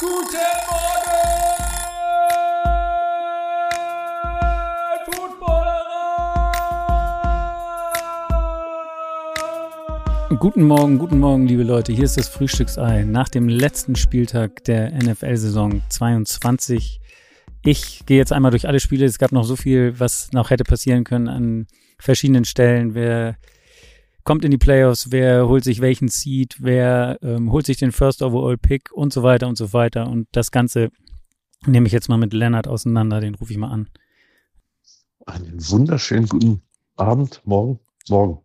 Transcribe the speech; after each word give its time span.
Guten 0.00 0.16
Morgen, 0.16 1.10
Footballerer! 5.04 5.88
Guten 10.38 10.62
Morgen, 10.62 10.96
guten 10.96 11.18
Morgen, 11.18 11.46
liebe 11.46 11.64
Leute. 11.64 11.92
Hier 11.92 12.04
ist 12.04 12.16
das 12.16 12.28
Frühstücksei 12.30 13.02
nach 13.02 13.28
dem 13.28 13.50
letzten 13.50 13.94
Spieltag 13.94 14.64
der 14.64 14.90
NFL-Saison 14.92 15.82
22. 15.90 17.02
Ich 17.66 18.06
gehe 18.06 18.16
jetzt 18.16 18.32
einmal 18.32 18.52
durch 18.52 18.66
alle 18.66 18.80
Spiele. 18.80 19.04
Es 19.04 19.18
gab 19.18 19.32
noch 19.32 19.44
so 19.44 19.54
viel, 19.54 20.00
was 20.00 20.32
noch 20.32 20.48
hätte 20.48 20.64
passieren 20.64 21.04
können 21.04 21.28
an 21.28 21.66
verschiedenen 21.98 22.46
Stellen. 22.46 22.94
Wer 22.94 23.36
kommt 24.30 24.44
in 24.44 24.52
die 24.52 24.58
Playoffs, 24.58 25.10
wer 25.10 25.48
holt 25.48 25.64
sich 25.64 25.80
welchen 25.80 26.06
Seed, 26.06 26.58
wer 26.60 27.18
ähm, 27.20 27.50
holt 27.50 27.66
sich 27.66 27.78
den 27.78 27.90
First 27.90 28.22
Overall 28.22 28.56
Pick 28.56 28.92
und 28.92 29.12
so 29.12 29.24
weiter 29.24 29.48
und 29.48 29.58
so 29.58 29.72
weiter. 29.72 30.06
Und 30.06 30.28
das 30.30 30.52
Ganze 30.52 30.92
nehme 31.66 31.88
ich 31.88 31.92
jetzt 31.92 32.08
mal 32.08 32.16
mit 32.16 32.32
Lennart 32.32 32.68
auseinander, 32.68 33.18
den 33.18 33.34
rufe 33.34 33.52
ich 33.52 33.58
mal 33.58 33.72
an. 33.72 33.88
Einen 35.26 35.58
wunderschönen 35.68 36.28
guten 36.28 36.62
Abend, 36.94 37.42
morgen, 37.44 37.80
morgen. 38.08 38.38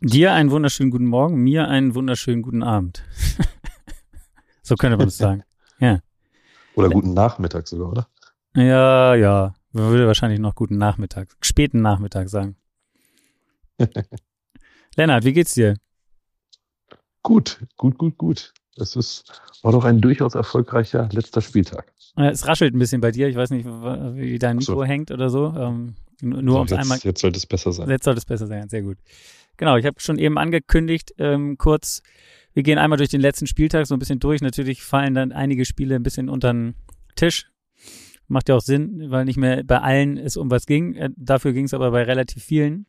Dir 0.00 0.32
einen 0.32 0.52
wunderschönen 0.52 0.92
guten 0.92 1.06
Morgen, 1.06 1.42
mir 1.42 1.66
einen 1.66 1.96
wunderschönen 1.96 2.42
guten 2.42 2.62
Abend. 2.62 3.02
so 4.62 4.76
könnte 4.76 4.96
man 4.96 5.08
es 5.08 5.18
sagen. 5.18 5.42
Ja. 5.80 5.98
Oder 6.76 6.88
guten 6.88 7.14
Nachmittag 7.14 7.66
sogar, 7.66 7.90
oder? 7.90 8.08
Ja, 8.54 9.16
ja. 9.16 9.54
Man 9.72 9.90
würde 9.90 10.06
wahrscheinlich 10.06 10.38
noch 10.38 10.54
guten 10.54 10.78
Nachmittag, 10.78 11.36
späten 11.40 11.82
Nachmittag 11.82 12.28
sagen. 12.28 12.54
Lennart, 14.96 15.24
wie 15.24 15.32
geht's 15.32 15.54
dir? 15.54 15.76
Gut, 17.22 17.58
gut, 17.76 17.98
gut, 17.98 18.16
gut. 18.18 18.52
Es 18.78 18.94
ist, 18.94 19.40
war 19.62 19.72
doch 19.72 19.84
ein 19.84 20.00
durchaus 20.00 20.34
erfolgreicher 20.34 21.08
letzter 21.12 21.40
Spieltag. 21.40 21.92
Äh, 22.16 22.28
Es 22.28 22.46
raschelt 22.46 22.74
ein 22.74 22.78
bisschen 22.78 23.00
bei 23.00 23.10
dir. 23.10 23.28
Ich 23.28 23.36
weiß 23.36 23.50
nicht, 23.50 23.64
wie 23.66 24.38
dein 24.38 24.58
Ach 24.58 24.62
so. 24.62 24.72
Mikro 24.72 24.84
hängt 24.84 25.10
oder 25.10 25.30
so. 25.30 25.54
Ähm, 25.56 25.94
nur 26.22 26.42
So, 26.42 26.58
um 26.60 26.64
es 26.64 26.70
jetzt, 26.70 26.80
einmal. 26.80 26.98
jetzt 27.02 27.20
sollte 27.20 27.38
es 27.38 27.46
besser 27.46 27.72
sein. 27.72 27.88
Jetzt 27.88 28.04
sollte 28.04 28.18
es 28.18 28.24
besser 28.24 28.46
sein. 28.46 28.68
Sehr 28.68 28.82
gut. 28.82 28.98
Genau, 29.56 29.76
ich 29.76 29.86
habe 29.86 29.98
schon 30.00 30.18
eben 30.18 30.36
angekündigt, 30.38 31.14
ähm, 31.18 31.56
kurz, 31.56 32.02
wir 32.52 32.62
gehen 32.62 32.78
einmal 32.78 32.98
durch 32.98 33.08
den 33.08 33.22
letzten 33.22 33.46
Spieltag 33.46 33.86
so 33.86 33.94
ein 33.94 33.98
bisschen 33.98 34.20
durch. 34.20 34.42
Natürlich 34.42 34.82
fallen 34.82 35.14
dann 35.14 35.32
einige 35.32 35.64
Spiele 35.64 35.94
ein 35.94 36.02
bisschen 36.02 36.28
unter 36.28 36.52
den 36.52 36.74
Tisch. 37.16 37.50
Macht 38.28 38.48
ja 38.48 38.56
auch 38.56 38.60
Sinn, 38.60 39.10
weil 39.10 39.24
nicht 39.24 39.36
mehr 39.38 39.62
bei 39.64 39.80
allen 39.80 40.18
es 40.18 40.36
um 40.36 40.50
was 40.50 40.66
ging. 40.66 40.94
Äh, 40.94 41.10
dafür 41.16 41.52
ging 41.54 41.64
es 41.64 41.74
aber 41.74 41.90
bei 41.90 42.02
relativ 42.02 42.42
vielen 42.44 42.86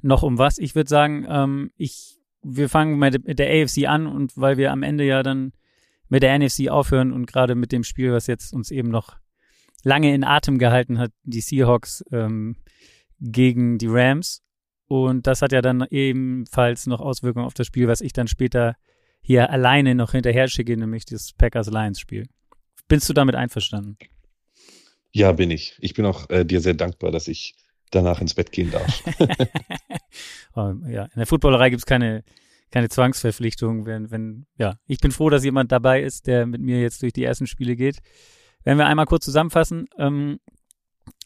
noch 0.00 0.22
um 0.22 0.38
was. 0.38 0.58
Ich 0.58 0.74
würde 0.74 0.88
sagen, 0.88 1.26
ähm, 1.28 1.70
ich, 1.76 2.18
wir 2.42 2.68
fangen 2.68 2.98
mit 2.98 3.38
der 3.38 3.50
AFC 3.50 3.86
an 3.86 4.06
und 4.06 4.36
weil 4.36 4.56
wir 4.56 4.72
am 4.72 4.82
Ende 4.82 5.04
ja 5.04 5.22
dann 5.22 5.52
mit 6.08 6.22
der 6.22 6.38
NFC 6.38 6.68
aufhören 6.68 7.12
und 7.12 7.26
gerade 7.26 7.54
mit 7.54 7.72
dem 7.72 7.84
Spiel, 7.84 8.12
was 8.12 8.26
jetzt 8.26 8.52
uns 8.52 8.70
eben 8.70 8.90
noch 8.90 9.16
lange 9.82 10.14
in 10.14 10.24
Atem 10.24 10.58
gehalten 10.58 10.98
hat, 10.98 11.12
die 11.22 11.40
Seahawks 11.40 12.04
ähm, 12.12 12.56
gegen 13.20 13.78
die 13.78 13.88
Rams. 13.88 14.42
Und 14.88 15.26
das 15.26 15.40
hat 15.40 15.52
ja 15.52 15.62
dann 15.62 15.86
ebenfalls 15.90 16.86
noch 16.86 17.00
Auswirkungen 17.00 17.46
auf 17.46 17.54
das 17.54 17.66
Spiel, 17.66 17.88
was 17.88 18.00
ich 18.00 18.12
dann 18.12 18.28
später 18.28 18.76
hier 19.22 19.50
alleine 19.50 19.94
noch 19.94 20.12
hinterher 20.12 20.48
schicke, 20.48 20.76
nämlich 20.76 21.04
das 21.06 21.32
Packers-Lions-Spiel. 21.32 22.26
Bist 22.88 23.08
du 23.08 23.14
damit 23.14 23.34
einverstanden? 23.34 23.96
Ja, 25.12 25.32
bin 25.32 25.50
ich. 25.50 25.76
Ich 25.80 25.94
bin 25.94 26.04
auch 26.04 26.28
äh, 26.30 26.44
dir 26.44 26.60
sehr 26.60 26.74
dankbar, 26.74 27.10
dass 27.10 27.28
ich 27.28 27.54
danach 27.94 28.20
ins 28.20 28.34
Bett 28.34 28.52
gehen 28.52 28.70
darf. 28.70 29.02
Oh, 30.54 30.74
ja, 30.86 31.04
in 31.04 31.16
der 31.16 31.26
Footballerei 31.26 31.70
gibt's 31.70 31.86
keine, 31.86 32.24
keine 32.70 32.88
Zwangsverpflichtung. 32.88 33.86
Wenn, 33.86 34.10
wenn, 34.10 34.46
ja, 34.58 34.76
ich 34.86 34.98
bin 34.98 35.10
froh, 35.10 35.30
dass 35.30 35.44
jemand 35.44 35.72
dabei 35.72 36.02
ist, 36.02 36.26
der 36.26 36.46
mit 36.46 36.60
mir 36.60 36.80
jetzt 36.80 37.02
durch 37.02 37.12
die 37.12 37.24
ersten 37.24 37.46
Spiele 37.46 37.76
geht. 37.76 37.98
Wenn 38.64 38.78
wir 38.78 38.86
einmal 38.86 39.06
kurz 39.06 39.24
zusammenfassen, 39.24 39.88
ähm, 39.96 40.40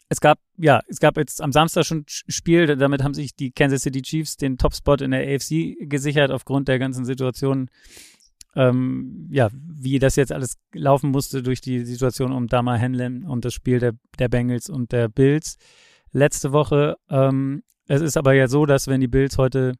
es 0.08 0.20
gab, 0.20 0.38
ja, 0.56 0.80
es 0.86 1.00
gab 1.00 1.16
jetzt 1.16 1.42
am 1.42 1.50
Samstag 1.50 1.84
schon 1.84 2.04
Spiel, 2.06 2.76
damit 2.76 3.02
haben 3.02 3.14
sich 3.14 3.34
die 3.34 3.50
Kansas 3.50 3.82
City 3.82 4.02
Chiefs 4.02 4.36
den 4.36 4.56
Topspot 4.56 5.00
in 5.00 5.10
der 5.10 5.26
AFC 5.26 5.74
gesichert 5.80 6.30
aufgrund 6.30 6.68
der 6.68 6.78
ganzen 6.78 7.04
Situation, 7.04 7.68
ähm, 8.54 9.28
ja, 9.30 9.50
wie 9.52 9.98
das 9.98 10.14
jetzt 10.14 10.32
alles 10.32 10.58
laufen 10.72 11.10
musste 11.10 11.42
durch 11.42 11.60
die 11.60 11.84
Situation 11.84 12.32
um 12.32 12.46
Dama 12.46 12.78
Hanlon 12.78 13.24
und 13.24 13.44
das 13.44 13.52
Spiel 13.52 13.80
der, 13.80 13.94
der 14.18 14.28
Bengals 14.28 14.70
und 14.70 14.92
der 14.92 15.08
Bills 15.08 15.58
letzte 16.16 16.52
Woche. 16.52 16.96
Ähm, 17.10 17.62
es 17.86 18.00
ist 18.00 18.16
aber 18.16 18.32
ja 18.34 18.48
so, 18.48 18.66
dass 18.66 18.88
wenn 18.88 19.00
die 19.00 19.08
Bills 19.08 19.38
heute, 19.38 19.74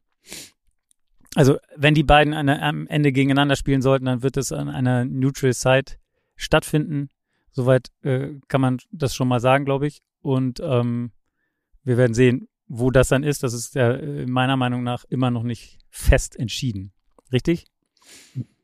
also 1.35 1.57
wenn 1.75 1.93
die 1.93 2.03
beiden 2.03 2.33
an, 2.33 2.47
am 2.49 2.87
Ende 2.87 3.11
gegeneinander 3.11 3.55
spielen 3.55 3.81
sollten, 3.81 4.05
dann 4.05 4.23
wird 4.23 4.37
es 4.37 4.51
an 4.51 4.69
einer 4.69 5.03
Neutral 5.03 5.53
Site 5.53 5.95
stattfinden. 6.35 7.09
Soweit 7.51 7.89
äh, 8.03 8.29
kann 8.47 8.61
man 8.61 8.77
das 8.91 9.15
schon 9.15 9.27
mal 9.27 9.39
sagen, 9.39 9.65
glaube 9.65 9.87
ich. 9.87 10.01
Und 10.21 10.59
ähm, 10.61 11.11
wir 11.83 11.97
werden 11.97 12.13
sehen, 12.13 12.47
wo 12.67 12.91
das 12.91 13.09
dann 13.09 13.23
ist. 13.23 13.43
Das 13.43 13.53
ist 13.53 13.75
ja 13.75 13.93
äh, 13.93 14.25
meiner 14.27 14.57
Meinung 14.57 14.83
nach 14.83 15.05
immer 15.05 15.31
noch 15.31 15.43
nicht 15.43 15.79
fest 15.89 16.37
entschieden. 16.37 16.93
Richtig? 17.31 17.65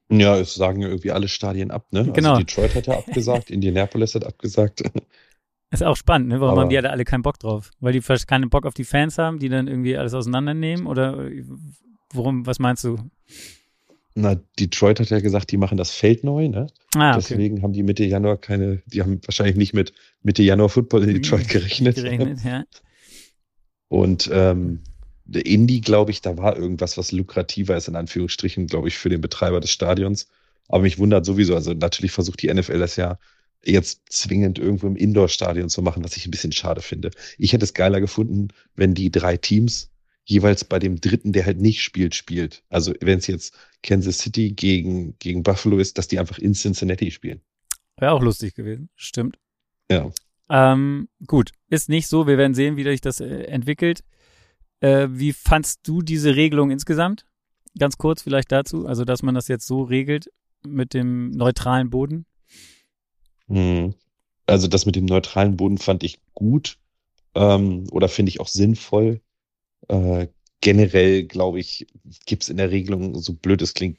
ja, 0.09 0.37
es 0.37 0.53
sagen 0.53 0.81
ja 0.81 0.89
irgendwie 0.89 1.11
alle 1.11 1.27
Stadien 1.27 1.71
ab, 1.71 1.87
ne? 1.91 2.11
Genau. 2.13 2.33
Also 2.33 2.43
Detroit 2.43 2.75
hat 2.75 2.87
ja 2.87 2.97
abgesagt, 2.97 3.49
Indianapolis 3.49 4.15
hat 4.15 4.25
abgesagt. 4.25 4.83
Ist 5.73 5.83
auch 5.83 5.97
spannend, 5.97 6.29
ne? 6.29 6.39
Warum 6.39 6.53
Aber- 6.53 6.61
haben 6.61 6.69
die 6.69 6.77
alle, 6.77 6.91
alle 6.91 7.03
keinen 7.03 7.23
Bock 7.23 7.39
drauf? 7.39 7.71
Weil 7.79 7.91
die 7.93 8.01
vielleicht 8.01 8.27
keinen 8.27 8.49
Bock 8.49 8.65
auf 8.65 8.73
die 8.75 8.83
Fans 8.85 9.17
haben, 9.17 9.39
die 9.39 9.49
dann 9.49 9.67
irgendwie 9.67 9.97
alles 9.97 10.13
auseinandernehmen? 10.13 10.85
Oder 10.85 11.19
äh, 11.27 11.43
worum, 12.13 12.45
was 12.45 12.59
meinst 12.59 12.83
du? 12.83 12.97
Na, 14.15 14.35
Detroit 14.59 14.99
hat 14.99 15.09
ja 15.09 15.19
gesagt, 15.19 15.51
die 15.51 15.57
machen 15.57 15.77
das 15.77 15.89
Feld 15.91 16.23
neu, 16.23 16.47
ne? 16.47 16.67
Ah, 16.95 17.17
okay. 17.17 17.25
Deswegen 17.29 17.63
haben 17.63 17.73
die 17.73 17.81
Mitte 17.81 18.05
Januar 18.05 18.37
keine, 18.37 18.83
die 18.85 19.01
haben 19.01 19.19
wahrscheinlich 19.25 19.55
nicht 19.55 19.73
mit 19.73 19.91
Mitte 20.21 20.43
Januar 20.43 20.69
Football 20.69 21.03
in 21.03 21.15
Detroit 21.15 21.47
gerechnet. 21.49 21.95
Gerechnet, 21.95 22.43
ja. 22.45 22.63
Und 23.87 24.29
ähm, 24.31 24.81
der 25.25 25.45
Indie, 25.45 25.81
glaube 25.81 26.11
ich, 26.11 26.21
da 26.21 26.37
war 26.37 26.55
irgendwas, 26.57 26.97
was 26.97 27.11
lukrativer 27.11 27.75
ist, 27.75 27.87
in 27.87 27.95
Anführungsstrichen, 27.95 28.67
glaube 28.67 28.87
ich, 28.87 28.97
für 28.97 29.09
den 29.09 29.21
Betreiber 29.21 29.59
des 29.59 29.71
Stadions. 29.71 30.27
Aber 30.67 30.83
mich 30.83 30.99
wundert 30.99 31.25
sowieso, 31.25 31.55
also 31.55 31.73
natürlich 31.73 32.11
versucht 32.11 32.41
die 32.41 32.53
NFL 32.53 32.79
das 32.79 32.95
ja 32.95 33.17
jetzt 33.65 34.01
zwingend 34.09 34.59
irgendwo 34.59 34.87
im 34.87 34.95
Indoor-Stadion 34.95 35.69
zu 35.69 35.81
machen, 35.81 36.03
was 36.03 36.17
ich 36.17 36.27
ein 36.27 36.31
bisschen 36.31 36.51
schade 36.51 36.81
finde. 36.81 37.11
Ich 37.37 37.53
hätte 37.53 37.65
es 37.65 37.73
geiler 37.73 38.01
gefunden, 38.01 38.49
wenn 38.75 38.93
die 38.93 39.11
drei 39.11 39.37
Teams 39.37 39.89
jeweils 40.25 40.63
bei 40.63 40.79
dem 40.79 41.01
dritten, 41.01 41.33
der 41.33 41.45
halt 41.45 41.59
nicht 41.59 41.81
spielt, 41.81 42.15
spielt. 42.15 42.63
Also 42.69 42.93
wenn 43.01 43.19
es 43.19 43.27
jetzt 43.27 43.55
Kansas 43.81 44.19
City 44.19 44.51
gegen, 44.51 45.17
gegen 45.19 45.43
Buffalo 45.43 45.77
ist, 45.77 45.97
dass 45.97 46.07
die 46.07 46.19
einfach 46.19 46.37
in 46.37 46.53
Cincinnati 46.53 47.11
spielen. 47.11 47.41
Wäre 47.97 48.13
auch 48.13 48.21
lustig 48.21 48.55
gewesen. 48.55 48.89
Stimmt. 48.95 49.37
Ja. 49.91 50.11
Ähm, 50.49 51.09
gut, 51.27 51.51
ist 51.69 51.89
nicht 51.89 52.07
so. 52.07 52.27
Wir 52.27 52.37
werden 52.37 52.53
sehen, 52.53 52.77
wie 52.77 52.83
sich 52.83 53.01
das 53.01 53.19
äh, 53.19 53.43
entwickelt. 53.43 54.03
Äh, 54.79 55.07
wie 55.11 55.33
fandst 55.33 55.87
du 55.87 56.01
diese 56.01 56.35
Regelung 56.35 56.71
insgesamt? 56.71 57.25
Ganz 57.77 57.97
kurz 57.97 58.21
vielleicht 58.21 58.51
dazu. 58.51 58.85
Also, 58.85 59.05
dass 59.05 59.23
man 59.23 59.35
das 59.35 59.47
jetzt 59.47 59.65
so 59.65 59.83
regelt 59.83 60.29
mit 60.65 60.93
dem 60.93 61.31
neutralen 61.31 61.89
Boden. 61.89 62.25
Hm. 63.47 63.93
Also 64.45 64.67
das 64.67 64.85
mit 64.85 64.95
dem 64.95 65.05
neutralen 65.05 65.55
Boden 65.57 65.77
fand 65.77 66.03
ich 66.03 66.19
gut 66.33 66.77
ähm, 67.35 67.85
oder 67.91 68.09
finde 68.09 68.29
ich 68.29 68.39
auch 68.39 68.47
sinnvoll. 68.47 69.21
Äh, 69.87 70.27
generell, 70.61 71.23
glaube 71.25 71.59
ich, 71.59 71.87
gibt 72.25 72.43
es 72.43 72.49
in 72.49 72.57
der 72.57 72.71
Regelung, 72.71 73.19
so 73.19 73.33
blöd 73.33 73.61
es 73.61 73.73
klingt, 73.73 73.97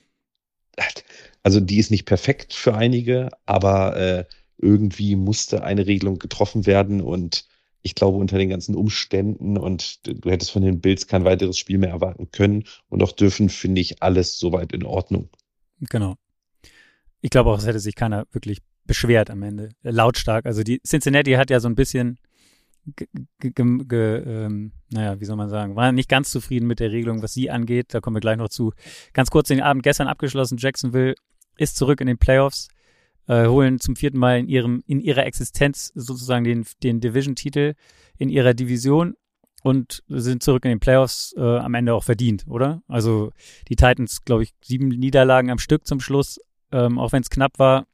also 1.43 1.61
die 1.61 1.79
ist 1.79 1.91
nicht 1.91 2.07
perfekt 2.07 2.55
für 2.55 2.75
einige, 2.75 3.31
aber 3.47 3.97
äh, 3.97 4.25
irgendwie 4.59 5.17
musste 5.17 5.63
eine 5.63 5.87
Regelung 5.87 6.19
getroffen 6.19 6.67
werden 6.67 7.01
und 7.01 7.47
ich 7.83 7.95
glaube, 7.95 8.17
unter 8.17 8.39
den 8.39 8.49
ganzen 8.49 8.75
Umständen 8.75 9.59
und 9.59 10.07
du 10.07 10.31
hättest 10.31 10.51
von 10.51 10.63
den 10.63 10.81
Bills 10.81 11.07
kein 11.07 11.25
weiteres 11.25 11.59
Spiel 11.59 11.77
mehr 11.77 11.91
erwarten 11.91 12.31
können 12.31 12.65
und 12.89 13.03
auch 13.03 13.13
dürfen, 13.13 13.51
finde 13.51 13.83
ich 13.83 14.03
alles 14.03 14.39
soweit 14.39 14.73
in 14.73 14.85
Ordnung. 14.85 15.29
Genau. 15.81 16.15
Ich 17.21 17.29
glaube 17.29 17.51
auch, 17.51 17.59
es 17.59 17.67
hätte 17.67 17.81
sich 17.81 17.95
keiner 17.95 18.27
wirklich 18.33 18.61
beschwert 18.87 19.31
am 19.31 19.43
Ende. 19.43 19.71
Äh, 19.83 19.91
Lautstark. 19.91 20.47
Also 20.47 20.63
die 20.63 20.81
Cincinnati 20.87 21.33
hat 21.33 21.51
ja 21.51 21.61
so 21.61 21.69
ein 21.69 21.75
bisschen, 21.75 22.19
ähm, 23.13 24.73
naja, 24.91 25.21
wie 25.21 25.25
soll 25.25 25.37
man 25.37 25.49
sagen, 25.49 25.77
war 25.77 25.93
nicht 25.93 26.09
ganz 26.09 26.31
zufrieden 26.31 26.67
mit 26.67 26.81
der 26.81 26.93
Regelung, 26.93 27.23
was 27.23 27.35
sie 27.35 27.51
angeht. 27.51 27.95
Da 27.95 28.01
kommen 28.01 28.17
wir 28.17 28.21
gleich 28.21 28.37
noch 28.37 28.49
zu. 28.49 28.73
Ganz 29.13 29.31
kurz 29.31 29.49
den 29.49 29.61
Abend 29.61 29.83
gestern 29.83 30.09
abgeschlossen. 30.09 30.59
Jacksonville 30.59 31.15
ist 31.57 31.77
zurück 31.77 32.01
in 32.01 32.07
den 32.07 32.19
Playoffs, 32.19 32.69
äh, 33.27 33.47
holen 33.47 33.81
zum 33.81 33.97
vierten 33.97 34.19
Mal 34.19 34.39
in 34.39 34.49
ihrem, 34.49 34.83
in 34.87 35.01
ihrer 35.01 35.25
Existenz 35.25 35.93
sozusagen 35.95 36.45
den, 36.45 36.67
den 36.83 37.01
Division-Titel 37.01 37.75
in 38.19 38.29
ihrer 38.29 38.55
Division 38.55 39.15
und 39.63 40.03
sind 40.09 40.43
zurück 40.43 40.65
in 40.67 40.71
den 40.71 40.81
Playoffs 40.81 41.35
äh, 41.39 41.41
am 41.41 41.73
Ende 41.75 41.95
auch 41.95 42.05
verdient, 42.05 42.45
oder? 42.47 42.83
Also 42.87 43.33
die 43.69 43.77
Titans, 43.77 44.25
glaube 44.25 44.43
ich, 44.43 44.53
sieben 44.63 44.89
Niederlagen 44.89 45.51
am 45.51 45.59
Stück 45.59 45.87
zum 45.87 46.01
Schluss, 46.01 46.39
ähm, 46.71 46.99
auch 46.99 47.13
wenn 47.13 47.23
es 47.23 47.31
knapp 47.31 47.59
war. 47.59 47.87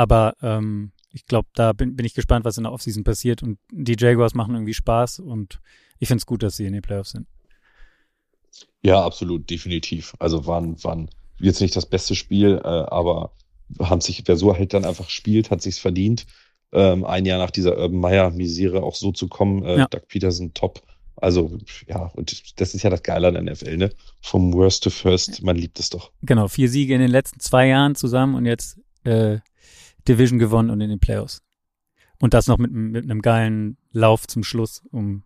Aber 0.00 0.34
ähm, 0.40 0.92
ich 1.12 1.26
glaube, 1.26 1.50
da 1.54 1.74
bin, 1.74 1.94
bin 1.94 2.06
ich 2.06 2.14
gespannt, 2.14 2.46
was 2.46 2.56
in 2.56 2.62
der 2.62 2.72
Offseason 2.72 3.04
passiert. 3.04 3.42
Und 3.42 3.58
die 3.70 3.96
Jaguars 3.98 4.32
machen 4.32 4.54
irgendwie 4.54 4.72
Spaß 4.72 5.18
und 5.18 5.60
ich 5.98 6.08
finde 6.08 6.20
es 6.22 6.26
gut, 6.26 6.42
dass 6.42 6.56
sie 6.56 6.64
in 6.64 6.72
den 6.72 6.80
Playoffs 6.80 7.10
sind. 7.10 7.26
Ja, 8.82 9.04
absolut, 9.04 9.50
definitiv. 9.50 10.14
Also 10.18 10.46
waren, 10.46 10.82
waren 10.82 11.10
jetzt 11.38 11.60
nicht 11.60 11.76
das 11.76 11.84
beste 11.84 12.14
Spiel, 12.14 12.62
äh, 12.64 12.66
aber 12.66 13.32
haben 13.78 14.00
sich, 14.00 14.22
wer 14.24 14.38
so 14.38 14.56
halt 14.56 14.72
dann 14.72 14.86
einfach 14.86 15.10
spielt, 15.10 15.50
hat 15.50 15.60
sich's 15.60 15.78
verdient. 15.78 16.24
Ähm, 16.72 17.04
ein 17.04 17.26
Jahr 17.26 17.36
nach 17.36 17.50
dieser 17.50 17.76
Urban 17.76 18.00
Meyer 18.00 18.30
Misere 18.30 18.82
auch 18.82 18.94
so 18.94 19.12
zu 19.12 19.28
kommen. 19.28 19.62
Äh, 19.66 19.80
Ja. 19.80 19.86
Doug 19.86 20.08
Peterson 20.08 20.54
top. 20.54 20.80
Also, 21.16 21.58
ja, 21.86 22.06
und 22.14 22.58
das 22.58 22.72
ist 22.74 22.82
ja 22.84 22.88
das 22.88 23.02
Geile 23.02 23.28
an 23.28 23.34
der 23.34 23.52
NFL, 23.52 23.76
ne? 23.76 23.90
Vom 24.22 24.54
Worst 24.54 24.82
to 24.84 24.88
First, 24.88 25.42
man 25.42 25.56
liebt 25.56 25.78
es 25.78 25.90
doch. 25.90 26.10
Genau, 26.22 26.48
vier 26.48 26.70
Siege 26.70 26.94
in 26.94 27.02
den 27.02 27.10
letzten 27.10 27.40
zwei 27.40 27.66
Jahren 27.66 27.96
zusammen 27.96 28.34
und 28.34 28.46
jetzt 28.46 28.80
äh, 29.04 29.40
Division 30.08 30.38
gewonnen 30.38 30.70
und 30.70 30.80
in 30.80 30.90
den 30.90 31.00
Playoffs. 31.00 31.42
Und 32.18 32.34
das 32.34 32.46
noch 32.46 32.58
mit, 32.58 32.70
mit 32.72 33.04
einem 33.04 33.22
geilen 33.22 33.78
Lauf 33.92 34.26
zum 34.26 34.44
Schluss, 34.44 34.82
um 34.90 35.24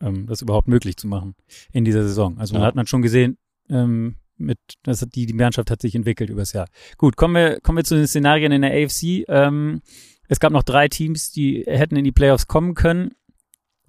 ähm, 0.00 0.26
das 0.26 0.42
überhaupt 0.42 0.68
möglich 0.68 0.96
zu 0.96 1.08
machen 1.08 1.34
in 1.72 1.84
dieser 1.84 2.02
Saison. 2.04 2.38
Also 2.38 2.54
man 2.54 2.62
Ja. 2.62 2.68
hat 2.68 2.76
man 2.76 2.86
schon 2.86 3.02
gesehen, 3.02 3.36
ähm, 3.68 4.16
mit, 4.36 4.58
das 4.84 5.02
hat 5.02 5.14
die, 5.16 5.26
die 5.26 5.32
Mannschaft 5.34 5.70
hat 5.70 5.82
sich 5.82 5.94
entwickelt 5.96 6.30
übers 6.30 6.52
Jahr. 6.52 6.68
Gut, 6.96 7.16
kommen 7.16 7.34
wir, 7.34 7.60
kommen 7.60 7.78
wir 7.78 7.84
zu 7.84 7.96
den 7.96 8.06
Szenarien 8.06 8.52
in 8.52 8.62
der 8.62 8.70
AFC. 8.72 9.24
Ähm, 9.28 9.82
es 10.28 10.38
gab 10.38 10.52
noch 10.52 10.62
drei 10.62 10.88
Teams, 10.88 11.32
die 11.32 11.64
hätten 11.66 11.96
in 11.96 12.04
die 12.04 12.12
Playoffs 12.12 12.46
kommen 12.46 12.74
können. 12.74 13.12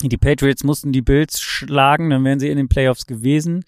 Die 0.02 0.18
Patriots 0.18 0.64
mussten 0.64 0.92
die 0.94 1.02
Bills 1.02 1.40
schlagen, 1.42 2.10
dann 2.10 2.24
wären 2.24 2.40
sie 2.40 2.48
in 2.50 2.58
den 2.58 2.70
Playoffs 2.70 3.06
gewesen. 3.06 3.64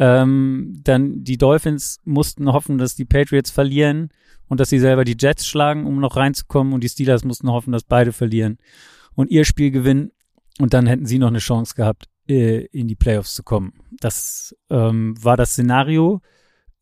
Ähm, 0.00 0.80
dann 0.82 1.24
die 1.24 1.36
Dolphins 1.36 1.98
mussten 2.04 2.50
hoffen, 2.50 2.78
dass 2.78 2.96
die 2.96 3.04
Patriots 3.04 3.50
verlieren 3.50 4.08
und 4.48 4.58
dass 4.58 4.70
sie 4.70 4.78
selber 4.78 5.04
die 5.04 5.16
Jets 5.18 5.46
schlagen, 5.46 5.86
um 5.86 6.00
noch 6.00 6.16
reinzukommen. 6.16 6.72
Und 6.72 6.82
die 6.82 6.88
Steelers 6.88 7.22
mussten 7.22 7.50
hoffen, 7.50 7.72
dass 7.72 7.84
beide 7.84 8.12
verlieren 8.12 8.56
und 9.14 9.30
ihr 9.30 9.44
Spiel 9.44 9.70
gewinnen. 9.70 10.10
Und 10.58 10.72
dann 10.72 10.86
hätten 10.86 11.04
sie 11.04 11.18
noch 11.18 11.28
eine 11.28 11.38
Chance 11.38 11.74
gehabt, 11.74 12.06
äh, 12.28 12.64
in 12.72 12.88
die 12.88 12.96
Playoffs 12.96 13.34
zu 13.34 13.42
kommen. 13.42 13.74
Das 14.00 14.56
ähm, 14.70 15.14
war 15.22 15.36
das 15.36 15.50
Szenario. 15.50 16.22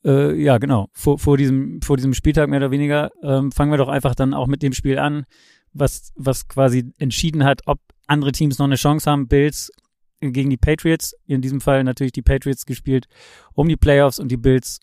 Äh, 0.04 0.40
ja, 0.40 0.58
genau. 0.58 0.88
Vor, 0.92 1.18
vor, 1.18 1.36
diesem, 1.36 1.82
vor 1.82 1.96
diesem 1.96 2.14
Spieltag 2.14 2.48
mehr 2.48 2.60
oder 2.60 2.70
weniger 2.70 3.10
ähm, 3.22 3.50
fangen 3.50 3.72
wir 3.72 3.78
doch 3.78 3.88
einfach 3.88 4.14
dann 4.14 4.32
auch 4.32 4.46
mit 4.46 4.62
dem 4.62 4.72
Spiel 4.72 4.96
an, 4.96 5.26
was, 5.72 6.12
was 6.14 6.46
quasi 6.46 6.92
entschieden 6.98 7.44
hat, 7.44 7.62
ob 7.66 7.80
andere 8.06 8.30
Teams 8.30 8.58
noch 8.58 8.66
eine 8.66 8.76
Chance 8.76 9.10
haben. 9.10 9.26
Bills 9.26 9.72
gegen 10.20 10.50
die 10.50 10.56
Patriots, 10.56 11.14
in 11.26 11.40
diesem 11.40 11.60
Fall 11.60 11.84
natürlich 11.84 12.12
die 12.12 12.22
Patriots 12.22 12.66
gespielt, 12.66 13.06
um 13.54 13.68
die 13.68 13.76
Playoffs 13.76 14.18
und 14.18 14.28
die 14.30 14.36
Bills, 14.36 14.80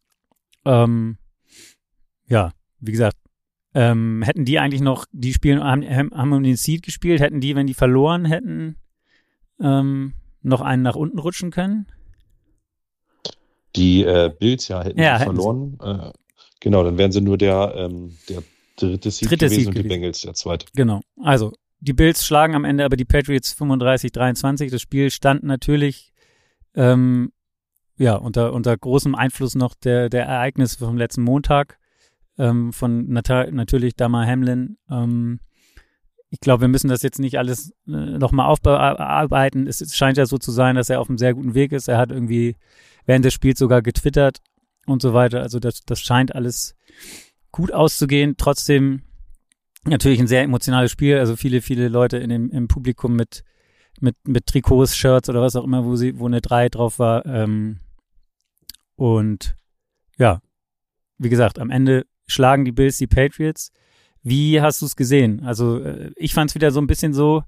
ähm, 0.65 1.17
ja, 2.27 2.53
wie 2.79 2.91
gesagt, 2.91 3.17
ähm, 3.73 4.21
hätten 4.23 4.45
die 4.45 4.59
eigentlich 4.59 4.81
noch, 4.81 5.05
die 5.11 5.33
spielen, 5.33 5.61
haben, 5.63 5.83
haben 5.83 6.31
um 6.31 6.43
den 6.43 6.55
Seed 6.55 6.81
gespielt, 6.81 7.19
hätten 7.19 7.41
die, 7.41 7.55
wenn 7.55 7.67
die 7.67 7.73
verloren 7.73 8.23
hätten, 8.25 8.77
ähm, 9.59 10.13
noch 10.41 10.61
einen 10.61 10.83
nach 10.83 10.95
unten 10.95 11.19
rutschen 11.19 11.51
können? 11.51 11.87
Die 13.75 14.03
äh, 14.03 14.33
Bills 14.39 14.69
ja 14.69 14.81
hätten 14.81 14.99
Ja, 14.99 15.17
sie 15.17 15.25
hätten 15.25 15.35
verloren. 15.35 15.77
Äh, 15.81 16.11
genau, 16.61 16.83
dann 16.83 16.97
wären 16.97 17.11
sie 17.11 17.19
nur 17.19 17.37
der, 17.37 17.73
ähm, 17.75 18.17
der 18.29 18.43
dritte 18.77 19.11
Seed 19.11 19.29
Dritte 19.29 19.45
gewesen 19.47 19.59
Seed 19.59 19.67
und 19.67 19.73
die 19.73 19.83
gewesen. 19.83 19.89
Bengals 19.89 20.21
der 20.21 20.33
zweite. 20.33 20.67
Genau. 20.73 21.01
Also, 21.21 21.51
die 21.85 21.93
Bills 21.93 22.25
schlagen 22.25 22.55
am 22.55 22.65
Ende 22.65 22.83
aber 22.83 22.97
die 22.97 23.05
Patriots 23.05 23.55
35-23. 23.55 24.71
Das 24.71 24.81
Spiel 24.81 25.11
stand 25.11 25.43
natürlich, 25.43 26.13
ähm, 26.73 27.31
ja, 27.97 28.15
unter, 28.15 28.53
unter 28.53 28.75
großem 28.75 29.15
Einfluss 29.15 29.55
noch 29.55 29.75
der, 29.75 30.09
der 30.09 30.25
Ereignisse 30.25 30.79
vom 30.79 30.97
letzten 30.97 31.21
Montag, 31.21 31.77
ähm, 32.37 32.73
von 32.73 33.07
nata 33.09 33.49
natürlich 33.51 33.95
Damar 33.95 34.25
Hamlin. 34.25 34.77
Ähm, 34.89 35.39
ich 36.31 36.39
glaube, 36.39 36.61
wir 36.61 36.67
müssen 36.67 36.89
das 36.89 37.03
jetzt 37.03 37.19
nicht 37.19 37.37
alles 37.37 37.71
äh, 37.87 37.91
nochmal 37.91 38.47
aufbearbeiten. 38.47 39.67
Es, 39.67 39.79
es 39.79 39.95
scheint 39.95 40.17
ja 40.17 40.25
so 40.25 40.37
zu 40.37 40.51
sein, 40.51 40.75
dass 40.75 40.89
er 40.89 40.99
auf 40.99 41.07
einem 41.07 41.19
sehr 41.19 41.33
guten 41.33 41.53
Weg 41.53 41.71
ist. 41.71 41.87
Er 41.87 41.97
hat 41.97 42.11
irgendwie 42.11 42.57
während 43.05 43.23
des 43.23 43.33
Spiels 43.33 43.59
sogar 43.59 43.81
getwittert 43.81 44.41
und 44.87 45.01
so 45.01 45.13
weiter. 45.13 45.41
Also 45.41 45.59
das, 45.59 45.81
das 45.85 46.01
scheint 46.01 46.33
alles 46.35 46.75
gut 47.51 47.71
auszugehen. 47.71 48.35
Trotzdem 48.37 49.03
natürlich 49.85 50.19
ein 50.19 50.27
sehr 50.27 50.43
emotionales 50.43 50.91
Spiel. 50.91 51.17
Also 51.17 51.35
viele, 51.35 51.61
viele 51.61 51.87
Leute 51.87 52.17
in 52.17 52.29
dem, 52.29 52.49
im 52.51 52.67
Publikum 52.67 53.15
mit, 53.15 53.43
mit, 53.99 54.15
mit 54.27 54.45
Trikots, 54.47 54.95
Shirts 54.95 55.29
oder 55.29 55.41
was 55.41 55.55
auch 55.55 55.63
immer, 55.63 55.85
wo 55.85 55.95
sie, 55.95 56.19
wo 56.19 56.25
eine 56.25 56.41
3 56.41 56.69
drauf 56.69 56.99
war. 56.99 57.25
Ähm, 57.25 57.79
und 58.95 59.55
ja, 60.17 60.41
wie 61.17 61.29
gesagt, 61.29 61.59
am 61.59 61.69
Ende 61.69 62.05
schlagen 62.27 62.65
die 62.65 62.71
Bills 62.71 62.97
die 62.97 63.07
Patriots. 63.07 63.71
Wie 64.23 64.59
hast 64.61 64.81
du 64.81 64.85
es 64.85 64.95
gesehen? 64.95 65.43
Also 65.43 65.79
äh, 65.79 66.11
ich 66.15 66.33
fand 66.33 66.51
es 66.51 66.55
wieder 66.55 66.71
so 66.71 66.81
ein 66.81 66.87
bisschen 66.87 67.13
so, 67.13 67.43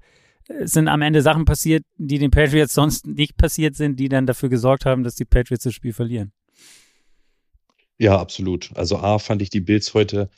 es 0.48 0.72
sind 0.72 0.88
am 0.88 1.02
Ende 1.02 1.22
Sachen 1.22 1.44
passiert, 1.44 1.84
die 1.96 2.18
den 2.18 2.30
Patriots 2.30 2.72
sonst 2.72 3.06
nicht 3.06 3.36
passiert 3.36 3.74
sind, 3.74 3.98
die 4.00 4.08
dann 4.08 4.26
dafür 4.26 4.48
gesorgt 4.48 4.86
haben, 4.86 5.02
dass 5.02 5.14
die 5.14 5.24
Patriots 5.24 5.64
das 5.64 5.74
Spiel 5.74 5.92
verlieren. 5.92 6.32
Ja, 7.98 8.18
absolut. 8.18 8.70
Also 8.74 8.98
A 8.98 9.18
fand 9.18 9.42
ich 9.42 9.50
die 9.50 9.60
Bills 9.60 9.92
heute 9.92 10.30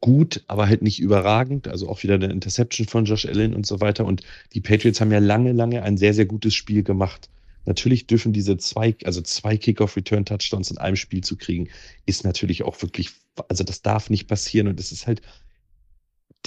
gut, 0.00 0.44
aber 0.48 0.68
halt 0.68 0.82
nicht 0.82 1.00
überragend. 1.00 1.68
Also 1.68 1.88
auch 1.88 2.02
wieder 2.02 2.14
eine 2.14 2.30
Interception 2.30 2.86
von 2.86 3.04
Josh 3.04 3.26
Allen 3.26 3.54
und 3.54 3.66
so 3.66 3.80
weiter. 3.80 4.04
Und 4.04 4.22
die 4.52 4.60
Patriots 4.60 5.00
haben 5.00 5.12
ja 5.12 5.18
lange, 5.18 5.52
lange 5.52 5.82
ein 5.82 5.96
sehr, 5.96 6.14
sehr 6.14 6.26
gutes 6.26 6.54
Spiel 6.54 6.82
gemacht. 6.82 7.28
Natürlich 7.64 8.06
dürfen 8.06 8.32
diese 8.32 8.56
zwei, 8.56 8.96
also 9.04 9.20
zwei 9.20 9.56
Kickoff-Return-Touchdowns 9.56 10.70
in 10.70 10.78
einem 10.78 10.96
Spiel 10.96 11.22
zu 11.22 11.36
kriegen, 11.36 11.68
ist 12.06 12.24
natürlich 12.24 12.62
auch 12.62 12.80
wirklich, 12.82 13.10
also 13.48 13.62
das 13.62 13.82
darf 13.82 14.10
nicht 14.10 14.26
passieren. 14.26 14.68
Und 14.68 14.80
es 14.80 14.90
ist 14.90 15.06
halt, 15.06 15.20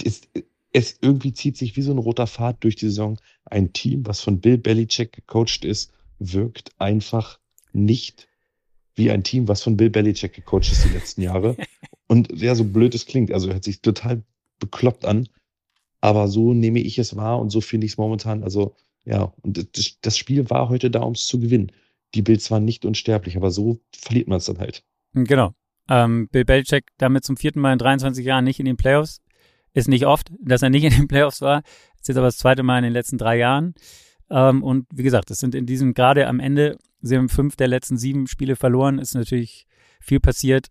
es, 0.04 0.22
es 0.72 0.98
irgendwie 1.00 1.32
zieht 1.32 1.56
sich 1.56 1.76
wie 1.76 1.82
so 1.82 1.92
ein 1.92 1.98
roter 1.98 2.26
Pfad 2.26 2.62
durch 2.64 2.76
die 2.76 2.86
Saison. 2.86 3.18
Ein 3.44 3.72
Team, 3.72 4.06
was 4.06 4.20
von 4.20 4.40
Bill 4.40 4.58
Belichick 4.58 5.12
gecoacht 5.12 5.64
ist, 5.64 5.92
wirkt 6.18 6.72
einfach 6.78 7.38
nicht 7.72 8.28
wie 8.94 9.10
ein 9.10 9.22
Team, 9.22 9.48
was 9.48 9.62
von 9.62 9.76
Bill 9.76 9.90
Belichick 9.90 10.34
gecoacht 10.34 10.70
ist 10.70 10.84
die 10.84 10.92
letzten 10.92 11.22
Jahre. 11.22 11.56
Und 12.12 12.30
ja, 12.42 12.54
so 12.54 12.64
blöd 12.64 12.94
es 12.94 13.06
klingt, 13.06 13.32
also 13.32 13.50
hört 13.50 13.64
sich 13.64 13.80
total 13.80 14.22
bekloppt 14.58 15.06
an, 15.06 15.30
aber 16.02 16.28
so 16.28 16.52
nehme 16.52 16.78
ich 16.80 16.98
es 16.98 17.16
wahr 17.16 17.40
und 17.40 17.48
so 17.48 17.62
finde 17.62 17.86
ich 17.86 17.92
es 17.92 17.96
momentan. 17.96 18.44
Also 18.44 18.76
ja, 19.06 19.32
und 19.40 19.66
das, 20.02 20.18
Spiel 20.18 20.50
war 20.50 20.68
heute 20.68 20.90
da, 20.90 21.00
um 21.00 21.14
es 21.14 21.26
zu 21.26 21.40
gewinnen. 21.40 21.72
Die 22.14 22.20
Bills 22.20 22.50
waren 22.50 22.66
nicht 22.66 22.84
unsterblich, 22.84 23.38
aber 23.38 23.50
so 23.50 23.78
verliert 23.96 24.28
man 24.28 24.36
es 24.36 24.44
dann 24.44 24.58
halt. 24.58 24.84
Genau. 25.14 25.54
Ähm, 25.88 26.28
Bill 26.30 26.44
Belichick 26.44 26.84
damit 26.98 27.24
zum 27.24 27.38
vierten 27.38 27.60
Mal 27.60 27.72
in 27.72 27.78
23 27.78 28.26
Jahren 28.26 28.44
nicht 28.44 28.60
in 28.60 28.66
den 28.66 28.76
Playoffs. 28.76 29.22
Ist 29.72 29.88
nicht 29.88 30.04
oft, 30.04 30.30
dass 30.38 30.60
er 30.60 30.68
nicht 30.68 30.84
in 30.84 30.92
den 30.92 31.08
Playoffs 31.08 31.40
war. 31.40 31.62
Ist 31.98 32.08
jetzt 32.08 32.18
aber 32.18 32.26
das 32.26 32.36
zweite 32.36 32.62
Mal 32.62 32.76
in 32.76 32.84
den 32.84 32.92
letzten 32.92 33.16
drei 33.16 33.38
Jahren. 33.38 33.72
Ähm, 34.28 34.62
und 34.62 34.84
wie 34.92 35.02
gesagt, 35.02 35.30
es 35.30 35.40
sind 35.40 35.54
in 35.54 35.64
diesem, 35.64 35.94
gerade 35.94 36.26
am 36.26 36.40
Ende, 36.40 36.76
sie 37.00 37.16
haben 37.16 37.30
fünf 37.30 37.56
der 37.56 37.68
letzten 37.68 37.96
sieben 37.96 38.26
Spiele 38.26 38.54
verloren, 38.54 38.98
ist 38.98 39.14
natürlich 39.14 39.66
viel 39.98 40.20
passiert, 40.20 40.66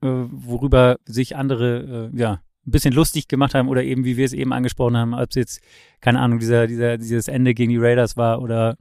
worüber 0.00 0.96
sich 1.04 1.36
andere, 1.36 2.10
äh, 2.12 2.18
ja, 2.18 2.40
ein 2.66 2.70
bisschen 2.70 2.92
lustig 2.94 3.28
gemacht 3.28 3.54
haben 3.54 3.68
oder 3.68 3.82
eben, 3.82 4.04
wie 4.04 4.16
wir 4.16 4.24
es 4.24 4.32
eben 4.32 4.52
angesprochen 4.52 4.96
haben, 4.96 5.14
ob 5.14 5.30
es 5.30 5.34
jetzt, 5.34 5.60
keine 6.00 6.20
Ahnung, 6.20 6.38
dieser, 6.38 6.66
dieser, 6.66 6.98
dieses 6.98 7.28
Ende 7.28 7.54
gegen 7.54 7.70
die 7.70 7.78
Raiders 7.78 8.16
war 8.16 8.42
oder 8.42 8.76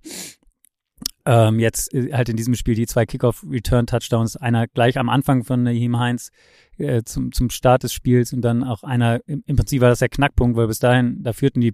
ähm, 1.26 1.60
jetzt 1.60 1.94
äh, 1.94 2.14
halt 2.14 2.30
in 2.30 2.36
diesem 2.36 2.56
Spiel 2.56 2.76
die 2.76 2.88
zwei 2.88 3.06
Kickoff-Return-Touchdowns, 3.06 4.36
einer 4.36 4.68
gleich 4.68 4.98
am 4.98 5.10
Anfang 5.10 5.44
von 5.44 5.64
Naheem 5.64 5.98
Heinz 5.98 6.32
äh, 6.78 7.04
zum, 7.04 7.32
zum 7.32 7.50
Start 7.50 7.84
des 7.84 7.94
Spiels 7.94 8.34
und 8.34 8.42
dann 8.42 8.64
auch 8.64 8.84
einer, 8.84 9.22
im, 9.28 9.44
im 9.46 9.56
Prinzip 9.56 9.82
war 9.82 9.90
das 9.90 10.00
der 10.00 10.10
Knackpunkt, 10.10 10.58
weil 10.58 10.68
bis 10.68 10.80
dahin, 10.80 11.24
da 11.24 11.34
führten 11.34 11.62
die, 11.62 11.74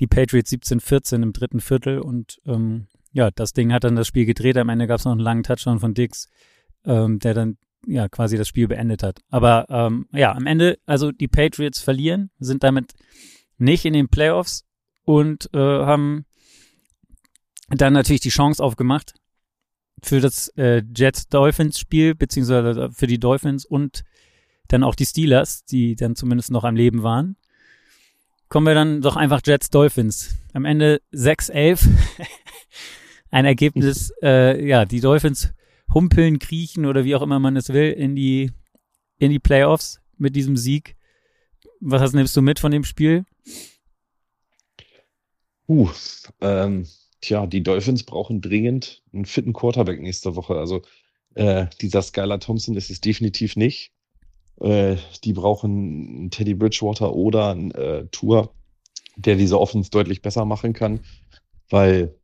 die 0.00 0.06
Patriots 0.06 0.52
17-14 0.52 1.22
im 1.22 1.32
dritten 1.32 1.60
Viertel 1.60 1.98
und 2.00 2.40
ähm, 2.46 2.86
ja, 3.12 3.30
das 3.30 3.52
Ding 3.52 3.72
hat 3.72 3.84
dann 3.84 3.96
das 3.96 4.06
Spiel 4.06 4.26
gedreht. 4.26 4.56
Am 4.58 4.68
Ende 4.68 4.86
gab 4.86 4.98
es 4.98 5.04
noch 5.04 5.12
einen 5.12 5.20
langen 5.20 5.42
Touchdown 5.42 5.80
von 5.80 5.94
Dix, 5.94 6.28
ähm, 6.84 7.18
der 7.18 7.34
dann 7.34 7.56
ja 7.86 8.08
quasi 8.08 8.36
das 8.36 8.48
Spiel 8.48 8.68
beendet 8.68 9.02
hat. 9.02 9.20
Aber 9.30 9.66
ähm, 9.68 10.06
ja, 10.12 10.32
am 10.32 10.46
Ende, 10.46 10.78
also 10.86 11.12
die 11.12 11.28
Patriots 11.28 11.80
verlieren, 11.80 12.30
sind 12.38 12.62
damit 12.62 12.94
nicht 13.58 13.84
in 13.84 13.92
den 13.92 14.08
Playoffs 14.08 14.66
und 15.04 15.50
äh, 15.54 15.58
haben 15.58 16.24
dann 17.70 17.92
natürlich 17.92 18.20
die 18.20 18.28
Chance 18.30 18.62
aufgemacht 18.62 19.14
für 20.02 20.20
das 20.20 20.48
äh, 20.56 20.82
Jets-Dolphins-Spiel, 20.94 22.14
beziehungsweise 22.14 22.90
für 22.92 23.06
die 23.06 23.18
Dolphins 23.18 23.64
und 23.64 24.04
dann 24.68 24.84
auch 24.84 24.94
die 24.94 25.06
Steelers, 25.06 25.64
die 25.64 25.96
dann 25.96 26.14
zumindest 26.14 26.50
noch 26.50 26.64
am 26.64 26.76
Leben 26.76 27.02
waren. 27.02 27.36
Kommen 28.48 28.66
wir 28.66 28.74
dann 28.74 29.02
doch 29.02 29.16
einfach 29.16 29.40
Jets-Dolphins. 29.44 30.36
Am 30.52 30.64
Ende 30.64 31.00
6-11. 31.12 31.88
Ein 33.30 33.44
Ergebnis, 33.44 34.12
äh, 34.22 34.66
ja, 34.66 34.86
die 34.86 35.00
Dolphins 35.00 35.52
humpeln, 35.92 36.38
kriechen 36.38 36.86
oder 36.86 37.04
wie 37.04 37.14
auch 37.14 37.22
immer 37.22 37.38
man 37.38 37.56
es 37.56 37.70
will, 37.70 37.92
in 37.92 38.14
die, 38.14 38.52
in 39.18 39.30
die 39.30 39.38
Playoffs 39.38 40.00
mit 40.16 40.36
diesem 40.36 40.56
Sieg. 40.56 40.96
Was 41.80 42.02
hast, 42.02 42.14
nimmst 42.14 42.36
du 42.36 42.42
mit 42.42 42.58
von 42.58 42.72
dem 42.72 42.84
Spiel? 42.84 43.24
Uh, 45.68 45.90
ähm, 46.40 46.86
tja, 47.20 47.46
die 47.46 47.62
Dolphins 47.62 48.02
brauchen 48.02 48.40
dringend 48.40 49.02
einen 49.12 49.26
fitten 49.26 49.52
Quarterback 49.52 50.00
nächste 50.00 50.34
Woche. 50.34 50.56
Also 50.56 50.82
äh, 51.34 51.66
dieser 51.80 52.02
Skylar 52.02 52.40
Thompson 52.40 52.76
ist 52.76 52.90
es 52.90 53.00
definitiv 53.00 53.56
nicht. 53.56 53.92
Äh, 54.60 54.96
die 55.24 55.32
brauchen 55.32 55.70
einen 55.70 56.30
Teddy 56.30 56.54
Bridgewater 56.54 57.14
oder 57.14 57.50
einen 57.50 57.70
äh, 57.72 58.06
Tour, 58.10 58.54
der 59.16 59.36
diese 59.36 59.60
Offense 59.60 59.90
deutlich 59.90 60.22
besser 60.22 60.44
machen 60.44 60.72
kann, 60.72 61.00
weil 61.68 62.14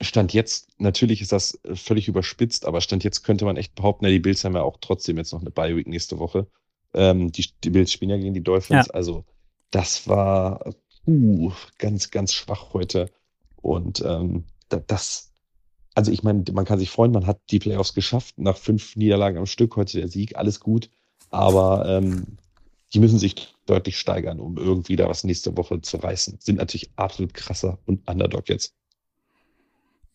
Stand 0.00 0.32
jetzt, 0.32 0.68
natürlich 0.78 1.20
ist 1.20 1.32
das 1.32 1.58
völlig 1.72 2.08
überspitzt, 2.08 2.66
aber 2.66 2.80
Stand 2.80 3.04
jetzt 3.04 3.22
könnte 3.22 3.44
man 3.44 3.56
echt 3.56 3.74
behaupten, 3.74 4.04
na, 4.04 4.10
die 4.10 4.18
Bills 4.18 4.44
haben 4.44 4.54
ja 4.54 4.62
auch 4.62 4.78
trotzdem 4.80 5.16
jetzt 5.16 5.32
noch 5.32 5.40
eine 5.40 5.50
Bye-Week 5.50 5.86
nächste 5.86 6.18
Woche. 6.18 6.46
Ähm, 6.92 7.32
die, 7.32 7.46
die 7.62 7.70
Bills 7.70 7.92
spielen 7.92 8.10
ja 8.10 8.16
gegen 8.16 8.34
die 8.34 8.42
Dolphins. 8.42 8.86
Ja. 8.86 8.92
Also 8.94 9.24
das 9.70 10.08
war 10.08 10.74
uh, 11.06 11.52
ganz, 11.78 12.10
ganz 12.10 12.32
schwach 12.32 12.72
heute. 12.72 13.10
Und 13.56 14.02
ähm, 14.06 14.44
da, 14.68 14.78
das, 14.78 15.32
also 15.94 16.12
ich 16.12 16.22
meine, 16.22 16.44
man 16.52 16.64
kann 16.64 16.78
sich 16.78 16.90
freuen, 16.90 17.12
man 17.12 17.26
hat 17.26 17.40
die 17.50 17.58
Playoffs 17.58 17.94
geschafft, 17.94 18.38
nach 18.38 18.56
fünf 18.56 18.96
Niederlagen 18.96 19.38
am 19.38 19.46
Stück, 19.46 19.76
heute 19.76 19.98
der 19.98 20.08
Sieg, 20.08 20.36
alles 20.36 20.60
gut. 20.60 20.90
Aber 21.30 21.86
ähm, 21.88 22.38
die 22.92 23.00
müssen 23.00 23.18
sich 23.18 23.54
deutlich 23.66 23.98
steigern, 23.98 24.38
um 24.38 24.56
irgendwie 24.56 24.96
da 24.96 25.08
was 25.08 25.24
nächste 25.24 25.56
Woche 25.56 25.80
zu 25.80 25.96
reißen. 25.96 26.38
Sind 26.40 26.56
natürlich 26.56 26.90
absolut 26.96 27.34
krasser 27.34 27.78
und 27.86 28.08
Underdog 28.08 28.48
jetzt. 28.48 28.74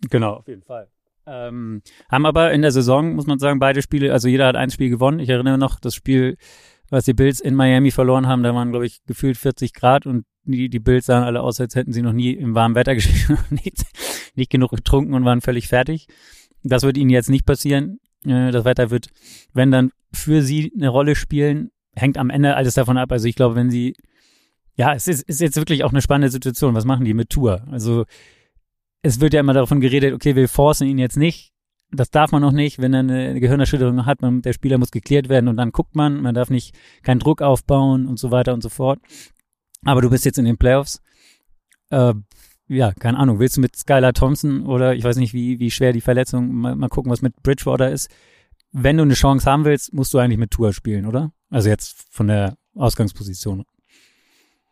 Genau, 0.10 0.36
auf 0.36 0.48
jeden 0.48 0.64
Fall. 0.64 0.88
Ähm, 1.26 1.82
haben 2.10 2.26
aber 2.26 2.52
in 2.52 2.62
der 2.62 2.72
Saison, 2.72 3.14
muss 3.16 3.28
man 3.28 3.40
sagen, 3.40 3.60
beide 3.60 3.82
Spiele, 3.82 4.12
also 4.14 4.28
jeder 4.28 4.48
hat 4.48 4.56
ein 4.56 4.72
Spiel 4.72 4.90
gewonnen. 4.90 5.20
Ich 5.20 5.30
erinnere 5.30 5.58
noch, 5.58 5.80
das 5.80 5.94
Spiel, 5.94 6.38
was 6.90 7.06
die 7.06 7.14
Bills 7.14 7.40
in 7.40 7.54
Miami 7.56 7.92
verloren 7.92 8.28
haben, 8.28 8.42
da 8.42 8.56
waren, 8.56 8.72
glaube 8.72 8.86
ich, 8.86 9.04
gefühlt 9.06 9.38
40 9.38 9.74
Grad 9.74 10.08
und 10.08 10.26
die, 10.46 10.70
die 10.70 10.80
Bills 10.80 11.06
sahen 11.06 11.24
alle 11.24 11.42
aus, 11.42 11.60
als 11.60 11.76
hätten 11.76 11.94
sie 11.94 12.02
noch 12.02 12.14
nie 12.14 12.32
im 12.32 12.56
warmen 12.56 12.76
Wetter 12.76 12.96
gespielt, 12.96 13.40
nicht, 13.52 13.84
nicht 14.36 14.50
genug 14.50 14.72
getrunken 14.72 15.14
und 15.14 15.26
waren 15.26 15.42
völlig 15.42 15.68
fertig. 15.68 16.08
Das 16.64 16.84
wird 16.84 16.98
ihnen 16.98 17.12
jetzt 17.12 17.30
nicht 17.30 17.46
passieren. 17.46 18.00
Äh, 18.26 18.52
Das 18.52 18.66
Wetter 18.66 18.90
wird, 18.90 19.08
wenn 19.54 19.72
dann 19.72 19.92
für 20.12 20.42
sie 20.42 20.74
eine 20.76 20.90
Rolle 20.90 21.16
spielen, 21.16 21.70
hängt 21.96 22.18
am 22.18 22.30
Ende 22.30 22.56
alles 22.56 22.74
davon 22.74 22.98
ab. 22.98 23.12
Also 23.12 23.28
ich 23.28 23.36
glaube, 23.36 23.56
wenn 23.56 23.70
sie, 23.70 23.96
ja, 24.76 24.94
es 24.94 25.08
ist, 25.08 25.22
ist 25.30 25.42
jetzt 25.42 25.58
wirklich 25.58 25.84
auch 25.84 25.92
eine 25.92 26.02
spannende 26.02 26.32
Situation. 26.32 26.74
Was 26.74 26.86
machen 26.86 27.06
die 27.06 27.14
mit 27.14 27.30
Tour? 27.30 27.68
Also 27.70 28.06
es 29.02 29.20
wird 29.20 29.34
ja 29.34 29.40
immer 29.40 29.54
davon 29.54 29.80
geredet, 29.80 30.14
okay, 30.14 30.36
wir 30.36 30.50
forcen 30.50 30.88
ihn 30.88 30.98
jetzt 30.98 31.18
nicht. 31.18 31.54
Das 31.92 32.12
darf 32.12 32.32
man 32.32 32.42
noch 32.42 32.52
nicht, 32.52 32.80
wenn 32.80 32.94
er 32.94 33.00
eine 33.00 33.40
Gehirnerschütterung 33.40 34.06
hat. 34.06 34.22
Man, 34.22 34.42
der 34.42 34.54
Spieler 34.54 34.78
muss 34.78 34.92
geklärt 34.92 35.28
werden 35.28 35.48
und 35.48 35.58
dann 35.58 35.72
guckt 35.72 35.96
man. 35.96 36.22
Man 36.22 36.36
darf 36.36 36.50
nicht 36.50 36.76
keinen 37.02 37.20
Druck 37.20 37.42
aufbauen 37.42 38.06
und 38.06 38.20
so 38.20 38.30
weiter 38.30 38.54
und 38.54 38.62
so 38.62 38.70
fort. 38.70 39.00
Aber 39.84 40.02
du 40.02 40.10
bist 40.10 40.26
jetzt 40.26 40.38
in 40.38 40.46
den 40.46 40.58
Playoffs. 40.58 41.02
Äh, 41.90 42.14
ja, 42.68 42.92
keine 42.94 43.18
Ahnung. 43.18 43.40
Willst 43.40 43.58
du 43.58 43.62
mit 43.62 43.76
Skylar 43.76 44.14
Thompson 44.14 44.68
oder 44.68 44.94
ich 44.94 45.04
weiß 45.04 45.18
nicht, 45.18 45.34
wie, 45.34 45.60
wie 45.60 45.72
schwer 45.72 45.92
die 45.92 46.02
Verletzung, 46.02 46.54
mal, 46.54 46.76
mal 46.76 46.90
gucken, 46.90 47.12
was 47.12 47.24
mit 47.24 47.42
Bridgewater 47.42 47.90
ist. 47.90 48.12
Wenn 48.72 48.98
du 48.98 49.04
eine 49.04 49.16
Chance 49.16 49.50
haben 49.50 49.66
willst, 49.66 49.92
musst 49.92 50.14
du 50.14 50.20
eigentlich 50.20 50.38
mit 50.38 50.52
Tour 50.52 50.74
spielen, 50.74 51.08
oder? 51.08 51.32
Also 51.50 51.70
jetzt 51.70 52.06
von 52.12 52.28
der 52.28 52.56
Ausgangsposition. 52.76 53.66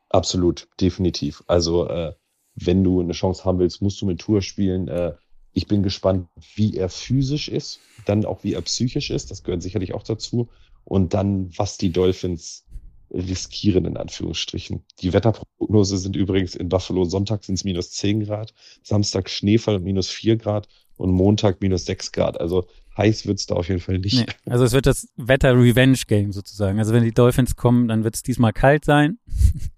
Absolut, 0.09 0.67
definitiv. 0.79 1.43
Also 1.47 1.89
äh, 1.89 2.13
wenn 2.57 2.83
du 2.83 2.99
eine 2.99 3.13
Chance 3.13 3.45
haben 3.45 3.59
willst, 3.59 3.81
musst 3.81 4.01
du 4.01 4.05
mit 4.05 4.19
Tour 4.19 4.41
spielen. 4.41 4.87
Äh, 4.87 5.13
ich 5.53 5.67
bin 5.67 5.83
gespannt, 5.83 6.27
wie 6.55 6.75
er 6.75 6.89
physisch 6.89 7.47
ist, 7.47 7.79
dann 8.05 8.25
auch 8.25 8.43
wie 8.43 8.53
er 8.53 8.61
psychisch 8.61 9.09
ist. 9.09 9.31
Das 9.31 9.43
gehört 9.43 9.61
sicherlich 9.61 9.93
auch 9.93 10.03
dazu. 10.03 10.49
Und 10.83 11.13
dann, 11.13 11.49
was 11.57 11.77
die 11.77 11.91
Dolphins 11.91 12.65
riskieren, 13.11 13.85
in 13.85 13.97
Anführungsstrichen. 13.97 14.83
Die 15.01 15.13
Wetterprognose 15.13 15.97
sind 15.97 16.15
übrigens 16.15 16.55
in 16.55 16.69
Buffalo 16.69 17.05
Sonntag 17.05 17.43
sind 17.43 17.55
es 17.55 17.63
minus 17.63 17.91
10 17.91 18.25
Grad, 18.25 18.53
Samstag 18.83 19.29
Schneefall 19.29 19.79
minus 19.79 20.09
4 20.09 20.37
Grad 20.37 20.67
und 20.97 21.11
Montag 21.11 21.61
minus 21.61 21.85
6 21.85 22.11
Grad. 22.11 22.39
Also 22.39 22.67
heiß 22.97 23.27
wird's 23.27 23.45
da 23.45 23.55
auf 23.55 23.67
jeden 23.69 23.79
Fall 23.79 23.99
nicht. 23.99 24.27
Nee, 24.27 24.51
also 24.51 24.65
es 24.65 24.73
wird 24.73 24.85
das 24.85 25.07
Wetter-Revenge-Game 25.17 26.31
sozusagen. 26.31 26.79
Also 26.79 26.93
wenn 26.93 27.03
die 27.03 27.13
Dolphins 27.13 27.55
kommen, 27.55 27.87
dann 27.87 28.03
wird 28.03 28.15
es 28.15 28.23
diesmal 28.23 28.53
kalt 28.53 28.85
sein 28.85 29.19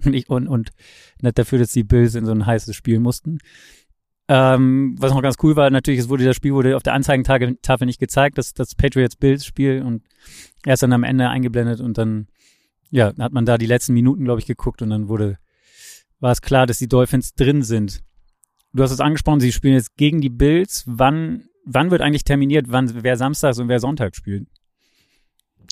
und, 0.28 0.48
und 0.48 0.72
nicht 1.22 1.38
dafür, 1.38 1.60
dass 1.60 1.72
die 1.72 1.84
Bills 1.84 2.16
in 2.16 2.26
so 2.26 2.32
ein 2.32 2.46
heißes 2.46 2.76
Spiel 2.76 3.00
mussten. 3.00 3.40
Ähm, 4.32 4.96
was 5.00 5.12
noch 5.12 5.24
ganz 5.24 5.38
cool 5.42 5.56
war, 5.56 5.72
natürlich, 5.72 6.02
es 6.02 6.10
wurde 6.10 6.24
das 6.24 6.36
Spiel 6.36 6.54
wurde 6.54 6.76
auf 6.76 6.84
der 6.84 6.94
Anzeigentafel 6.94 7.88
nicht 7.88 8.00
gezeigt, 8.00 8.38
das, 8.38 8.54
das 8.54 8.76
Patriots-Bills-Spiel 8.76 9.82
und 9.82 10.04
erst 10.64 10.84
dann 10.84 10.94
am 10.94 11.04
Ende 11.04 11.30
eingeblendet 11.30 11.82
und 11.82 11.98
dann, 11.98 12.28
ja, 12.92 13.12
hat 13.18 13.34
man 13.34 13.46
da 13.46 13.58
die 13.58 13.66
letzten 13.66 13.94
Minuten, 13.94 14.26
glaube 14.26 14.40
ich, 14.40 14.46
geguckt 14.46 14.84
und 14.84 14.92
dann 14.92 15.08
wurde, 15.08 15.40
war 16.20 16.32
es 16.32 16.42
klar, 16.42 16.68
dass 16.68 16.78
die 16.78 16.88
Dolphins 16.88 17.34
drin 17.34 17.64
sind. 17.64 18.04
Du 18.72 18.84
hast 18.84 18.92
es 18.92 19.00
angesprochen, 19.00 19.40
sie 19.40 19.52
spielen 19.52 19.74
jetzt 19.74 19.98
gegen 19.98 20.22
die 20.22 20.30
Bills. 20.30 20.84
Wann, 20.86 21.49
wann 21.72 21.92
wird 21.92 22.02
eigentlich 22.02 22.24
terminiert, 22.24 22.66
wann, 22.70 23.04
wer 23.04 23.18
Samstags 23.18 23.60
und 23.60 23.68
wer 23.68 23.80
Sonntag 23.80 24.16
spielt? 24.16 24.48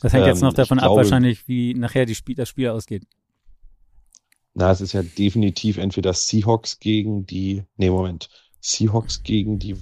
Das 0.01 0.13
hängt 0.13 0.27
jetzt 0.27 0.42
Ähm, 0.42 0.48
noch 0.48 0.54
davon 0.54 0.77
ich 0.77 0.84
ab, 0.84 0.89
glaube- 0.89 1.01
wahrscheinlich, 1.04 1.48
wie 1.48 1.74
nachher 1.74 2.08
Spiel, 2.13 2.36
das 2.36 2.50
Spiel 2.50 2.70
ausgeht. 2.70 3.04
Na, 4.54 4.72
es 4.72 4.82
ist 4.82 4.94
ja 4.94 5.04
definitiv 5.04 5.77
entweder 5.77 6.13
Seahawks 6.13 6.80
gegen 6.80 7.25
die, 7.25 7.63
nee, 7.77 7.89
Moment, 7.89 8.30
Seahawks 8.60 9.24
gegen 9.24 9.60
die, 9.60 9.75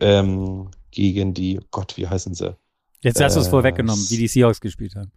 ähm, 0.00 0.70
gegen 0.90 1.34
die, 1.34 1.60
Gott, 1.70 1.96
wie 1.96 2.06
heißen 2.06 2.34
sie? 2.34 2.56
Jetzt 3.00 3.20
hast 3.20 3.36
du 3.36 3.40
es 3.40 3.46
Äh, 3.46 3.50
vorweggenommen, 3.50 4.04
wie 4.10 4.16
die 4.16 4.28
Seahawks 4.28 4.60
gespielt 4.60 4.94
haben. 4.96 5.12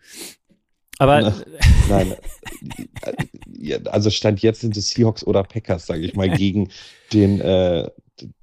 Aber 1.00 1.22
Na, 1.22 1.34
Nein, 1.90 2.16
äh, 3.62 3.80
also 3.90 4.10
Stand 4.10 4.42
jetzt 4.42 4.62
sind 4.62 4.78
es 4.78 4.90
Seahawks 4.90 5.24
oder 5.26 5.44
Packers, 5.44 5.86
sage 5.88 6.02
ich 6.02 6.16
mal, 6.16 6.30
gegen 6.30 6.70
den, 7.14 7.40
äh, 7.42 7.90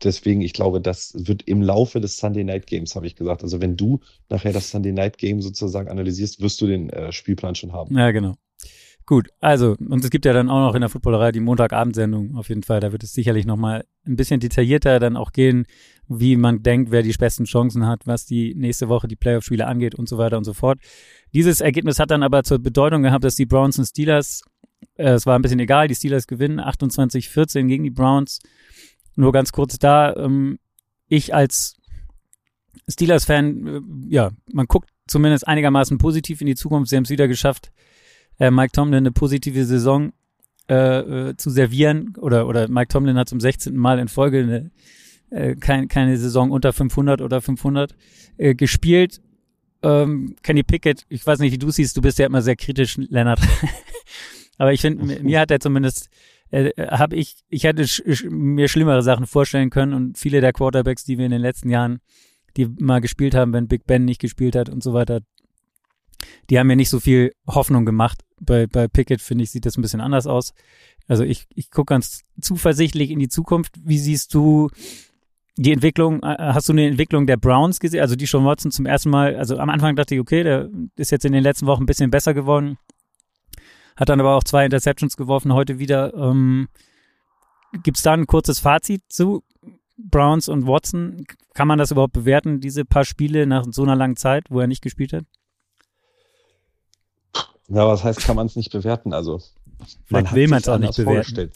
deswegen, 0.02 0.40
ich 0.40 0.52
glaube, 0.52 0.80
das 0.80 1.12
wird 1.16 1.42
im 1.46 1.62
Laufe 1.62 2.00
des 2.00 2.18
Sunday 2.18 2.44
Night 2.44 2.66
Games, 2.66 2.94
habe 2.94 3.06
ich 3.06 3.16
gesagt. 3.16 3.42
Also 3.42 3.60
wenn 3.60 3.76
du 3.76 4.00
nachher 4.28 4.52
das 4.52 4.70
Sunday 4.70 4.92
Night 4.92 5.18
Game 5.18 5.40
sozusagen 5.40 5.88
analysierst, 5.88 6.40
wirst 6.40 6.60
du 6.60 6.66
den 6.66 6.90
äh, 6.90 7.12
Spielplan 7.12 7.54
schon 7.54 7.72
haben. 7.72 7.96
Ja, 7.96 8.10
genau. 8.10 8.36
Gut, 9.08 9.30
also, 9.40 9.74
und 9.78 10.04
es 10.04 10.10
gibt 10.10 10.26
ja 10.26 10.34
dann 10.34 10.50
auch 10.50 10.60
noch 10.60 10.74
in 10.74 10.82
der 10.82 10.90
Footballerei 10.90 11.32
die 11.32 11.40
Montagabendsendung 11.40 12.36
auf 12.36 12.50
jeden 12.50 12.62
Fall. 12.62 12.80
Da 12.80 12.92
wird 12.92 13.02
es 13.02 13.14
sicherlich 13.14 13.46
nochmal 13.46 13.86
ein 14.06 14.16
bisschen 14.16 14.38
detaillierter 14.38 14.98
dann 14.98 15.16
auch 15.16 15.32
gehen, 15.32 15.64
wie 16.08 16.36
man 16.36 16.62
denkt, 16.62 16.90
wer 16.90 17.02
die 17.02 17.14
besten 17.14 17.44
Chancen 17.44 17.86
hat, 17.86 18.06
was 18.06 18.26
die 18.26 18.54
nächste 18.54 18.90
Woche 18.90 19.08
die 19.08 19.16
Playoff-Spiele 19.16 19.66
angeht 19.66 19.94
und 19.94 20.10
so 20.10 20.18
weiter 20.18 20.36
und 20.36 20.44
so 20.44 20.52
fort. 20.52 20.78
Dieses 21.32 21.62
Ergebnis 21.62 21.98
hat 21.98 22.10
dann 22.10 22.22
aber 22.22 22.44
zur 22.44 22.58
Bedeutung 22.58 23.02
gehabt, 23.02 23.24
dass 23.24 23.34
die 23.34 23.46
Browns 23.46 23.78
und 23.78 23.86
Steelers, 23.86 24.42
äh, 24.96 25.12
es 25.12 25.24
war 25.24 25.38
ein 25.38 25.42
bisschen 25.42 25.60
egal, 25.60 25.88
die 25.88 25.94
Steelers 25.94 26.26
gewinnen 26.26 26.60
28-14 26.60 27.66
gegen 27.66 27.84
die 27.84 27.90
Browns. 27.90 28.40
Nur 29.18 29.32
ganz 29.32 29.50
kurz 29.52 29.78
da, 29.78 30.14
ähm, 30.14 30.58
ich 31.08 31.34
als 31.34 31.76
Steelers-Fan, 32.88 33.66
äh, 33.66 33.80
ja, 34.14 34.30
man 34.52 34.66
guckt 34.66 34.90
zumindest 35.06 35.46
einigermaßen 35.48 35.98
positiv 35.98 36.40
in 36.40 36.46
die 36.46 36.54
Zukunft. 36.54 36.90
Sie 36.90 36.96
haben 36.96 37.04
es 37.04 37.10
wieder 37.10 37.28
geschafft, 37.28 37.72
äh, 38.38 38.50
Mike 38.50 38.72
Tomlin 38.72 38.98
eine 38.98 39.12
positive 39.12 39.64
Saison 39.64 40.12
äh, 40.70 41.30
äh, 41.30 41.36
zu 41.36 41.50
servieren 41.50 42.14
oder 42.18 42.46
oder 42.46 42.68
Mike 42.68 42.88
Tomlin 42.88 43.16
hat 43.16 43.28
zum 43.28 43.40
16. 43.40 43.74
Mal 43.76 43.98
in 43.98 44.06
Folge 44.08 44.38
eine, 44.40 44.70
äh, 45.30 45.56
kein, 45.56 45.88
keine 45.88 46.16
Saison 46.16 46.50
unter 46.50 46.72
500 46.72 47.20
oder 47.20 47.40
500 47.40 47.94
äh, 48.36 48.54
gespielt. 48.54 49.20
Ähm, 49.82 50.36
Kenny 50.42 50.62
Pickett, 50.62 51.06
ich 51.08 51.26
weiß 51.26 51.38
nicht, 51.40 51.52
wie 51.52 51.58
du 51.58 51.70
siehst, 51.70 51.96
du 51.96 52.02
bist 52.02 52.18
ja 52.18 52.26
immer 52.26 52.42
sehr 52.42 52.56
kritisch, 52.56 52.96
Lennart. 52.98 53.40
Aber 54.58 54.72
ich 54.72 54.80
finde, 54.80 55.04
mir- 55.04 55.22
mir 55.22 55.40
hat 55.40 55.50
er 55.50 55.60
zumindest, 55.60 56.08
äh, 56.50 56.72
habe 56.88 57.16
ich, 57.16 57.36
ich 57.48 57.64
hätte 57.64 57.86
sch 57.86 58.24
mir 58.28 58.68
schlimmere 58.68 59.02
Sachen 59.02 59.26
vorstellen 59.26 59.70
können 59.70 59.92
und 59.92 60.18
viele 60.18 60.40
der 60.40 60.52
Quarterbacks, 60.52 61.04
die 61.04 61.18
wir 61.18 61.26
in 61.26 61.32
den 61.32 61.42
letzten 61.42 61.70
Jahren, 61.70 62.00
die 62.56 62.66
mal 62.78 63.00
gespielt 63.00 63.34
haben, 63.34 63.52
wenn 63.52 63.68
Big 63.68 63.86
Ben 63.86 64.04
nicht 64.04 64.20
gespielt 64.20 64.56
hat 64.56 64.68
und 64.68 64.82
so 64.82 64.92
weiter, 64.92 65.20
die 66.50 66.58
haben 66.58 66.66
mir 66.66 66.76
nicht 66.76 66.90
so 66.90 67.00
viel 67.00 67.32
Hoffnung 67.46 67.84
gemacht. 67.84 68.22
Bei, 68.40 68.66
bei 68.66 68.88
Pickett, 68.88 69.20
finde 69.20 69.44
ich, 69.44 69.50
sieht 69.50 69.66
das 69.66 69.76
ein 69.76 69.82
bisschen 69.82 70.00
anders 70.00 70.26
aus. 70.26 70.52
Also 71.06 71.24
ich, 71.24 71.46
ich 71.54 71.70
gucke 71.70 71.92
ganz 71.94 72.22
zuversichtlich 72.40 73.10
in 73.10 73.18
die 73.18 73.28
Zukunft. 73.28 73.74
Wie 73.82 73.98
siehst 73.98 74.34
du 74.34 74.68
die 75.56 75.72
Entwicklung? 75.72 76.22
Äh, 76.22 76.36
Hast 76.38 76.68
du 76.68 76.72
eine 76.72 76.86
Entwicklung 76.86 77.26
der 77.26 77.36
Browns 77.36 77.80
gesehen? 77.80 78.00
Also 78.00 78.16
die 78.16 78.26
Sean 78.26 78.44
Watson 78.44 78.70
zum 78.70 78.86
ersten 78.86 79.10
Mal, 79.10 79.36
also 79.36 79.58
am 79.58 79.70
Anfang 79.70 79.96
dachte 79.96 80.14
ich, 80.14 80.20
okay, 80.20 80.42
der 80.42 80.68
ist 80.96 81.10
jetzt 81.10 81.24
in 81.24 81.32
den 81.32 81.42
letzten 81.42 81.66
Wochen 81.66 81.82
ein 81.82 81.86
bisschen 81.86 82.10
besser 82.10 82.34
geworden. 82.34 82.78
Hat 83.98 84.08
dann 84.08 84.20
aber 84.20 84.36
auch 84.36 84.44
zwei 84.44 84.64
Interceptions 84.64 85.16
geworfen 85.16 85.52
heute 85.52 85.80
wieder. 85.80 86.14
Ähm, 86.14 86.68
Gibt 87.82 87.96
es 87.96 88.04
da 88.04 88.12
ein 88.12 88.28
kurzes 88.28 88.60
Fazit 88.60 89.02
zu 89.08 89.42
Browns 89.96 90.48
und 90.48 90.68
Watson? 90.68 91.26
Kann 91.52 91.66
man 91.66 91.80
das 91.80 91.90
überhaupt 91.90 92.12
bewerten, 92.12 92.60
diese 92.60 92.84
paar 92.84 93.04
Spiele 93.04 93.44
nach 93.44 93.64
so 93.68 93.82
einer 93.82 93.96
langen 93.96 94.16
Zeit, 94.16 94.44
wo 94.50 94.60
er 94.60 94.68
nicht 94.68 94.82
gespielt 94.82 95.12
hat? 95.12 95.24
Ja, 97.66 97.88
was 97.88 98.04
heißt, 98.04 98.20
kann 98.20 98.36
man 98.36 98.46
es 98.46 98.54
nicht 98.54 98.70
bewerten? 98.70 99.12
Also 99.12 99.40
Vielleicht 100.04 100.32
will 100.32 100.42
sich's 100.42 100.50
man's 100.50 100.68
auch 100.68 100.78
nicht 100.78 100.96
bewerten. 100.96 101.50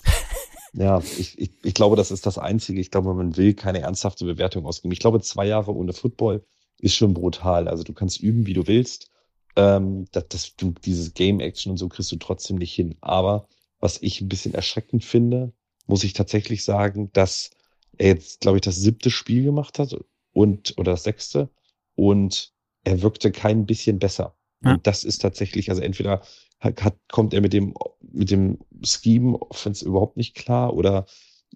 Ja, 0.75 0.99
ich, 0.99 1.38
ich, 1.38 1.52
ich 1.62 1.75
glaube, 1.75 1.94
das 1.94 2.11
ist 2.11 2.26
das 2.26 2.38
Einzige. 2.38 2.80
Ich 2.80 2.90
glaube, 2.90 3.14
man 3.14 3.37
will 3.37 3.54
keine 3.54 3.82
ernsthafte 3.82 4.25
Bewertung 4.25 4.66
ausgeben. 4.66 4.90
Ich 4.90 4.99
glaube, 4.99 5.20
zwei 5.20 5.46
Jahre 5.46 5.72
ohne 5.72 5.92
Football 5.92 6.44
ist 6.78 6.96
schon 6.96 7.14
brutal. 7.14 7.68
Also 7.68 7.84
du 7.84 7.92
kannst 7.92 8.20
üben, 8.20 8.46
wie 8.46 8.54
du 8.54 8.66
willst. 8.66 9.12
Ähm, 9.56 10.06
das, 10.12 10.28
das, 10.28 10.56
du, 10.56 10.73
dieses 10.85 11.14
Game 11.14 11.40
Action 11.40 11.71
und 11.71 11.78
so 11.78 11.88
kriegst 11.88 12.12
du 12.12 12.16
trotzdem 12.16 12.56
nicht 12.56 12.75
hin. 12.75 12.97
Aber 13.00 13.49
was 13.80 14.00
ich 14.00 14.21
ein 14.21 14.28
bisschen 14.28 14.54
erschreckend 14.54 15.04
finde, 15.04 15.52
muss 15.87 16.04
ich 16.04 16.12
tatsächlich 16.12 16.64
sagen, 16.64 17.11
dass 17.12 17.50
er 17.99 18.09
jetzt, 18.09 18.40
glaube 18.40 18.59
ich, 18.59 18.62
das 18.62 18.76
siebte 18.76 19.11
Spiel 19.11 19.44
gemacht 19.44 19.78
hat 19.78 19.94
und 20.32 20.75
oder 20.78 20.92
das 20.92 21.04
sechste 21.04 21.50
und 21.94 22.52
er 22.85 23.02
wirkte 23.02 23.30
kein 23.30 23.66
bisschen 23.66 23.99
besser. 23.99 24.35
Ja. 24.64 24.75
Und 24.75 24.87
das 24.87 25.04
ist 25.04 25.18
tatsächlich, 25.18 25.71
also 25.71 25.82
entweder 25.82 26.23
hat, 26.61 26.97
kommt 27.11 27.35
er 27.35 27.40
mit 27.40 27.52
dem, 27.52 27.75
mit 28.00 28.30
dem 28.30 28.59
Scheme 28.82 29.37
Offense 29.40 29.85
überhaupt 29.85 30.16
nicht 30.16 30.35
klar 30.35 30.75
oder 30.75 31.06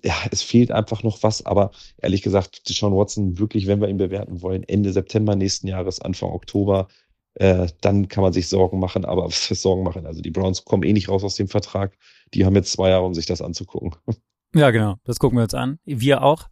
ja, 0.02 0.14
es 0.30 0.42
fehlt 0.42 0.70
einfach 0.70 1.02
noch 1.02 1.22
was, 1.22 1.46
aber 1.46 1.70
ehrlich 1.98 2.20
gesagt, 2.20 2.68
Deshaun 2.68 2.94
Watson, 2.94 3.38
wirklich, 3.38 3.66
wenn 3.66 3.80
wir 3.80 3.88
ihn 3.88 3.96
bewerten 3.96 4.42
wollen, 4.42 4.62
Ende 4.64 4.92
September 4.92 5.36
nächsten 5.36 5.68
Jahres, 5.68 6.00
Anfang 6.00 6.30
Oktober, 6.30 6.88
äh, 7.36 7.68
dann 7.82 8.08
kann 8.08 8.22
man 8.22 8.32
sich 8.32 8.48
Sorgen 8.48 8.78
machen, 8.78 9.04
aber 9.04 9.24
was 9.26 9.50
heißt 9.50 9.62
Sorgen 9.62 9.82
machen? 9.82 10.06
Also 10.06 10.22
die 10.22 10.30
Browns 10.30 10.64
kommen 10.64 10.82
eh 10.82 10.92
nicht 10.92 11.08
raus 11.08 11.22
aus 11.22 11.36
dem 11.36 11.48
Vertrag. 11.48 11.96
Die 12.34 12.44
haben 12.44 12.54
jetzt 12.54 12.72
zwei 12.72 12.90
Jahre, 12.90 13.04
um 13.04 13.14
sich 13.14 13.26
das 13.26 13.42
anzugucken. 13.42 13.94
Ja, 14.54 14.70
genau. 14.70 14.94
Das 15.04 15.18
gucken 15.18 15.36
wir 15.36 15.42
uns 15.42 15.52
an. 15.52 15.80
Wir 15.84 16.22
auch. 16.22 16.48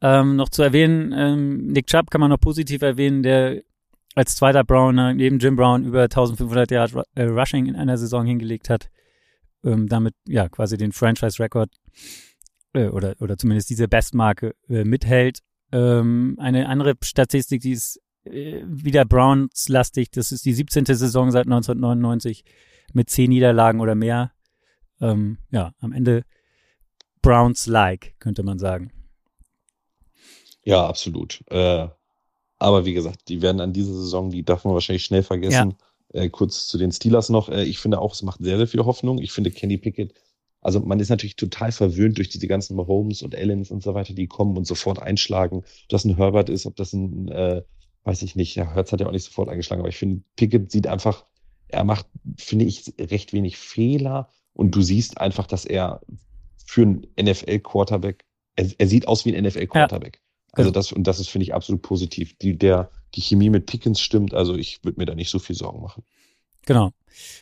Ähm, 0.00 0.34
noch 0.34 0.48
zu 0.48 0.62
erwähnen, 0.62 1.12
ähm, 1.16 1.66
Nick 1.68 1.86
Chubb 1.86 2.10
kann 2.10 2.20
man 2.20 2.30
noch 2.30 2.40
positiv 2.40 2.82
erwähnen, 2.82 3.22
der 3.22 3.62
als 4.16 4.34
zweiter 4.34 4.64
Browner 4.64 5.14
neben 5.14 5.38
Jim 5.38 5.54
Brown 5.54 5.84
über 5.84 6.02
1500 6.04 6.72
Yard 6.72 6.94
äh, 7.14 7.22
Rushing 7.22 7.66
in 7.66 7.76
einer 7.76 7.98
Saison 7.98 8.26
hingelegt 8.26 8.68
hat. 8.68 8.88
Ähm, 9.62 9.86
damit 9.86 10.14
ja 10.26 10.48
quasi 10.48 10.76
den 10.76 10.90
Franchise-Record 10.90 11.70
äh, 12.72 12.88
oder, 12.88 13.14
oder 13.20 13.36
zumindest 13.38 13.70
diese 13.70 13.86
Bestmarke 13.86 14.54
äh, 14.68 14.82
mithält. 14.82 15.40
Ähm, 15.70 16.36
eine 16.40 16.68
andere 16.68 16.94
Statistik, 17.02 17.60
die 17.60 17.72
ist 17.72 18.00
äh, 18.26 18.62
wieder 18.66 19.04
Browns-lastig, 19.04 20.10
das 20.10 20.32
ist 20.32 20.44
die 20.44 20.52
17. 20.52 20.84
Saison 20.86 21.30
seit 21.30 21.46
1999 21.46 22.44
mit 22.92 23.10
zehn 23.10 23.30
Niederlagen 23.30 23.80
oder 23.80 23.94
mehr. 23.94 24.32
Ähm, 25.00 25.38
ja, 25.50 25.72
am 25.80 25.92
Ende 25.92 26.22
Browns-like, 27.22 28.14
könnte 28.18 28.42
man 28.42 28.58
sagen. 28.58 28.92
Ja, 30.62 30.86
absolut. 30.86 31.42
Äh, 31.48 31.88
aber 32.58 32.84
wie 32.84 32.94
gesagt, 32.94 33.28
die 33.28 33.42
werden 33.42 33.60
an 33.60 33.72
dieser 33.72 33.94
Saison, 33.94 34.30
die 34.30 34.44
darf 34.44 34.64
man 34.64 34.74
wahrscheinlich 34.74 35.04
schnell 35.04 35.22
vergessen. 35.22 35.74
Ja. 36.12 36.22
Äh, 36.22 36.30
kurz 36.30 36.66
zu 36.66 36.78
den 36.78 36.92
Steelers 36.92 37.28
noch. 37.28 37.48
Äh, 37.48 37.64
ich 37.64 37.78
finde 37.78 38.00
auch, 38.00 38.14
es 38.14 38.22
macht 38.22 38.42
sehr, 38.42 38.56
sehr 38.56 38.66
viel 38.66 38.84
Hoffnung. 38.84 39.18
Ich 39.18 39.32
finde 39.32 39.50
Kenny 39.50 39.76
Pickett, 39.76 40.14
also 40.60 40.80
man 40.80 40.98
ist 40.98 41.10
natürlich 41.10 41.36
total 41.36 41.70
verwöhnt 41.70 42.18
durch 42.18 42.28
diese 42.28 42.48
ganzen 42.48 42.74
Mahomes 42.74 43.22
und 43.22 43.36
Allens 43.36 43.70
und 43.70 43.84
so 43.84 43.94
weiter, 43.94 44.14
die 44.14 44.26
kommen 44.26 44.56
und 44.56 44.66
sofort 44.66 45.00
einschlagen. 45.00 45.58
Ob 45.58 45.88
das 45.88 46.04
ein 46.04 46.16
Herbert 46.16 46.48
ist, 46.48 46.66
ob 46.66 46.74
das 46.74 46.92
ein, 46.92 47.28
äh, 47.28 47.62
weiß 48.06 48.22
ich 48.22 48.36
nicht, 48.36 48.54
ja, 48.54 48.72
Hertz 48.72 48.92
hat 48.92 49.00
ja 49.00 49.06
auch 49.06 49.12
nicht 49.12 49.24
sofort 49.24 49.48
eingeschlagen, 49.48 49.80
aber 49.80 49.88
ich 49.88 49.96
finde, 49.96 50.22
Pickett 50.36 50.70
sieht 50.70 50.86
einfach, 50.86 51.24
er 51.68 51.84
macht, 51.84 52.06
finde 52.36 52.64
ich, 52.64 52.94
recht 52.98 53.32
wenig 53.32 53.58
Fehler 53.58 54.28
und 54.52 54.74
du 54.74 54.80
siehst 54.80 55.20
einfach, 55.20 55.46
dass 55.46 55.64
er 55.64 56.00
für 56.64 56.82
einen 56.82 57.06
NFL-Quarterback, 57.20 58.24
er, 58.54 58.70
er, 58.78 58.86
sieht 58.86 59.08
aus 59.08 59.24
wie 59.24 59.36
ein 59.36 59.44
NFL-Quarterback. 59.44 60.20
Ja. 60.22 60.58
Also 60.58 60.70
das, 60.70 60.92
und 60.92 61.06
das 61.06 61.18
ist, 61.18 61.28
finde 61.28 61.42
ich, 61.44 61.54
absolut 61.54 61.82
positiv. 61.82 62.38
Die, 62.38 62.56
der, 62.56 62.90
die 63.14 63.20
Chemie 63.20 63.50
mit 63.50 63.66
Pickens 63.66 64.00
stimmt, 64.00 64.34
also 64.34 64.54
ich 64.54 64.82
würde 64.84 64.98
mir 64.98 65.06
da 65.06 65.14
nicht 65.14 65.30
so 65.30 65.38
viel 65.38 65.56
Sorgen 65.56 65.82
machen. 65.82 66.04
Genau. 66.64 66.92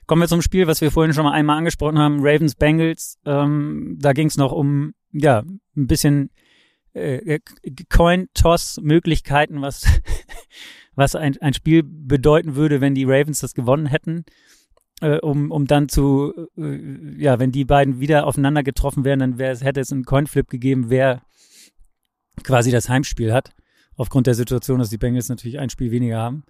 Kommen 0.07 0.23
wir 0.23 0.29
zum 0.29 0.43
Spiel, 0.43 0.67
was 0.67 0.81
wir 0.81 0.91
vorhin 0.91 1.15
schon 1.15 1.25
mal 1.25 1.33
einmal 1.33 1.59
angesprochen 1.59 1.99
haben, 1.99 2.19
Ravens 2.21 2.55
Bengals. 2.55 3.19
Ähm, 3.25 3.97
da 4.01 4.13
ging 4.13 4.29
es 4.29 4.37
noch 4.37 4.53
um 4.53 4.95
ja 5.13 5.43
ein 5.77 5.87
bisschen 5.87 6.31
äh, 6.95 7.41
Coin-Toss-Möglichkeiten, 7.91 9.63
was 9.63 9.87
was 10.95 11.15
ein, 11.17 11.37
ein 11.41 11.55
Spiel 11.55 11.83
bedeuten 11.83 12.55
würde, 12.55 12.81
wenn 12.81 12.95
die 12.95 13.05
Ravens 13.05 13.41
das 13.41 13.55
gewonnen 13.55 13.87
hätten, 13.87 14.25
äh, 15.01 15.19
um 15.19 15.51
um 15.51 15.67
dann 15.67 15.89
zu 15.89 16.49
äh, 16.57 17.23
ja, 17.23 17.39
wenn 17.39 17.53
die 17.53 17.65
beiden 17.65 18.01
wieder 18.01 18.27
aufeinander 18.27 18.63
getroffen 18.63 19.05
wären, 19.05 19.19
dann 19.19 19.39
wäre 19.39 19.57
hätte 19.59 19.81
es 19.81 19.93
einen 19.93 20.05
Coinflip 20.05 20.49
gegeben, 20.49 20.91
wer 20.91 21.23
quasi 22.43 22.71
das 22.71 22.89
Heimspiel 22.89 23.33
hat. 23.33 23.53
Aufgrund 23.97 24.27
der 24.27 24.35
Situation, 24.35 24.81
dass 24.81 24.91
die 24.91 24.99
Bengals 24.99 25.29
natürlich 25.29 25.61
ein 25.61 25.71
Spiel 25.71 25.93
weniger 25.93 26.19
haben. 26.19 26.45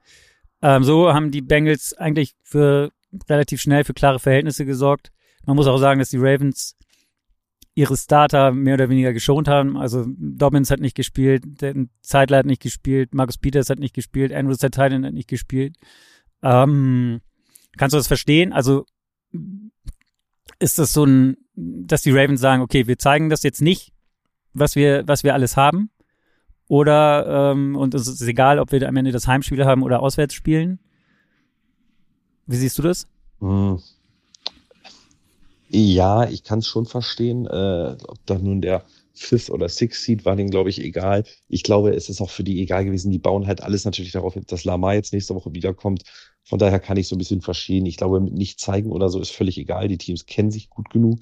Ähm, 0.62 0.82
so 0.82 1.12
haben 1.12 1.30
die 1.30 1.42
Bengals 1.42 1.92
eigentlich 1.92 2.34
für 2.42 2.90
relativ 3.28 3.60
schnell 3.60 3.84
für 3.84 3.92
klare 3.92 4.18
Verhältnisse 4.18 4.64
gesorgt. 4.64 5.12
Man 5.44 5.56
muss 5.56 5.66
auch 5.66 5.76
sagen, 5.76 5.98
dass 5.98 6.08
die 6.08 6.18
Ravens 6.18 6.76
ihre 7.74 7.96
Starter 7.96 8.52
mehr 8.52 8.74
oder 8.74 8.88
weniger 8.88 9.12
geschont 9.12 9.48
haben. 9.48 9.76
Also 9.76 10.04
Dobbins 10.06 10.70
hat 10.70 10.80
nicht 10.80 10.96
gespielt, 10.96 11.44
Zeitler 12.02 12.38
hat 12.38 12.46
nicht 12.46 12.62
gespielt, 12.62 13.14
Marcus 13.14 13.38
Peters 13.38 13.68
hat 13.68 13.80
nicht 13.80 13.94
gespielt, 13.94 14.32
Andrews 14.32 14.58
der 14.58 14.70
Titan 14.70 15.04
hat 15.04 15.12
nicht 15.12 15.28
gespielt. 15.28 15.76
Ähm, 16.42 17.20
kannst 17.76 17.94
du 17.94 17.98
das 17.98 18.06
verstehen? 18.06 18.52
Also 18.52 18.86
ist 20.60 20.78
das 20.78 20.92
so 20.92 21.04
ein, 21.04 21.36
dass 21.54 22.02
die 22.02 22.12
Ravens 22.12 22.40
sagen, 22.40 22.62
okay, 22.62 22.86
wir 22.86 22.98
zeigen 22.98 23.28
das 23.28 23.42
jetzt 23.42 23.60
nicht, 23.60 23.92
was 24.52 24.76
wir, 24.76 25.02
was 25.06 25.24
wir 25.24 25.34
alles 25.34 25.56
haben. 25.56 25.90
Oder, 26.68 27.52
ähm, 27.52 27.76
und 27.76 27.94
es 27.94 28.06
ist 28.06 28.22
egal, 28.22 28.58
ob 28.58 28.72
wir 28.72 28.88
am 28.88 28.96
Ende 28.96 29.12
das 29.12 29.26
Heimspiel 29.26 29.64
haben 29.66 29.82
oder 29.82 30.00
auswärts 30.00 30.34
spielen. 30.34 30.78
Wie 32.46 32.56
siehst 32.56 32.78
du 32.78 32.82
das? 32.82 33.06
Hm. 33.40 33.78
Ja, 35.76 36.28
ich 36.28 36.44
kann 36.44 36.60
es 36.60 36.68
schon 36.68 36.86
verstehen. 36.86 37.46
Äh, 37.46 37.96
ob 38.06 38.24
da 38.26 38.38
nun 38.38 38.60
der 38.62 38.84
Fifth 39.12 39.50
oder 39.50 39.68
Sixth 39.68 40.04
Seed 40.04 40.24
war 40.24 40.36
denen, 40.36 40.50
glaube 40.50 40.70
ich, 40.70 40.80
egal. 40.80 41.24
Ich 41.48 41.62
glaube, 41.64 41.90
es 41.94 42.08
ist 42.08 42.20
auch 42.20 42.30
für 42.30 42.44
die 42.44 42.60
egal 42.62 42.84
gewesen. 42.84 43.10
Die 43.10 43.18
bauen 43.18 43.46
halt 43.48 43.60
alles 43.62 43.84
natürlich 43.84 44.12
darauf, 44.12 44.34
dass 44.46 44.64
Lamar 44.64 44.94
jetzt 44.94 45.12
nächste 45.12 45.34
Woche 45.34 45.52
wiederkommt. 45.52 46.04
Von 46.44 46.58
daher 46.60 46.78
kann 46.78 46.96
ich 46.96 47.08
so 47.08 47.16
ein 47.16 47.18
bisschen 47.18 47.40
verstehen. 47.40 47.86
Ich 47.86 47.96
glaube, 47.96 48.20
mit 48.20 48.34
nicht 48.34 48.60
zeigen 48.60 48.92
oder 48.92 49.08
so 49.08 49.20
ist 49.20 49.32
völlig 49.32 49.58
egal. 49.58 49.88
Die 49.88 49.98
Teams 49.98 50.26
kennen 50.26 50.50
sich 50.52 50.70
gut 50.70 50.90
genug. 50.90 51.20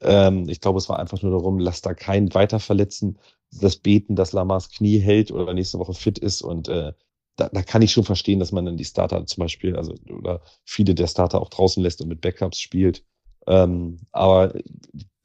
Ähm, 0.00 0.48
ich 0.48 0.60
glaube, 0.60 0.78
es 0.78 0.88
war 0.88 0.98
einfach 0.98 1.20
nur 1.22 1.32
darum, 1.32 1.58
lass 1.58 1.82
da 1.82 1.92
keinen 1.94 2.32
weiter 2.34 2.58
verletzen. 2.60 3.18
Das 3.52 3.76
Beten, 3.76 4.16
dass 4.16 4.32
Lamars 4.32 4.70
Knie 4.70 4.98
hält 4.98 5.30
oder 5.30 5.52
nächste 5.52 5.78
Woche 5.78 5.92
fit 5.94 6.18
ist. 6.18 6.40
Und 6.42 6.68
äh, 6.68 6.92
da, 7.36 7.48
da 7.52 7.62
kann 7.62 7.82
ich 7.82 7.92
schon 7.92 8.04
verstehen, 8.04 8.38
dass 8.38 8.52
man 8.52 8.64
dann 8.64 8.76
die 8.78 8.84
Starter 8.84 9.26
zum 9.26 9.42
Beispiel, 9.42 9.76
also 9.76 9.94
oder 10.10 10.40
viele 10.64 10.94
der 10.94 11.06
Starter 11.06 11.40
auch 11.42 11.50
draußen 11.50 11.82
lässt 11.82 12.00
und 12.00 12.08
mit 12.08 12.20
Backups 12.22 12.60
spielt. 12.60 13.04
Ähm, 13.46 13.98
aber 14.12 14.54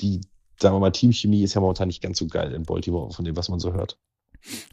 die, 0.01 0.21
sagen 0.59 0.75
wir 0.75 0.79
mal, 0.79 0.91
Teamchemie 0.91 1.43
ist 1.43 1.53
ja 1.53 1.61
momentan 1.61 1.87
nicht 1.87 2.01
ganz 2.01 2.17
so 2.17 2.27
geil 2.27 2.53
in 2.53 2.63
Baltimore, 2.63 3.11
von 3.11 3.25
dem, 3.25 3.35
was 3.35 3.49
man 3.49 3.59
so 3.59 3.73
hört. 3.73 3.97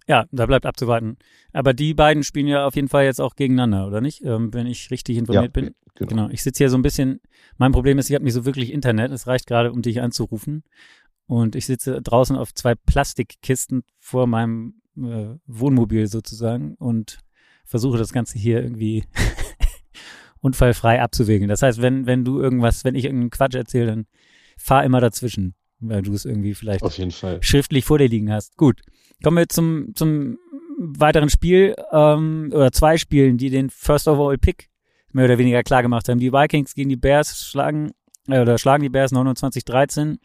Ja, 0.07 0.26
da 0.33 0.46
bleibt 0.46 0.66
abzuwarten. 0.66 1.16
Aber 1.52 1.72
die 1.74 1.94
beiden 1.94 2.24
spielen 2.24 2.46
ja 2.46 2.66
auf 2.66 2.76
jeden 2.76 2.88
Fall 2.88 3.05
jetzt 3.05 3.20
auch 3.20 3.37
gegeneinander, 3.37 3.87
oder 3.87 4.00
nicht? 4.00 4.22
Ähm, 4.22 4.52
wenn 4.52 4.66
ich 4.66 4.90
richtig 4.90 5.16
informiert 5.16 5.57
ja, 5.57 5.62
bin. 5.62 5.74
Genau. 5.94 6.09
genau. 6.09 6.28
Ich 6.31 6.42
sitze 6.42 6.59
hier 6.59 6.70
so 6.70 6.76
ein 6.76 6.83
bisschen. 6.83 7.20
Mein 7.57 7.72
Problem 7.72 7.98
ist, 7.98 8.11
ich 8.11 8.14
habe 8.14 8.24
nicht 8.24 8.35
so 8.35 8.44
wirklich 8.44 8.72
Internet. 8.72 9.12
Es 9.12 9.26
reicht 9.26 9.46
gerade, 9.46 9.72
um 9.72 9.83
dich 9.83 10.00
anzurufen. 10.00 10.64
Und 11.26 11.57
ich 11.57 11.66
sitze 11.66 12.02
draußen 12.02 12.37
auf 12.37 12.52
zwei 12.55 12.74
Plastikkisten 12.74 13.85
vor 13.98 14.26
meinem 14.26 14.83
äh, 14.96 15.37
Wohnmobil 15.46 16.07
sozusagen 16.07 16.74
und 16.74 17.20
versuche 17.64 17.96
das 17.96 18.12
Ganze 18.12 18.38
hier 18.38 18.62
irgendwie 18.62 19.05
unfallfrei 20.42 21.00
abzuwägen. 21.00 21.48
Das 21.48 21.62
heißt, 21.62 21.81
wenn, 21.81 22.07
wenn 22.07 22.24
du 22.24 22.40
irgendwas, 22.40 22.85
wenn 22.85 22.94
ich 22.94 23.05
irgendeinen 23.05 23.31
Quatsch 23.31 23.55
erzähle, 23.55 23.87
dann 23.87 24.07
fahr 24.59 24.85
immer 24.85 25.00
dazwischen, 25.00 25.55
weil 25.78 26.02
du 26.02 26.12
es 26.12 26.24
irgendwie 26.24 26.55
vielleicht 26.55 26.83
schriftlich 27.40 27.85
vor 27.85 27.98
dir 27.98 28.09
liegen 28.09 28.31
hast. 28.31 28.57
Gut. 28.57 28.83
Kommen 29.22 29.38
wir 29.38 29.48
zum, 29.48 29.92
zum 29.94 30.38
weiteren 30.78 31.31
Spiel 31.31 31.76
ähm, 31.92 32.50
oder 32.52 32.72
zwei 32.72 32.98
Spielen, 32.98 33.38
die 33.38 33.50
den 33.50 33.70
First 33.70 34.09
Overall 34.09 34.37
Pick 34.37 34.68
mehr 35.12 35.26
oder 35.26 35.38
weniger 35.38 35.62
klar 35.62 35.83
gemacht 35.83 36.09
haben. 36.09 36.18
Die 36.18 36.33
Vikings 36.33 36.74
gegen 36.74 36.88
die 36.88 36.96
Bears 36.96 37.46
schlagen 37.46 37.92
äh, 38.26 38.40
oder 38.40 38.59
schlagen 38.59 38.83
die 38.83 38.88
Bears 38.88 39.12
29-13. 39.12 40.18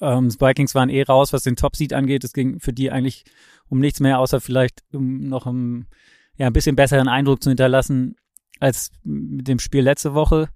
Ähm, 0.00 0.28
die 0.28 0.40
Vikings 0.40 0.74
waren 0.76 0.88
eh 0.88 1.02
raus, 1.02 1.32
was 1.32 1.42
den 1.42 1.56
Top 1.56 1.74
Seed 1.74 1.92
angeht. 1.92 2.22
Es 2.22 2.32
ging 2.32 2.60
für 2.60 2.72
die 2.72 2.92
eigentlich 2.92 3.24
um 3.68 3.80
nichts 3.80 3.98
mehr, 3.98 4.20
außer 4.20 4.40
vielleicht 4.40 4.84
um 4.92 5.28
noch 5.28 5.46
um, 5.46 5.86
ja, 6.36 6.46
ein 6.46 6.52
bisschen 6.52 6.76
besseren 6.76 7.08
Eindruck 7.08 7.42
zu 7.42 7.50
hinterlassen 7.50 8.14
als 8.60 8.90
mit 9.02 9.48
dem 9.48 9.58
Spiel 9.58 9.82
letzte 9.82 10.14
Woche. 10.14 10.48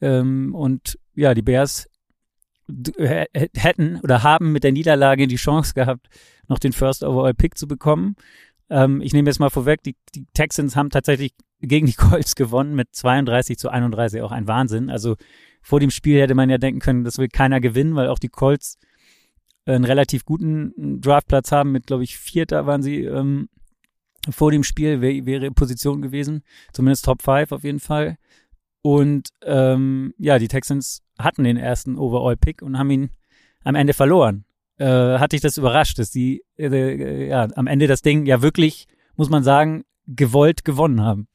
Ähm, 0.00 0.54
und 0.54 0.98
ja, 1.14 1.34
die 1.34 1.42
Bears 1.42 1.88
hätten 3.54 4.00
oder 4.02 4.22
haben 4.22 4.52
mit 4.52 4.64
der 4.64 4.72
Niederlage 4.72 5.26
die 5.26 5.36
Chance 5.36 5.74
gehabt, 5.74 6.08
noch 6.48 6.58
den 6.58 6.72
First 6.72 7.02
Overall 7.02 7.34
Pick 7.34 7.58
zu 7.58 7.66
bekommen. 7.66 8.16
Ähm, 8.68 9.00
ich 9.00 9.12
nehme 9.12 9.28
jetzt 9.28 9.40
mal 9.40 9.50
vorweg, 9.50 9.82
die, 9.82 9.96
die 10.14 10.26
Texans 10.34 10.76
haben 10.76 10.90
tatsächlich 10.90 11.32
gegen 11.60 11.86
die 11.86 11.92
Colts 11.96 12.34
gewonnen 12.34 12.74
mit 12.74 12.88
32 12.92 13.58
zu 13.58 13.68
31, 13.68 14.22
auch 14.22 14.32
ein 14.32 14.46
Wahnsinn. 14.46 14.90
Also 14.90 15.16
vor 15.62 15.80
dem 15.80 15.90
Spiel 15.90 16.20
hätte 16.20 16.34
man 16.34 16.48
ja 16.48 16.58
denken 16.58 16.80
können, 16.80 17.04
das 17.04 17.18
will 17.18 17.28
keiner 17.28 17.60
gewinnen, 17.60 17.96
weil 17.96 18.08
auch 18.08 18.18
die 18.18 18.28
Colts 18.28 18.78
einen 19.66 19.84
relativ 19.84 20.24
guten 20.24 21.00
Draftplatz 21.00 21.52
haben 21.52 21.70
mit, 21.72 21.86
glaube 21.86 22.04
ich, 22.04 22.16
Vierter 22.16 22.66
waren 22.66 22.82
sie 22.82 23.04
ähm, 23.04 23.48
vor 24.28 24.50
dem 24.50 24.64
Spiel, 24.64 25.00
wär, 25.00 25.24
wäre 25.24 25.50
Position 25.50 26.02
gewesen, 26.02 26.42
zumindest 26.72 27.04
Top 27.04 27.22
5 27.22 27.52
auf 27.52 27.64
jeden 27.64 27.80
Fall. 27.80 28.16
Und 28.82 29.30
ähm, 29.42 30.14
ja, 30.18 30.38
die 30.38 30.48
Texans 30.48 31.02
hatten 31.18 31.44
den 31.44 31.56
ersten 31.56 31.98
Overall-Pick 31.98 32.62
und 32.62 32.78
haben 32.78 32.90
ihn 32.90 33.10
am 33.64 33.74
Ende 33.74 33.92
verloren. 33.92 34.44
Äh, 34.78 35.18
hat 35.18 35.32
dich 35.32 35.40
das 35.40 35.58
überrascht, 35.58 35.98
dass 35.98 36.10
die 36.10 36.42
äh, 36.58 37.28
ja, 37.28 37.48
am 37.54 37.66
Ende 37.66 37.86
das 37.86 38.02
Ding 38.02 38.26
ja 38.26 38.40
wirklich, 38.40 38.86
muss 39.16 39.28
man 39.28 39.42
sagen, 39.42 39.84
gewollt 40.06 40.64
gewonnen 40.64 41.02
haben? 41.02 41.28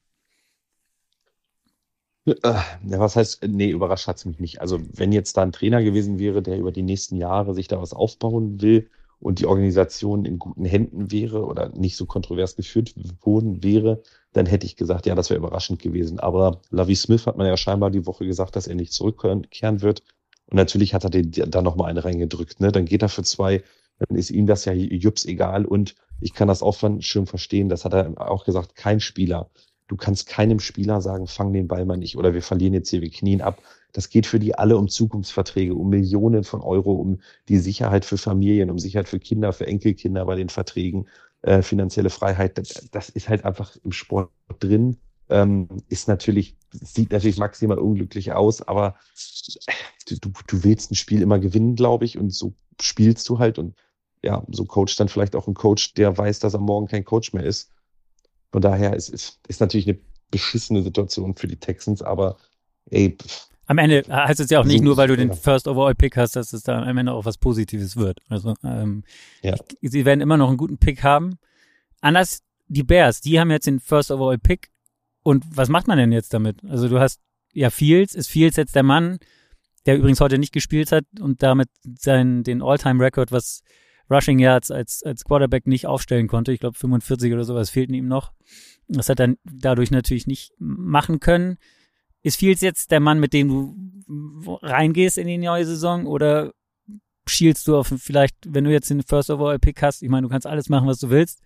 Äh, 2.26 2.34
ja, 2.42 3.00
was 3.00 3.16
heißt, 3.16 3.44
nee, 3.48 3.70
überrascht 3.70 4.08
hat's 4.08 4.26
mich 4.26 4.40
nicht. 4.40 4.62
Also, 4.62 4.80
wenn 4.94 5.12
jetzt 5.12 5.38
da 5.38 5.44
ein 5.44 5.52
Trainer 5.52 5.84
gewesen 5.84 6.18
wäre, 6.18 6.42
der 6.42 6.58
über 6.58 6.72
die 6.72 6.82
nächsten 6.82 7.18
Jahre 7.18 7.54
sich 7.54 7.68
da 7.68 7.80
was 7.80 7.94
aufbauen 7.94 8.62
will 8.62 8.90
und 9.26 9.40
die 9.40 9.48
Organisation 9.48 10.24
in 10.24 10.38
guten 10.38 10.66
Händen 10.66 11.12
wäre 11.12 11.46
oder 11.46 11.70
nicht 11.70 11.98
so 11.98 12.06
kontrovers 12.06 12.56
geführt 12.56 12.94
worden 13.22 13.64
wäre, 13.64 14.04
dann 14.34 14.46
hätte 14.46 14.68
ich 14.68 14.76
gesagt, 14.76 15.08
ja, 15.08 15.16
das 15.16 15.32
wäre 15.32 15.40
überraschend 15.40 15.82
gewesen. 15.82 16.20
Aber 16.20 16.62
Lavi 16.70 16.96
Smith 16.96 17.26
hat 17.26 17.36
man 17.36 17.48
ja 17.48 17.58
scheinbar 17.58 17.90
die 17.90 18.06
Woche 18.06 18.28
gesagt, 18.28 18.56
dass 18.56 18.68
er 18.68 18.76
nicht 18.76 18.94
zurückkehren 18.94 19.82
wird. 19.82 20.04
Und 20.46 20.58
natürlich 20.58 20.94
hat 20.94 21.06
er 21.06 21.10
den 21.10 21.32
da 21.32 21.64
nochmal 21.64 21.90
eine 21.90 22.06
reingedrückt. 22.06 22.60
Ne? 22.60 22.72
Dann 22.72 22.86
geht 22.86 23.02
er 23.02 23.10
für 23.10 23.24
zwei, 23.24 23.64
dann 23.98 24.16
ist 24.16 24.30
ihm 24.30 24.46
das 24.46 24.66
ja 24.66 24.74
jups 24.74 25.26
egal. 25.26 25.66
Und 25.66 25.96
ich 26.22 26.36
kann 26.36 26.48
das 26.48 26.62
auch 26.62 26.78
schön 27.00 27.26
verstehen. 27.26 27.68
Das 27.68 27.84
hat 27.84 27.96
er 27.96 28.30
auch 28.30 28.46
gesagt. 28.46 28.76
Kein 28.76 29.00
Spieler. 29.00 29.50
Du 29.88 29.96
kannst 29.96 30.28
keinem 30.28 30.60
Spieler 30.60 31.02
sagen, 31.02 31.26
fang 31.26 31.52
den 31.52 31.68
Ball 31.68 31.86
mal 31.86 31.98
nicht 31.98 32.16
oder 32.16 32.36
wir 32.36 32.44
verlieren 32.44 32.76
jetzt 32.76 32.92
hier, 32.92 33.02
wir 33.02 33.10
knien 33.10 33.42
ab. 33.42 33.58
Das 33.96 34.10
geht 34.10 34.26
für 34.26 34.40
die 34.40 34.56
alle 34.56 34.76
um 34.78 34.90
Zukunftsverträge, 34.90 35.74
um 35.74 35.90
Millionen 35.90 36.44
von 36.44 36.60
Euro, 36.60 36.92
um 36.92 37.22
die 37.48 37.58
Sicherheit 37.58 38.04
für 38.04 38.18
Familien, 38.18 38.70
um 38.70 38.78
Sicherheit 38.78 39.08
für 39.08 39.20
Kinder, 39.20 39.54
für 39.54 39.68
Enkelkinder 39.68 40.26
bei 40.26 40.36
den 40.36 40.50
Verträgen, 40.50 41.08
äh, 41.44 41.62
finanzielle 41.62 42.10
Freiheit. 42.10 42.58
Das, 42.58 42.90
das 42.92 43.08
ist 43.08 43.30
halt 43.30 43.46
einfach 43.46 43.78
im 43.86 43.94
Sport 43.94 44.32
drin. 44.60 44.98
Ähm, 45.30 45.70
ist 45.88 46.10
natürlich, 46.10 46.58
sieht 46.72 47.14
natürlich 47.14 47.38
maximal 47.38 47.80
unglücklich 47.80 48.34
aus, 48.34 48.62
aber 48.62 48.96
du, 50.10 50.30
du 50.46 50.64
willst 50.66 50.92
ein 50.92 50.96
Spiel 50.96 51.22
immer 51.22 51.40
gewinnen, 51.40 51.78
glaube 51.78 52.04
ich, 52.04 52.18
und 52.18 52.32
so 52.32 52.54
spielst 52.82 53.30
du 53.30 53.40
halt 53.40 53.58
und 53.58 53.76
ja, 54.22 54.44
so 54.52 54.66
coacht 54.66 55.00
dann 55.00 55.08
vielleicht 55.08 55.38
auch 55.38 55.48
ein 55.48 55.54
Coach, 55.54 55.94
der 55.94 56.18
weiß, 56.18 56.40
dass 56.40 56.54
er 56.54 56.60
morgen 56.60 56.88
kein 56.88 57.06
Coach 57.06 57.32
mehr 57.32 57.46
ist. 57.46 57.72
Von 58.52 58.62
daher 58.62 58.94
ist, 58.94 59.08
ist, 59.08 59.40
ist 59.48 59.62
natürlich 59.62 59.88
eine 59.88 60.00
beschissene 60.32 60.84
Situation 60.84 61.38
für 61.38 61.48
die 61.48 61.62
Texans, 61.62 62.02
aber 62.02 62.36
ey. 62.92 63.18
Am 63.68 63.78
Ende 63.78 64.04
heißt 64.08 64.40
es 64.40 64.50
ja 64.50 64.60
auch 64.60 64.66
nicht 64.66 64.84
nur, 64.84 64.96
weil 64.98 65.08
du 65.08 65.18
den 65.18 65.34
First 65.34 65.68
Overall 65.68 65.96
Pick 65.96 66.18
hast, 66.18 66.36
dass 66.36 66.54
es 66.54 66.64
da 66.64 66.84
am 66.84 66.98
Ende 66.98 67.12
auch 67.14 67.26
was 67.26 67.38
Positives 67.38 67.98
wird. 67.98 68.20
Also 68.30 68.54
ähm, 68.64 69.04
ja. 69.42 69.56
ich, 69.82 69.92
sie 69.92 70.06
werden 70.06 70.22
immer 70.22 70.38
noch 70.38 70.50
einen 70.50 70.58
guten 70.58 70.78
Pick 70.78 71.04
haben. 71.04 71.38
Anders 72.02 72.44
die 72.68 72.84
Bears, 72.84 73.22
die 73.22 73.40
haben 73.40 73.52
jetzt 73.52 73.68
den 73.68 73.80
First 73.80 74.12
Overall 74.12 74.38
Pick 74.38 74.70
und 75.24 75.44
was 75.50 75.70
macht 75.70 75.88
man 75.88 75.98
denn 75.98 76.12
jetzt 76.12 76.34
damit? 76.34 76.64
Also 76.68 76.88
du 76.88 77.00
hast 77.00 77.20
ja 77.54 77.70
Fields, 77.70 78.14
ist 78.14 78.28
Fields 78.28 78.58
jetzt 78.58 78.76
der 78.76 78.84
Mann, 78.84 79.18
der 79.86 79.98
übrigens 79.98 80.22
heute 80.22 80.38
nicht 80.38 80.54
gespielt 80.54 80.92
hat 80.92 81.06
und 81.20 81.42
damit 81.42 81.70
seinen, 82.00 82.44
den 82.44 82.62
All-Time-Record, 82.62 83.32
was 83.32 83.64
Rushing 84.10 84.40
Yards 84.40 84.72
als, 84.72 85.02
als 85.04 85.24
Quarterback 85.24 85.68
nicht 85.68 85.88
aufstellen 85.88 86.28
konnte. 86.28 86.52
Ich 86.52 86.60
glaube 86.60 86.78
45 86.78 87.34
oder 87.34 87.44
sowas 87.44 87.70
fehlten 87.70 87.94
ihm 87.94 88.08
noch. 88.08 88.34
Das 88.88 89.10
hat 89.10 89.20
er 89.20 89.36
dadurch 89.44 89.90
natürlich 89.90 90.28
nicht 90.28 90.54
machen 90.60 91.20
können. 91.20 91.58
Ist 92.26 92.38
Fields 92.38 92.62
jetzt 92.62 92.90
der 92.90 93.00
Mann, 93.00 93.20
mit 93.20 93.34
dem 93.34 93.50
du 93.50 94.58
reingehst 94.64 95.20
in 95.20 95.28
die 95.28 95.38
neue 95.38 95.64
Saison 95.64 96.08
oder 96.08 96.54
schielst 97.28 97.68
du 97.68 97.78
auf 97.78 97.94
vielleicht, 97.98 98.36
wenn 98.48 98.64
du 98.64 98.72
jetzt 98.72 98.90
den 98.90 99.04
First 99.04 99.30
Overall 99.30 99.60
Pick 99.60 99.84
hast, 99.84 100.02
ich 100.02 100.10
meine, 100.10 100.24
du 100.26 100.32
kannst 100.32 100.48
alles 100.48 100.68
machen, 100.68 100.88
was 100.88 100.98
du 100.98 101.12
willst, 101.12 101.42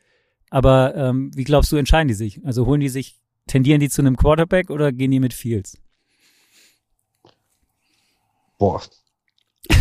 aber 0.49 0.95
ähm, 0.95 1.31
wie 1.35 1.43
glaubst 1.43 1.69
du, 1.73 1.75
entscheiden 1.75 2.07
die 2.07 2.13
sich? 2.13 2.39
Also 2.45 2.65
holen 2.65 2.79
die 2.79 2.87
sich 2.87 3.19
Tendieren 3.45 3.81
die 3.81 3.89
zu 3.89 4.01
einem 4.01 4.15
Quarterback 4.15 4.69
oder 4.69 4.93
gehen 4.93 5.11
die 5.11 5.19
mit 5.19 5.33
Fields? 5.33 5.77
Boah. 8.57 8.81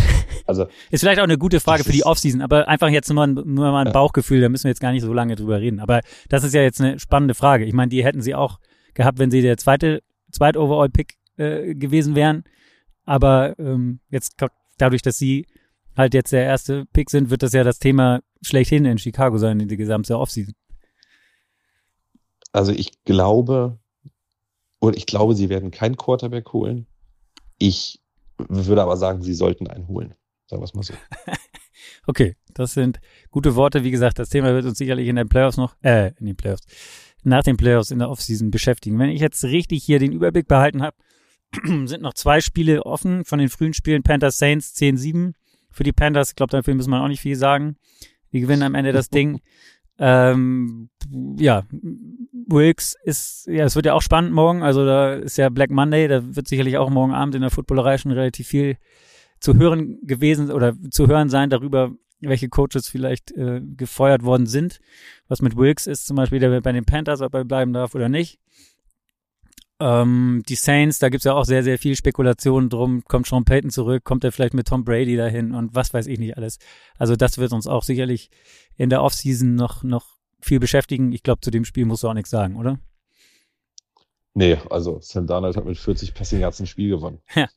Also, 0.45 0.65
ist 0.89 1.01
vielleicht 1.01 1.19
auch 1.19 1.25
eine 1.25 1.37
gute 1.37 1.59
Frage 1.59 1.83
für 1.83 1.91
die 1.91 2.03
Offseason, 2.03 2.41
aber 2.41 2.67
einfach 2.67 2.89
jetzt 2.89 3.07
nur, 3.13 3.27
nur 3.27 3.45
mal 3.45 3.81
ein 3.81 3.87
ja. 3.87 3.93
Bauchgefühl, 3.93 4.41
da 4.41 4.49
müssen 4.49 4.63
wir 4.63 4.71
jetzt 4.71 4.79
gar 4.79 4.91
nicht 4.91 5.03
so 5.03 5.13
lange 5.13 5.35
drüber 5.35 5.61
reden. 5.61 5.79
Aber 5.79 6.01
das 6.27 6.43
ist 6.43 6.55
ja 6.55 6.63
jetzt 6.63 6.81
eine 6.81 6.97
spannende 6.97 7.35
Frage. 7.35 7.65
Ich 7.65 7.73
meine, 7.73 7.89
die 7.89 8.03
hätten 8.03 8.23
sie 8.23 8.33
auch 8.33 8.59
gehabt, 8.95 9.19
wenn 9.19 9.29
sie 9.29 9.43
der 9.43 9.57
zweite, 9.57 10.01
zweite 10.31 10.59
Overall-Pick 10.59 11.15
äh, 11.37 11.75
gewesen 11.75 12.15
wären. 12.15 12.43
Aber 13.05 13.57
ähm, 13.59 13.99
jetzt 14.09 14.35
dadurch, 14.77 15.01
dass 15.01 15.17
sie 15.17 15.47
halt 15.97 16.13
jetzt 16.13 16.31
der 16.31 16.43
erste 16.43 16.85
Pick 16.87 17.09
sind, 17.09 17.29
wird 17.29 17.43
das 17.43 17.53
ja 17.53 17.63
das 17.63 17.79
Thema 17.79 18.21
schlechthin 18.41 18.85
in 18.85 18.97
Chicago 18.97 19.37
sein 19.37 19.59
in 19.59 19.67
die 19.67 19.77
gesamte 19.77 20.17
Offseason. 20.17 20.53
Also 22.51 22.71
ich 22.71 23.03
glaube, 23.03 23.79
oder 24.79 24.97
ich 24.97 25.05
glaube, 25.05 25.35
sie 25.35 25.49
werden 25.49 25.71
keinen 25.71 25.97
Quarterback 25.97 26.51
holen. 26.53 26.87
Ich 27.57 28.01
würde 28.37 28.81
aber 28.81 28.97
sagen, 28.97 29.21
sie 29.21 29.33
sollten 29.33 29.67
einen 29.67 29.87
holen. 29.87 30.15
Sagen 30.47 30.61
wir 30.61 30.65
es 30.65 30.73
mal 30.73 30.83
so. 30.83 30.93
okay, 32.07 32.35
das 32.53 32.73
sind 32.73 32.99
gute 33.29 33.55
Worte. 33.55 33.83
Wie 33.83 33.91
gesagt, 33.91 34.19
das 34.19 34.29
Thema 34.29 34.53
wird 34.53 34.65
uns 34.65 34.77
sicherlich 34.77 35.07
in 35.07 35.17
den 35.17 35.29
Playoffs 35.29 35.57
noch, 35.57 35.75
äh, 35.81 36.13
in 36.19 36.25
den 36.25 36.35
Playoffs, 36.35 36.65
nach 37.23 37.43
den 37.43 37.57
Playoffs 37.57 37.91
in 37.91 37.99
der 37.99 38.09
Offseason 38.09 38.51
beschäftigen. 38.51 38.97
Wenn 38.99 39.09
ich 39.09 39.21
jetzt 39.21 39.43
richtig 39.43 39.83
hier 39.83 39.99
den 39.99 40.11
Überblick 40.11 40.47
behalten 40.47 40.81
habe, 40.81 40.95
sind 41.85 42.01
noch 42.01 42.13
zwei 42.13 42.41
Spiele 42.41 42.85
offen 42.85 43.25
von 43.25 43.39
den 43.39 43.49
frühen 43.49 43.73
Spielen. 43.73 44.03
Panthers 44.03 44.37
Saints 44.37 44.75
10-7. 44.75 45.33
Für 45.71 45.83
die 45.83 45.91
Panthers, 45.91 46.29
ich 46.29 46.35
glaube, 46.35 46.51
dafür 46.51 46.75
muss 46.75 46.87
man 46.87 47.01
auch 47.01 47.07
nicht 47.07 47.21
viel 47.21 47.35
sagen. 47.35 47.75
Die 48.31 48.41
gewinnen 48.41 48.63
am 48.63 48.75
Ende 48.75 48.91
das 48.91 49.09
Ding. 49.09 49.41
Ähm, 49.97 50.89
ja, 51.37 51.63
Wilkes 52.47 52.95
ist, 53.03 53.47
ja, 53.47 53.65
es 53.65 53.75
wird 53.75 53.85
ja 53.85 53.93
auch 53.93 54.01
spannend 54.01 54.31
morgen. 54.31 54.63
Also 54.63 54.85
da 54.85 55.13
ist 55.15 55.37
ja 55.37 55.49
Black 55.49 55.71
Monday, 55.71 56.07
da 56.07 56.35
wird 56.35 56.47
sicherlich 56.47 56.77
auch 56.77 56.89
morgen 56.89 57.13
Abend 57.13 57.35
in 57.35 57.41
der 57.41 57.49
Footballerei 57.49 57.97
schon 57.97 58.11
relativ 58.11 58.47
viel 58.47 58.77
zu 59.39 59.55
hören 59.55 59.99
gewesen 60.03 60.51
oder 60.51 60.73
zu 60.89 61.07
hören 61.07 61.29
sein 61.29 61.49
darüber, 61.49 61.93
welche 62.21 62.49
Coaches 62.49 62.87
vielleicht 62.87 63.31
äh, 63.31 63.61
gefeuert 63.61 64.23
worden 64.23 64.45
sind. 64.45 64.79
Was 65.27 65.41
mit 65.41 65.55
Wilkes 65.55 65.87
ist 65.87 66.07
zum 66.07 66.15
Beispiel, 66.15 66.39
der 66.39 66.61
bei 66.61 66.71
den 66.71 66.85
Panthers, 66.85 67.21
ob 67.21 67.33
er 67.33 67.45
bleiben 67.45 67.73
darf 67.73 67.95
oder 67.95 68.09
nicht. 68.09 68.39
Ähm, 69.81 70.43
die 70.47 70.55
Saints, 70.55 70.99
da 70.99 71.07
gibt's 71.07 71.23
ja 71.23 71.33
auch 71.33 71.45
sehr, 71.45 71.63
sehr 71.63 71.77
viel 71.77 71.95
Spekulation 71.95 72.69
drum. 72.69 73.03
Kommt 73.05 73.27
Sean 73.27 73.45
Payton 73.45 73.71
zurück? 73.71 74.03
Kommt 74.03 74.23
er 74.23 74.31
vielleicht 74.31 74.53
mit 74.53 74.67
Tom 74.67 74.83
Brady 74.83 75.15
dahin? 75.15 75.53
Und 75.53 75.73
was 75.73 75.93
weiß 75.93 76.07
ich 76.07 76.19
nicht 76.19 76.35
alles. 76.35 76.59
Also 76.97 77.15
das 77.15 77.37
wird 77.37 77.53
uns 77.53 77.67
auch 77.67 77.83
sicherlich 77.83 78.29
in 78.75 78.89
der 78.89 79.01
Offseason 79.01 79.55
noch, 79.55 79.83
noch 79.83 80.17
viel 80.41 80.59
beschäftigen. 80.59 81.13
Ich 81.13 81.23
glaube, 81.23 81.41
zu 81.41 81.51
dem 81.51 81.63
Spiel 81.63 81.85
musst 81.85 82.03
du 82.03 82.09
auch 82.09 82.13
nichts 82.13 82.29
sagen, 82.29 82.57
oder? 82.57 82.79
Nee, 84.33 84.57
also 84.69 84.99
Sam 85.01 85.27
Darnold 85.27 85.55
hat 85.55 85.65
mit 85.65 85.77
40 85.77 86.13
Passing 86.13 86.39
Yards 86.39 86.59
ein 86.59 86.67
Spiel 86.67 86.89
gewonnen. 86.89 87.19
Ja. 87.35 87.47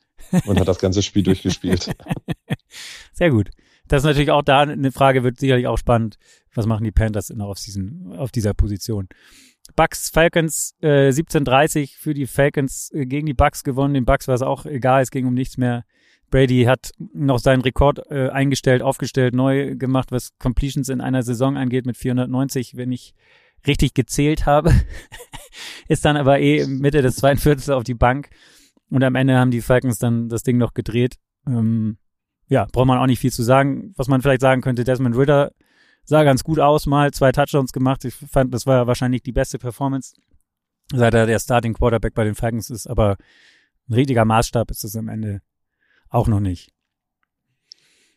und 0.47 0.59
hat 0.59 0.69
das 0.69 0.79
ganze 0.79 1.03
Spiel 1.03 1.25
durchgespielt. 1.25 1.91
Sehr 3.13 3.31
gut. 3.31 3.51
Das 3.93 4.05
ist 4.05 4.07
natürlich 4.07 4.31
auch 4.31 4.41
da 4.41 4.61
eine 4.61 4.91
Frage, 4.91 5.23
wird 5.23 5.39
sicherlich 5.39 5.67
auch 5.67 5.77
spannend. 5.77 6.17
Was 6.55 6.65
machen 6.65 6.83
die 6.83 6.93
Panthers 6.93 7.29
in 7.29 7.41
der 7.41 7.47
Offseason 7.47 8.15
auf 8.17 8.31
dieser 8.31 8.55
Position? 8.55 9.07
Bucks 9.77 10.09
Falcons 10.09 10.75
äh, 10.81 11.11
17:30 11.11 11.99
für 11.99 12.15
die 12.15 12.27
Falcons 12.27 12.91
äh, 12.95 13.05
gegen 13.05 13.27
die 13.27 13.35
Bucks 13.35 13.65
gewonnen. 13.65 13.93
Den 13.93 14.07
Bucks 14.07 14.29
war 14.29 14.35
es 14.35 14.41
auch 14.41 14.65
egal, 14.65 15.03
es 15.03 15.11
ging 15.11 15.27
um 15.27 15.35
nichts 15.35 15.59
mehr. 15.59 15.85
Brady 16.31 16.63
hat 16.63 16.93
noch 17.13 17.39
seinen 17.39 17.61
Rekord 17.61 18.11
äh, 18.11 18.31
eingestellt, 18.31 18.81
aufgestellt, 18.81 19.35
neu 19.35 19.77
gemacht, 19.77 20.11
was 20.11 20.31
Completions 20.39 20.89
in 20.89 21.03
einer 21.03 21.23
Saison 21.23 21.59
angeht 21.59 21.85
mit 21.85 21.99
490, 21.99 22.79
wenn 22.79 22.93
ich 22.93 23.15
richtig 23.67 23.93
gezählt 23.93 24.47
habe. 24.47 24.73
Ist 25.89 26.07
dann 26.07 26.17
aber 26.17 26.41
eh 26.41 26.67
Mitte 26.67 27.03
des 27.03 27.17
zweiten 27.17 27.39
Viertels 27.39 27.69
auf 27.69 27.85
die 27.85 27.93
Bank. 27.93 28.31
Und 28.89 29.05
am 29.05 29.17
Ende 29.17 29.37
haben 29.37 29.51
die 29.51 29.61
Falcons 29.61 29.99
dann 29.99 30.31
das 30.31 30.45
Ding 30.45 30.57
noch 30.57 30.73
gedreht. 30.73 31.19
Ähm, 31.47 31.99
ja, 32.53 32.67
braucht 32.71 32.87
man 32.87 32.99
auch 32.99 33.07
nicht 33.07 33.19
viel 33.19 33.33
zu 33.33 33.43
sagen. 33.43 33.95
Was 33.97 34.09
man 34.09 34.21
vielleicht 34.21 34.43
sagen 34.43 34.61
könnte, 34.61 34.85
Desmond 34.85 35.17
Ritter 35.17 35.53
sah 36.05 36.23
ganz 36.23 36.45
gut 36.45 36.61
aus, 36.61 36.85
mal 36.87 37.11
zwei 37.11 37.33
Touchdowns 37.33 37.73
gemacht. 37.73 38.05
Ich 38.05 38.15
fand, 38.15 38.53
das 38.53 38.67
war 38.67 38.87
wahrscheinlich 38.87 39.23
die 39.23 39.33
beste 39.33 39.59
Performance, 39.59 40.15
seit 40.93 41.15
er 41.15 41.25
der 41.25 41.39
Starting 41.39 41.73
Quarterback 41.73 42.13
bei 42.13 42.25
den 42.25 42.35
Falcons 42.35 42.69
ist. 42.69 42.87
Aber 42.87 43.17
ein 43.89 43.95
richtiger 43.95 44.27
Maßstab 44.27 44.71
ist 44.71 44.85
es 44.85 44.95
am 44.97 45.09
Ende 45.09 45.41
auch 46.11 46.29
noch 46.29 46.41
nicht. 46.41 46.73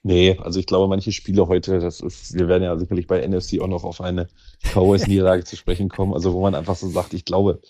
Nee, 0.03 0.37
also 0.39 0.59
ich 0.59 0.65
glaube, 0.65 0.89
manche 0.89 1.13
Spiele 1.13 1.47
heute, 1.47 1.79
das 1.79 2.01
ist, 2.01 2.33
wir 2.33 2.49
werden 2.49 2.63
ja 2.63 2.77
sicherlich 2.77 3.07
bei 3.07 3.25
NFC 3.25 3.61
auch 3.61 3.67
noch 3.67 3.85
auf 3.85 4.01
eine 4.01 4.27
Cowboys-Niederlage 4.73 5.45
zu 5.45 5.55
sprechen 5.55 5.87
kommen, 5.87 6.13
also 6.13 6.33
wo 6.33 6.41
man 6.41 6.55
einfach 6.55 6.75
so 6.75 6.89
sagt, 6.89 7.13
ich 7.13 7.23
glaube, 7.23 7.61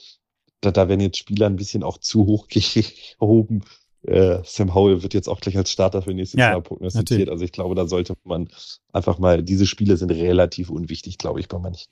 da, 0.62 0.72
da 0.72 0.90
werden 0.90 1.00
jetzt 1.00 1.20
Spieler 1.20 1.46
ein 1.46 1.56
bisschen 1.58 1.84
auch 1.84 2.00
zu 2.00 2.26
hoch 2.26 2.48
gehoben, 2.48 3.62
äh, 4.08 4.40
Sam 4.44 4.74
Howell 4.74 5.04
wird 5.04 5.14
jetzt 5.14 5.28
auch 5.28 5.40
gleich 5.40 5.58
als 5.58 5.72
Starter 5.72 6.02
für 6.02 6.14
nächstes 6.14 6.40
ja, 6.40 6.52
Jahr 6.52 6.62
prognostiziert. 6.62 7.10
Natürlich. 7.12 7.32
Also 7.32 7.46
ich 7.46 7.52
glaube, 7.52 7.76
da 7.76 7.88
sollte 7.88 8.16
man 8.24 8.48
einfach 8.94 9.20
mal, 9.20 9.44
diese 9.44 9.66
Spiele 9.66 9.98
sind 9.98 10.12
relativ 10.12 10.70
unwichtig, 10.70 11.18
glaube 11.18 11.40
ich, 11.40 11.48
bei 11.48 11.60
manchen. 11.60 11.88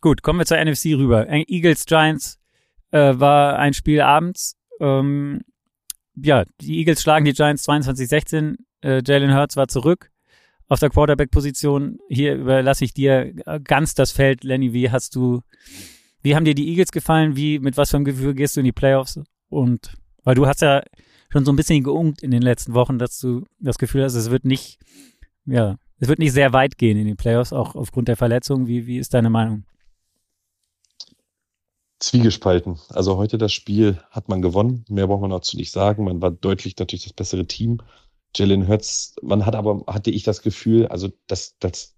Gut, 0.00 0.22
kommen 0.22 0.38
wir 0.38 0.46
zur 0.46 0.62
NFC 0.62 0.86
rüber. 0.96 1.26
Eagles 1.28 1.86
Giants 1.86 2.38
äh, 2.90 3.18
war 3.18 3.58
ein 3.58 3.74
Spiel 3.74 4.00
abends. 4.00 4.56
Ähm, 4.80 5.42
ja, 6.16 6.44
die 6.60 6.78
Eagles 6.78 7.02
schlagen 7.02 7.24
die 7.24 7.32
Giants 7.32 7.68
22-16. 7.68 8.56
Äh, 8.82 9.02
Jalen 9.06 9.34
Hurts 9.34 9.56
war 9.56 9.68
zurück 9.68 10.10
auf 10.68 10.80
der 10.80 10.90
Quarterback-Position. 10.90 11.98
Hier 12.08 12.34
überlasse 12.34 12.84
ich 12.84 12.94
dir 12.94 13.32
ganz 13.64 13.94
das 13.94 14.12
Feld. 14.12 14.44
Lenny, 14.44 14.72
wie 14.72 14.90
hast 14.90 15.14
du, 15.14 15.42
wie 16.22 16.34
haben 16.34 16.44
dir 16.44 16.54
die 16.54 16.68
Eagles 16.68 16.92
gefallen? 16.92 17.36
Wie, 17.36 17.58
mit 17.58 17.76
was 17.76 17.90
für 17.90 17.96
einem 17.96 18.04
Gefühl 18.04 18.34
gehst 18.34 18.56
du 18.56 18.60
in 18.60 18.64
die 18.64 18.72
Playoffs? 18.72 19.20
Und, 19.48 19.94
weil 20.22 20.34
du 20.34 20.46
hast 20.46 20.62
ja 20.62 20.82
schon 21.34 21.44
so 21.44 21.52
ein 21.52 21.56
bisschen 21.56 21.82
geungt 21.82 22.22
in 22.22 22.30
den 22.30 22.42
letzten 22.42 22.74
Wochen, 22.74 22.96
dass 22.96 23.18
du 23.18 23.44
das 23.58 23.76
Gefühl 23.76 24.04
hast, 24.04 24.14
es 24.14 24.30
wird 24.30 24.44
nicht, 24.44 24.78
ja, 25.46 25.78
es 25.98 26.06
wird 26.06 26.20
nicht 26.20 26.32
sehr 26.32 26.52
weit 26.52 26.78
gehen 26.78 26.96
in 26.96 27.08
den 27.08 27.16
Playoffs, 27.16 27.52
auch 27.52 27.74
aufgrund 27.74 28.06
der 28.06 28.16
Verletzung. 28.16 28.68
Wie, 28.68 28.86
wie 28.86 28.98
ist 28.98 29.14
deine 29.14 29.30
Meinung? 29.30 29.64
Zwiegespalten. 31.98 32.78
Also 32.90 33.16
heute 33.16 33.36
das 33.36 33.52
Spiel 33.52 33.98
hat 34.10 34.28
man 34.28 34.42
gewonnen. 34.42 34.84
Mehr 34.88 35.08
braucht 35.08 35.22
man 35.22 35.30
dazu 35.30 35.56
nicht 35.56 35.72
sagen. 35.72 36.04
Man 36.04 36.22
war 36.22 36.30
deutlich 36.30 36.76
natürlich 36.78 37.02
das 37.02 37.14
bessere 37.14 37.46
Team. 37.46 37.80
Jalen 38.36 38.68
Hurts, 38.68 39.16
man 39.20 39.44
hat 39.44 39.56
aber, 39.56 39.82
hatte 39.88 40.12
ich 40.12 40.22
das 40.22 40.40
Gefühl, 40.40 40.86
also 40.86 41.08
das, 41.26 41.56
das 41.58 41.96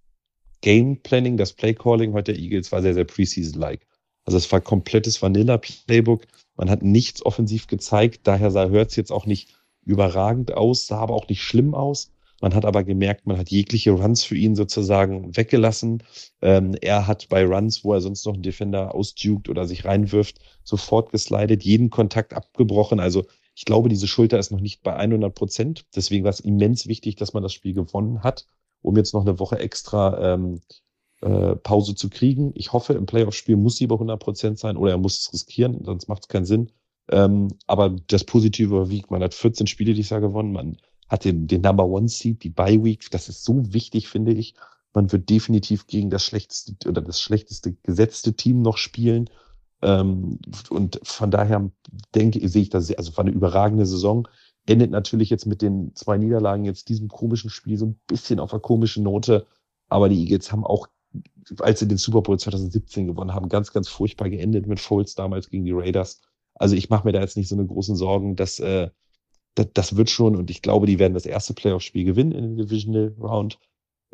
Game 0.63 1.03
Planning, 1.03 1.37
das 1.37 1.53
Play 1.53 1.75
Calling 1.75 2.15
heute 2.15 2.33
der 2.33 2.41
Eagles 2.41 2.73
war 2.73 2.81
sehr, 2.81 2.95
sehr 2.95 3.05
Preseason-like. 3.05 3.87
Also 4.27 4.39
es 4.39 4.51
war 4.53 4.61
komplettes 4.61 5.23
Vanilla-Playbook. 5.23 6.27
Man 6.57 6.69
hat 6.69 6.83
nichts 6.83 7.25
offensiv 7.25 7.69
gezeigt, 7.69 8.21
daher 8.25 8.51
sah 8.51 8.69
Hurts 8.69 8.97
jetzt 8.97 9.13
auch 9.13 9.25
nicht 9.25 9.55
überragend 9.85 10.53
aus, 10.53 10.87
sah 10.87 10.99
aber 10.99 11.15
auch 11.15 11.29
nicht 11.29 11.43
schlimm 11.43 11.75
aus. 11.75 12.11
Man 12.43 12.55
hat 12.55 12.67
aber 12.67 12.85
gemerkt, 12.85 13.27
man 13.27 13.39
hat 13.39 13.49
jegliche 13.49 13.93
Runs 13.93 14.25
für 14.25 14.37
ihn 14.37 14.57
sozusagen 14.57 15.35
weggelassen. 15.37 16.03
Ähm, 16.43 16.77
er 16.83 17.07
hat 17.07 17.29
bei 17.31 17.47
Runs, 17.47 17.83
wo 17.83 17.95
er 17.95 18.03
sonst 18.03 18.27
noch 18.27 18.35
einen 18.35 18.43
Defender 18.43 18.95
ausdukt 18.95 19.49
oder 19.49 19.67
sich 19.67 19.87
reinwirft, 19.87 20.41
sofort 20.63 21.13
geslidet, 21.13 21.63
jeden 21.63 21.89
Kontakt 21.89 22.35
abgebrochen. 22.35 23.01
Also 23.01 23.25
ich 23.55 23.65
glaube, 23.65 23.89
diese 23.89 24.07
Schulter 24.07 24.39
ist 24.39 24.51
noch 24.51 24.61
nicht 24.61 24.83
bei 24.83 24.95
100 24.95 25.35
Prozent. 25.35 25.87
Deswegen 25.95 26.25
war 26.25 26.31
es 26.31 26.41
immens 26.41 26.87
wichtig, 26.87 27.17
dass 27.17 27.33
man 27.33 27.43
das 27.43 27.55
Spiel 27.55 27.73
gewonnen 27.73 28.23
hat, 28.23 28.47
um 28.83 28.97
jetzt 28.97 29.15
noch 29.15 29.23
eine 29.23 29.39
Woche 29.39 29.59
extra 29.59 30.35
ähm, 30.35 30.61
äh, 31.23 31.57
Pause 31.57 31.95
zu 31.95 32.11
kriegen. 32.11 32.53
Ich 32.55 32.73
hoffe, 32.73 32.95
im 32.95 33.07
Playoff-Spiel 33.07 33.57
muss 33.57 33.77
sie 33.77 33.87
bei 33.87 33.95
100 33.95 34.21
Prozent 34.21 34.59
sein 34.59 34.77
oder 34.77 34.93
er 34.93 34.99
muss 34.99 35.19
es 35.19 35.33
riskieren, 35.33 35.85
sonst 35.85 36.09
macht 36.09 36.23
es 36.25 36.29
keinen 36.29 36.45
Sinn. 36.45 36.71
Ähm, 37.09 37.49
aber 37.67 37.91
das 38.09 38.25
Positive 38.25 38.75
überwiegt. 38.75 39.11
Man 39.11 39.23
hat 39.23 39.35
14 39.35 39.67
Spiele 39.67 39.95
dieses 39.95 40.11
Jahr 40.11 40.21
gewonnen. 40.21 40.53
Man 40.53 40.77
hat 41.09 41.25
den, 41.25 41.47
den 41.47 41.63
Number 41.63 41.87
One 41.87 42.09
Seed, 42.09 42.43
die 42.43 42.51
Bye 42.51 42.83
Week. 42.83 43.11
Das 43.11 43.29
ist 43.29 43.45
so 43.45 43.73
wichtig, 43.73 44.09
finde 44.09 44.33
ich. 44.33 44.55
Man 44.93 45.13
wird 45.13 45.29
definitiv 45.29 45.87
gegen 45.87 46.11
das 46.11 46.25
schlechteste 46.25 46.75
oder 46.89 47.03
das 47.03 47.21
schlechteste 47.21 47.75
gesetzte 47.83 48.35
Team 48.35 48.63
noch 48.63 48.77
spielen. 48.77 49.31
Ähm, 49.83 50.39
und 50.71 51.01
von 51.03 51.31
daher 51.31 51.71
denke, 52.15 52.47
sehe 52.49 52.63
ich 52.63 52.71
das, 52.71 52.91
also 52.93 53.17
war 53.17 53.25
eine 53.25 53.35
überragende 53.35 53.87
Saison. 53.87 54.27
Endet 54.67 54.91
natürlich 54.91 55.31
jetzt 55.31 55.47
mit 55.47 55.63
den 55.63 55.95
zwei 55.95 56.19
Niederlagen 56.19 56.65
jetzt 56.65 56.89
diesem 56.89 57.09
komischen 57.09 57.51
Spiel 57.51 57.79
so 57.79 57.87
ein 57.87 58.01
bisschen 58.07 58.41
auf 58.41 58.53
einer 58.53 58.61
komischen 58.61 59.05
Note. 59.05 59.47
Aber 59.89 60.09
die 60.09 60.21
Eagles 60.21 60.51
haben 60.51 60.65
auch, 60.65 60.89
als 61.61 61.81
sie 61.81 61.89
den 61.89 61.99
Super 61.99 62.23
Bowl 62.23 62.39
2017 62.39 63.07
gewonnen 63.07 63.35
haben, 63.35 63.49
ganz, 63.49 63.73
ganz 63.73 63.89
furchtbar 63.89 64.31
geendet 64.31 64.67
mit 64.67 64.81
Foles 64.81 65.15
damals 65.15 65.51
gegen 65.51 65.65
die 65.65 65.73
Raiders. 65.73 66.21
Also 66.55 66.75
ich 66.75 66.91
mache 66.91 67.07
mir 67.07 67.13
da 67.13 67.21
jetzt 67.21 67.37
nicht 67.37 67.49
so 67.49 67.55
eine 67.57 67.67
großen 67.67 67.97
Sorgen, 67.97 68.37
dass 68.37 68.59
äh, 68.61 68.91
das, 69.55 69.69
das 69.75 69.97
wird 69.97 70.11
schon 70.11 70.37
und 70.37 70.51
ich 70.51 70.63
glaube, 70.63 70.87
die 70.87 70.99
werden 70.99 71.15
das 71.15 71.27
erste 71.27 71.55
Playoff-Spiel 71.55 72.05
gewinnen 72.05 72.33
in 72.33 72.57
der 72.57 72.67
Divisional 72.67 73.15
Round 73.21 73.59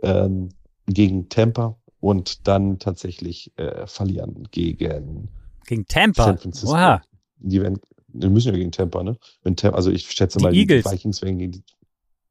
ähm, 0.02 0.50
gegen 0.86 1.28
Tampa 1.28 1.78
und 2.00 2.46
dann 2.48 2.78
tatsächlich 2.78 3.52
äh, 3.56 3.86
verlieren 3.86 4.48
gegen 4.50 5.28
gegen 5.66 5.86
Tampa. 5.86 6.24
San 6.24 6.38
Francisco. 6.38 6.72
Wow. 6.74 7.00
Die 7.38 7.60
werden, 7.60 7.80
die 8.08 8.28
müssen 8.28 8.48
ja 8.52 8.58
gegen 8.58 8.72
Tampa, 8.72 9.02
ne? 9.02 9.16
Wenn 9.42 9.56
Tampa, 9.56 9.76
also 9.76 9.90
ich 9.90 10.10
schätze 10.10 10.38
Die 10.38 10.44
mal, 10.44 10.54
Eagles. 10.54 10.84
die 10.84 10.90
Vikings 10.90 11.22
werden 11.22 11.38
gegen 11.38 11.52
die. 11.52 11.64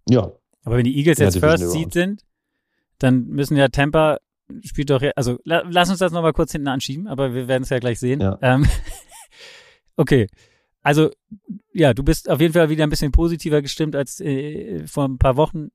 Ja, 0.10 0.31
Aber 0.63 0.77
wenn 0.77 0.84
die 0.86 0.97
Eagles 0.97 1.19
Ja, 1.19 1.25
jetzt 1.25 1.38
First 1.38 1.71
Seed 1.71 1.93
sind, 1.93 2.25
dann 2.99 3.27
müssen 3.27 3.55
ja 3.57 3.67
Tampa 3.69 4.19
spielt 4.63 4.89
doch, 4.89 5.01
ja- 5.01 5.11
also 5.15 5.39
la, 5.43 5.63
lass 5.69 5.89
uns 5.89 5.99
das 5.99 6.11
nochmal 6.11 6.33
kurz 6.33 6.51
hinten 6.51 6.67
anschieben, 6.67 7.07
aber 7.07 7.33
wir 7.33 7.47
werden 7.47 7.63
es 7.63 7.69
ja 7.69 7.79
gleich 7.79 7.99
sehen. 7.99 8.21
Ja. 8.21 8.37
Ähm, 8.41 8.65
okay, 9.95 10.27
also 10.81 11.09
ja, 11.73 11.93
du 11.93 12.03
bist 12.03 12.29
auf 12.29 12.41
jeden 12.41 12.53
Fall 12.53 12.69
wieder 12.69 12.83
ein 12.83 12.89
bisschen 12.89 13.11
positiver 13.11 13.61
gestimmt 13.61 13.95
als 13.95 14.19
äh, 14.19 14.85
vor 14.87 15.07
ein 15.07 15.17
paar 15.17 15.37
Wochen 15.37 15.69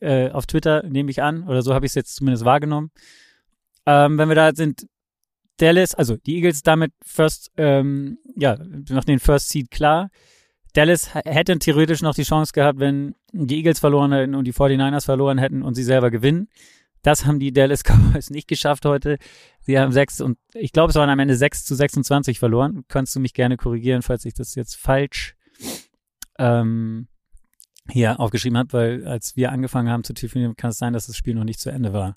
äh, 0.00 0.30
auf 0.30 0.46
Twitter, 0.46 0.82
nehme 0.86 1.10
ich 1.10 1.22
an, 1.22 1.46
oder 1.48 1.62
so 1.62 1.74
habe 1.74 1.86
ich 1.86 1.90
es 1.90 1.94
jetzt 1.96 2.16
zumindest 2.16 2.44
wahrgenommen. 2.44 2.90
Ähm, 3.86 4.18
wenn 4.18 4.28
wir 4.28 4.34
da 4.36 4.52
sind, 4.54 4.86
Dallas, 5.56 5.94
also 5.94 6.16
die 6.16 6.36
Eagles 6.36 6.62
damit 6.62 6.92
First, 7.04 7.50
ähm, 7.56 8.18
ja, 8.36 8.56
nach 8.88 9.04
den 9.04 9.18
First 9.18 9.50
Seed 9.50 9.70
klar. 9.70 10.10
Dallas 10.72 11.14
hätte 11.14 11.58
theoretisch 11.58 12.00
noch 12.00 12.14
die 12.14 12.22
Chance 12.22 12.52
gehabt, 12.52 12.78
wenn 12.78 13.14
die 13.32 13.56
Eagles 13.56 13.80
verloren 13.80 14.12
hätten 14.12 14.34
und 14.34 14.44
die 14.44 14.52
49ers 14.54 15.04
verloren 15.04 15.38
hätten 15.38 15.62
und 15.62 15.74
sie 15.74 15.82
selber 15.82 16.10
gewinnen. 16.10 16.48
Das 17.02 17.24
haben 17.24 17.38
die 17.38 17.52
Dallas 17.52 17.82
Cowboys 17.84 18.30
nicht 18.30 18.48
geschafft 18.48 18.84
heute. 18.84 19.18
Sie 19.60 19.78
haben 19.78 19.92
sechs 19.92 20.20
und 20.20 20.38
ich 20.54 20.72
glaube, 20.72 20.90
es 20.90 20.96
waren 20.96 21.10
am 21.10 21.18
Ende 21.18 21.36
6 21.36 21.64
zu 21.64 21.74
26 21.74 22.38
verloren. 22.38 22.84
Kannst 22.88 23.14
du 23.14 23.20
mich 23.20 23.34
gerne 23.34 23.56
korrigieren, 23.56 24.02
falls 24.02 24.24
ich 24.24 24.34
das 24.34 24.54
jetzt 24.54 24.76
falsch 24.76 25.36
ähm, 26.38 27.08
hier 27.88 28.20
aufgeschrieben 28.20 28.58
habe, 28.58 28.72
weil 28.72 29.06
als 29.06 29.36
wir 29.36 29.52
angefangen 29.52 29.90
haben 29.90 30.04
zu 30.04 30.14
telefonieren, 30.14 30.56
kann 30.56 30.70
es 30.70 30.78
sein, 30.78 30.92
dass 30.92 31.06
das 31.06 31.16
Spiel 31.16 31.34
noch 31.34 31.44
nicht 31.44 31.60
zu 31.60 31.70
Ende 31.70 31.92
war. 31.92 32.16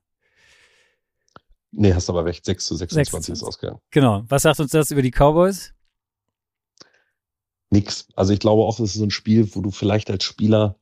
nee, 1.71 1.93
hast 1.93 2.09
aber 2.09 2.25
recht, 2.25 2.45
6 2.45 2.65
zu 2.65 2.75
26 2.75 3.11
26. 3.11 3.33
ist 3.33 3.43
ausgegangen. 3.43 3.79
Genau. 3.91 4.23
Was 4.27 4.43
sagt 4.43 4.59
uns 4.59 4.71
das 4.71 4.91
über 4.91 5.01
die 5.01 5.11
Cowboys? 5.11 5.73
Nix. 7.69 8.07
Also 8.15 8.33
ich 8.33 8.39
glaube 8.39 8.63
auch, 8.63 8.77
das 8.77 8.91
ist 8.91 8.95
so 8.95 9.03
ein 9.03 9.11
Spiel, 9.11 9.53
wo 9.55 9.61
du 9.61 9.71
vielleicht 9.71 10.11
als 10.11 10.23
Spieler, 10.23 10.77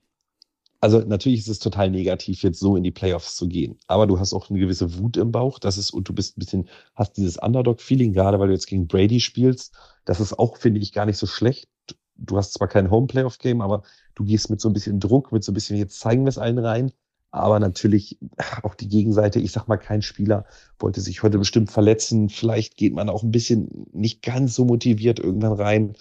also 0.82 1.00
natürlich 1.00 1.41
ist 1.41 1.48
es 1.48 1.60
total 1.60 1.91
negativ, 1.91 2.41
jetzt 2.41 2.60
so 2.60 2.76
in 2.76 2.84
die 2.84 2.91
Playoffs 2.91 3.36
zu 3.36 3.48
gehen. 3.48 3.78
Aber 3.86 4.08
du 4.08 4.20
hast 4.20 4.34
auch 4.34 4.50
eine 4.50 4.60
gewisse 4.60 4.98
Wut 4.98 5.15
im 5.15 5.32
Bauch. 5.32 5.60
Das 5.60 5.78
ist, 5.78 5.91
und 5.91 6.10
du 6.10 6.13
bist 6.13 6.36
ein 6.36 6.39
bisschen, 6.39 6.70
hast 6.96 7.17
dieses 7.17 7.38
Underdog-Feeling, 7.38 8.13
gerade 8.13 8.39
weil 8.39 8.48
du 8.48 8.54
jetzt 8.54 8.65
gegen 8.65 8.88
Brady 8.88 9.20
spielst. 9.20 9.76
Das 10.06 10.20
ist 10.20 10.38
auch, 10.39 10.58
finde 10.58 10.80
ich, 10.82 10.91
gar 10.91 11.06
nicht 11.06 11.17
so 11.17 11.28
schlecht. 11.28 11.70
Du 12.15 12.36
hast 12.36 12.54
zwar 12.54 12.67
kein 12.67 12.89
Home-Playoff-Game, 12.89 13.62
aber 13.62 13.84
du 14.15 14.24
gehst 14.24 14.50
mit 14.50 14.60
so 14.60 14.70
ein 14.70 14.74
bisschen 14.74 15.00
Druck, 15.00 15.32
mit 15.32 15.44
so 15.44 15.52
ein 15.52 15.54
bisschen, 15.54 15.78
jetzt 15.78 16.00
zeigen 16.00 16.24
wir 16.26 16.30
es 16.30 16.39
allen 16.39 16.58
rein. 16.58 16.91
Aber 17.30 17.60
natürlich 17.60 18.17
auch 18.63 18.74
die 18.74 18.89
Gegenseite, 18.89 19.39
ich 19.39 19.52
sag 19.52 19.67
mal, 19.67 19.78
kein 19.78 20.02
Spieler 20.02 20.46
wollte 20.80 21.00
sich 21.00 21.22
heute 21.22 21.38
bestimmt 21.38 21.72
verletzen. 21.72 22.28
Vielleicht 22.30 22.76
geht 22.76 22.94
man 22.94 23.08
auch 23.08 23.22
ein 23.22 23.32
bisschen 23.32 23.88
nicht 23.94 24.24
ganz 24.24 24.56
so 24.56 24.65
motiviert 24.65 25.20
irgendwann 25.20 25.54
rein. 25.54 25.94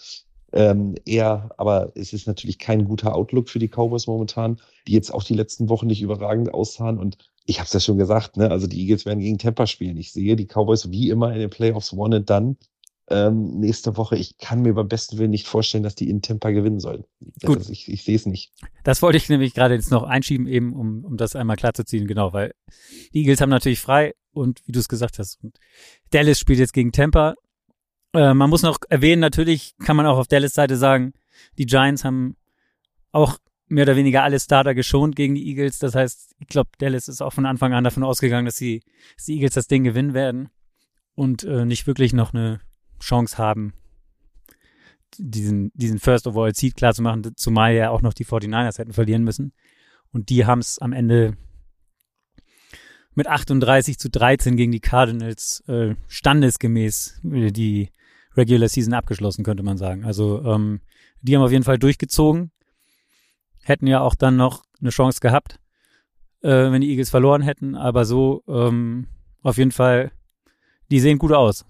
Ähm, 0.52 0.96
eher, 1.06 1.50
aber 1.58 1.92
es 1.94 2.12
ist 2.12 2.26
natürlich 2.26 2.58
kein 2.58 2.84
guter 2.84 3.14
Outlook 3.14 3.48
für 3.48 3.60
die 3.60 3.68
Cowboys 3.68 4.06
momentan, 4.06 4.60
die 4.88 4.92
jetzt 4.92 5.12
auch 5.14 5.22
die 5.22 5.34
letzten 5.34 5.68
Wochen 5.68 5.86
nicht 5.86 6.02
überragend 6.02 6.52
aussahen. 6.52 6.98
Und 6.98 7.18
ich 7.46 7.58
habe 7.58 7.66
es 7.66 7.72
ja 7.72 7.80
schon 7.80 7.98
gesagt, 7.98 8.36
ne? 8.36 8.50
also 8.50 8.66
die 8.66 8.80
Eagles 8.80 9.06
werden 9.06 9.20
gegen 9.20 9.38
Tampa 9.38 9.66
spielen. 9.66 9.96
Ich 9.96 10.12
sehe 10.12 10.36
die 10.36 10.46
Cowboys 10.46 10.90
wie 10.90 11.10
immer 11.10 11.32
in 11.32 11.38
den 11.38 11.50
Playoffs 11.50 11.92
one 11.92 12.16
and 12.16 12.28
done. 12.28 12.56
Ähm, 13.12 13.58
nächste 13.58 13.96
Woche, 13.96 14.16
ich 14.16 14.38
kann 14.38 14.62
mir 14.62 14.72
beim 14.74 14.86
besten 14.86 15.18
Willen 15.18 15.32
nicht 15.32 15.48
vorstellen, 15.48 15.82
dass 15.82 15.96
die 15.96 16.08
in 16.08 16.22
Tampa 16.22 16.50
gewinnen 16.50 16.78
sollen. 16.78 17.04
Gut. 17.44 17.58
Also 17.58 17.72
ich, 17.72 17.88
ich 17.88 18.04
sehe 18.04 18.14
es 18.14 18.24
nicht. 18.24 18.52
Das 18.84 19.02
wollte 19.02 19.18
ich 19.18 19.28
nämlich 19.28 19.52
gerade 19.52 19.74
jetzt 19.74 19.90
noch 19.90 20.04
einschieben, 20.04 20.46
eben 20.46 20.72
um, 20.72 21.04
um 21.04 21.16
das 21.16 21.34
einmal 21.34 21.56
klarzuziehen, 21.56 22.06
genau, 22.06 22.32
weil 22.32 22.52
die 23.12 23.20
Eagles 23.22 23.40
haben 23.40 23.50
natürlich 23.50 23.80
frei 23.80 24.14
und 24.32 24.60
wie 24.66 24.72
du 24.72 24.78
es 24.78 24.86
gesagt 24.86 25.18
hast, 25.18 25.40
Dallas 26.10 26.38
spielt 26.38 26.60
jetzt 26.60 26.72
gegen 26.72 26.92
Tampa. 26.92 27.34
Äh, 28.12 28.34
man 28.34 28.50
muss 28.50 28.62
noch 28.62 28.78
erwähnen, 28.88 29.20
natürlich 29.20 29.74
kann 29.78 29.96
man 29.96 30.06
auch 30.06 30.18
auf 30.18 30.28
Dallas 30.28 30.54
Seite 30.54 30.76
sagen, 30.76 31.12
die 31.58 31.66
Giants 31.66 32.04
haben 32.04 32.36
auch 33.12 33.38
mehr 33.68 33.84
oder 33.84 33.96
weniger 33.96 34.24
alle 34.24 34.40
Starter 34.40 34.74
geschont 34.74 35.14
gegen 35.14 35.36
die 35.36 35.46
Eagles. 35.48 35.78
Das 35.78 35.94
heißt, 35.94 36.34
ich 36.38 36.46
glaube, 36.48 36.70
Dallas 36.78 37.08
ist 37.08 37.22
auch 37.22 37.32
von 37.32 37.46
Anfang 37.46 37.72
an 37.72 37.84
davon 37.84 38.02
ausgegangen, 38.02 38.46
dass, 38.46 38.56
die, 38.56 38.82
dass 39.16 39.26
die 39.26 39.34
Eagles 39.34 39.54
das 39.54 39.68
Ding 39.68 39.84
gewinnen 39.84 40.12
werden 40.12 40.48
und 41.14 41.44
äh, 41.44 41.64
nicht 41.64 41.86
wirklich 41.86 42.12
noch 42.12 42.34
eine 42.34 42.60
Chance 43.00 43.38
haben, 43.38 43.74
diesen, 45.18 45.70
diesen 45.74 45.98
First 45.98 46.26
Overall 46.26 46.54
Seed 46.54 46.76
klar 46.76 46.94
zu 46.94 47.02
machen, 47.02 47.36
zumal 47.36 47.74
ja 47.74 47.90
auch 47.90 48.02
noch 48.02 48.14
die 48.14 48.24
49ers 48.24 48.78
hätten 48.78 48.92
verlieren 48.92 49.24
müssen. 49.24 49.52
Und 50.12 50.28
die 50.30 50.46
haben 50.46 50.60
es 50.60 50.78
am 50.78 50.92
Ende 50.92 51.36
mit 53.14 53.26
38 53.26 53.98
zu 53.98 54.10
13 54.10 54.56
gegen 54.56 54.72
die 54.72 54.80
Cardinals 54.80 55.62
äh, 55.68 55.94
standesgemäß 56.08 57.20
äh, 57.24 57.50
die 57.52 57.90
Regular 58.36 58.68
Season 58.68 58.94
abgeschlossen, 58.94 59.44
könnte 59.44 59.62
man 59.62 59.76
sagen. 59.76 60.04
Also 60.04 60.42
ähm, 60.44 60.80
die 61.22 61.36
haben 61.36 61.42
auf 61.42 61.52
jeden 61.52 61.64
Fall 61.64 61.78
durchgezogen, 61.78 62.50
hätten 63.62 63.86
ja 63.86 64.00
auch 64.00 64.14
dann 64.14 64.36
noch 64.36 64.64
eine 64.80 64.90
Chance 64.90 65.20
gehabt, 65.20 65.58
äh, 66.42 66.70
wenn 66.70 66.80
die 66.80 66.90
Eagles 66.90 67.10
verloren 67.10 67.42
hätten, 67.42 67.74
aber 67.74 68.04
so 68.04 68.42
ähm, 68.48 69.06
auf 69.42 69.58
jeden 69.58 69.72
Fall, 69.72 70.12
die 70.90 71.00
sehen 71.00 71.18
gut 71.18 71.32
aus. 71.32 71.64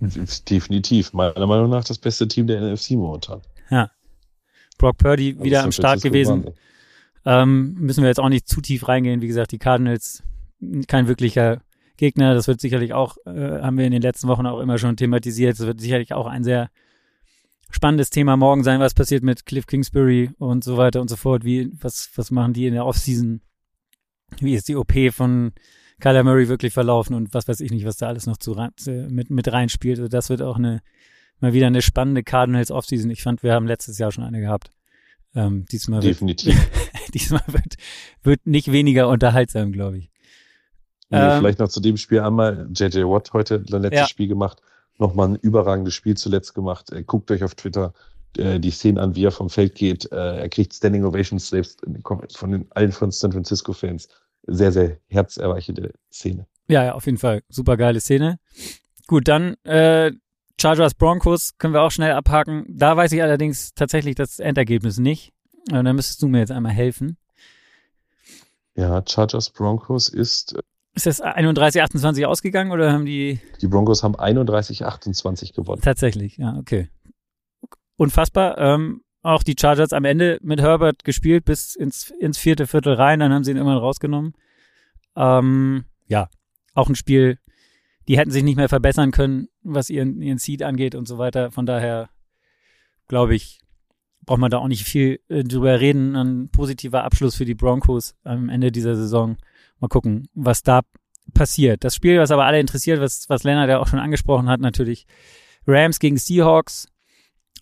Definitiv. 0.00 1.12
Meiner 1.12 1.46
Meinung 1.46 1.70
nach 1.70 1.84
das 1.84 1.98
beste 1.98 2.26
Team 2.26 2.46
der 2.46 2.60
NFC 2.60 2.92
momentan. 2.92 3.42
Brock 4.78 4.96
Purdy 4.96 5.32
Also 5.32 5.44
wieder 5.44 5.62
am 5.62 5.72
Start 5.72 6.02
gewesen. 6.02 6.46
Ähm, 7.26 7.74
müssen 7.74 8.02
wir 8.02 8.08
jetzt 8.08 8.20
auch 8.20 8.30
nicht 8.30 8.48
zu 8.48 8.62
tief 8.62 8.88
reingehen. 8.88 9.20
Wie 9.20 9.26
gesagt, 9.26 9.52
die 9.52 9.58
Cardinals 9.58 10.22
kein 10.88 11.06
wirklicher 11.06 11.60
Gegner. 12.00 12.34
Das 12.34 12.48
wird 12.48 12.60
sicherlich 12.60 12.92
auch, 12.94 13.16
äh, 13.26 13.60
haben 13.62 13.78
wir 13.78 13.84
in 13.86 13.92
den 13.92 14.02
letzten 14.02 14.26
Wochen 14.26 14.46
auch 14.46 14.58
immer 14.58 14.78
schon 14.78 14.96
thematisiert. 14.96 15.58
Das 15.58 15.66
wird 15.66 15.80
sicherlich 15.80 16.12
auch 16.12 16.26
ein 16.26 16.42
sehr 16.42 16.70
spannendes 17.70 18.10
Thema 18.10 18.36
morgen 18.36 18.64
sein, 18.64 18.80
was 18.80 18.94
passiert 18.94 19.22
mit 19.22 19.46
Cliff 19.46 19.66
Kingsbury 19.66 20.30
und 20.38 20.64
so 20.64 20.76
weiter 20.76 21.00
und 21.00 21.08
so 21.08 21.16
fort. 21.16 21.44
Wie, 21.44 21.70
was, 21.80 22.10
was 22.16 22.30
machen 22.32 22.52
die 22.52 22.66
in 22.66 22.74
der 22.74 22.84
Offseason? 22.84 23.40
Wie 24.40 24.54
ist 24.54 24.68
die 24.68 24.76
OP 24.76 24.92
von 25.12 25.52
Kyler 26.00 26.24
Murray 26.24 26.48
wirklich 26.48 26.72
verlaufen 26.72 27.14
und 27.14 27.32
was 27.34 27.46
weiß 27.46 27.60
ich 27.60 27.70
nicht, 27.70 27.84
was 27.84 27.98
da 27.98 28.08
alles 28.08 28.26
noch 28.26 28.38
zu, 28.38 28.56
zu- 28.76 29.06
mit, 29.10 29.30
mit 29.30 29.52
reinspielt. 29.52 29.98
Also 29.98 30.08
das 30.08 30.30
wird 30.30 30.40
auch 30.42 30.56
eine, 30.56 30.80
mal 31.40 31.52
wieder 31.52 31.66
eine 31.66 31.82
spannende 31.82 32.22
Cardinals 32.22 32.70
Offseason. 32.70 33.10
Ich 33.10 33.22
fand, 33.22 33.42
wir 33.42 33.52
haben 33.52 33.66
letztes 33.66 33.98
Jahr 33.98 34.10
schon 34.10 34.24
eine 34.24 34.40
gehabt. 34.40 34.72
Ähm, 35.34 35.66
diesmal 35.70 36.02
wird, 36.02 36.14
Definitiv. 36.16 36.56
diesmal 37.14 37.42
wird, 37.46 37.76
wird 38.22 38.46
nicht 38.46 38.72
weniger 38.72 39.08
unterhaltsam, 39.08 39.70
glaube 39.72 39.98
ich. 39.98 40.09
Ähm, 41.10 41.38
vielleicht 41.38 41.58
noch 41.58 41.68
zu 41.68 41.80
dem 41.80 41.96
Spiel 41.96 42.20
einmal. 42.20 42.68
JJ 42.74 43.02
Watt 43.02 43.32
heute 43.32 43.64
sein 43.68 43.82
letztes 43.82 44.00
Ja. 44.00 44.06
Spiel 44.08 44.28
gemacht. 44.28 44.60
Nochmal 44.98 45.28
ein 45.30 45.36
überragendes 45.36 45.94
Spiel 45.94 46.16
zuletzt 46.16 46.54
gemacht. 46.54 46.92
Äh, 46.92 47.02
guckt 47.02 47.30
euch 47.30 47.42
auf 47.42 47.54
Twitter 47.54 47.92
äh, 48.36 48.60
die 48.60 48.70
Szene 48.70 49.00
an, 49.00 49.16
wie 49.16 49.24
er 49.24 49.32
vom 49.32 49.50
Feld 49.50 49.74
geht. 49.74 50.10
Äh, 50.12 50.40
er 50.42 50.48
kriegt 50.48 50.74
Standing 50.74 51.04
Ovations 51.04 51.48
selbst 51.48 51.82
von 52.36 52.50
den, 52.50 52.66
allen 52.70 52.92
von 52.92 53.10
San 53.10 53.32
Francisco 53.32 53.72
Fans. 53.72 54.08
Sehr, 54.46 54.72
sehr 54.72 54.98
herzerweichende 55.08 55.92
Szene. 56.12 56.46
Ja, 56.68 56.84
ja, 56.84 56.94
auf 56.94 57.06
jeden 57.06 57.18
Fall. 57.18 57.42
Super 57.48 57.76
geile 57.76 58.00
Szene. 58.00 58.38
Gut, 59.08 59.26
dann 59.26 59.54
äh, 59.64 60.12
Chargers 60.60 60.94
Broncos 60.94 61.56
können 61.58 61.74
wir 61.74 61.82
auch 61.82 61.90
schnell 61.90 62.12
abhaken. 62.12 62.64
Da 62.68 62.96
weiß 62.96 63.10
ich 63.12 63.22
allerdings 63.22 63.74
tatsächlich 63.74 64.14
das 64.14 64.38
Endergebnis 64.38 64.98
nicht. 64.98 65.32
Und 65.72 65.84
da 65.84 65.92
müsstest 65.92 66.22
du 66.22 66.28
mir 66.28 66.38
jetzt 66.38 66.52
einmal 66.52 66.72
helfen. 66.72 67.16
Ja, 68.76 69.02
Chargers 69.06 69.50
Broncos 69.50 70.08
ist, 70.08 70.54
äh, 70.54 70.62
Ist 70.94 71.06
das 71.06 71.20
31, 71.20 71.82
28 71.82 72.26
ausgegangen 72.26 72.72
oder 72.72 72.92
haben 72.92 73.06
die 73.06 73.40
die 73.60 73.68
Broncos 73.68 74.02
haben 74.02 74.16
31, 74.16 74.84
28 74.84 75.52
gewonnen. 75.52 75.80
tatsächlich? 75.82 76.36
Ja, 76.36 76.56
okay. 76.58 76.88
Unfassbar. 77.96 78.58
Ähm, 78.58 79.02
auch 79.22 79.42
die 79.42 79.54
Chargers 79.58 79.92
am 79.92 80.04
Ende 80.04 80.38
mit 80.42 80.60
Herbert 80.60 81.04
gespielt 81.04 81.44
bis 81.44 81.76
ins, 81.76 82.10
ins 82.18 82.38
vierte 82.38 82.66
Viertel 82.66 82.94
rein, 82.94 83.20
dann 83.20 83.32
haben 83.32 83.44
sie 83.44 83.50
ihn 83.50 83.56
immer 83.56 83.76
rausgenommen. 83.76 84.34
Ähm, 85.14 85.84
ja, 86.06 86.28
auch 86.74 86.88
ein 86.88 86.94
Spiel, 86.94 87.38
die 88.08 88.18
hätten 88.18 88.30
sich 88.30 88.42
nicht 88.42 88.56
mehr 88.56 88.68
verbessern 88.68 89.10
können, 89.10 89.48
was 89.62 89.90
ihren, 89.90 90.20
ihren 90.22 90.38
Seed 90.38 90.62
angeht 90.62 90.94
und 90.94 91.06
so 91.06 91.18
weiter. 91.18 91.50
Von 91.50 91.66
daher 91.66 92.08
glaube 93.06 93.34
ich, 93.34 93.60
braucht 94.24 94.40
man 94.40 94.50
da 94.50 94.58
auch 94.58 94.68
nicht 94.68 94.84
viel 94.84 95.20
äh, 95.28 95.44
drüber 95.44 95.80
reden. 95.80 96.16
Ein 96.16 96.48
positiver 96.50 97.04
Abschluss 97.04 97.34
für 97.34 97.44
die 97.44 97.54
Broncos 97.54 98.14
am 98.24 98.48
Ende 98.48 98.72
dieser 98.72 98.96
Saison. 98.96 99.36
Mal 99.80 99.88
gucken, 99.88 100.28
was 100.34 100.62
da 100.62 100.82
passiert. 101.34 101.84
Das 101.84 101.94
Spiel, 101.94 102.18
was 102.18 102.30
aber 102.30 102.44
alle 102.44 102.60
interessiert, 102.60 103.00
was, 103.00 103.28
was 103.28 103.44
Lennart 103.44 103.68
ja 103.68 103.78
auch 103.78 103.86
schon 103.86 103.98
angesprochen 103.98 104.48
hat, 104.48 104.60
natürlich 104.60 105.06
Rams 105.66 105.98
gegen 105.98 106.16
Seahawks. 106.16 106.88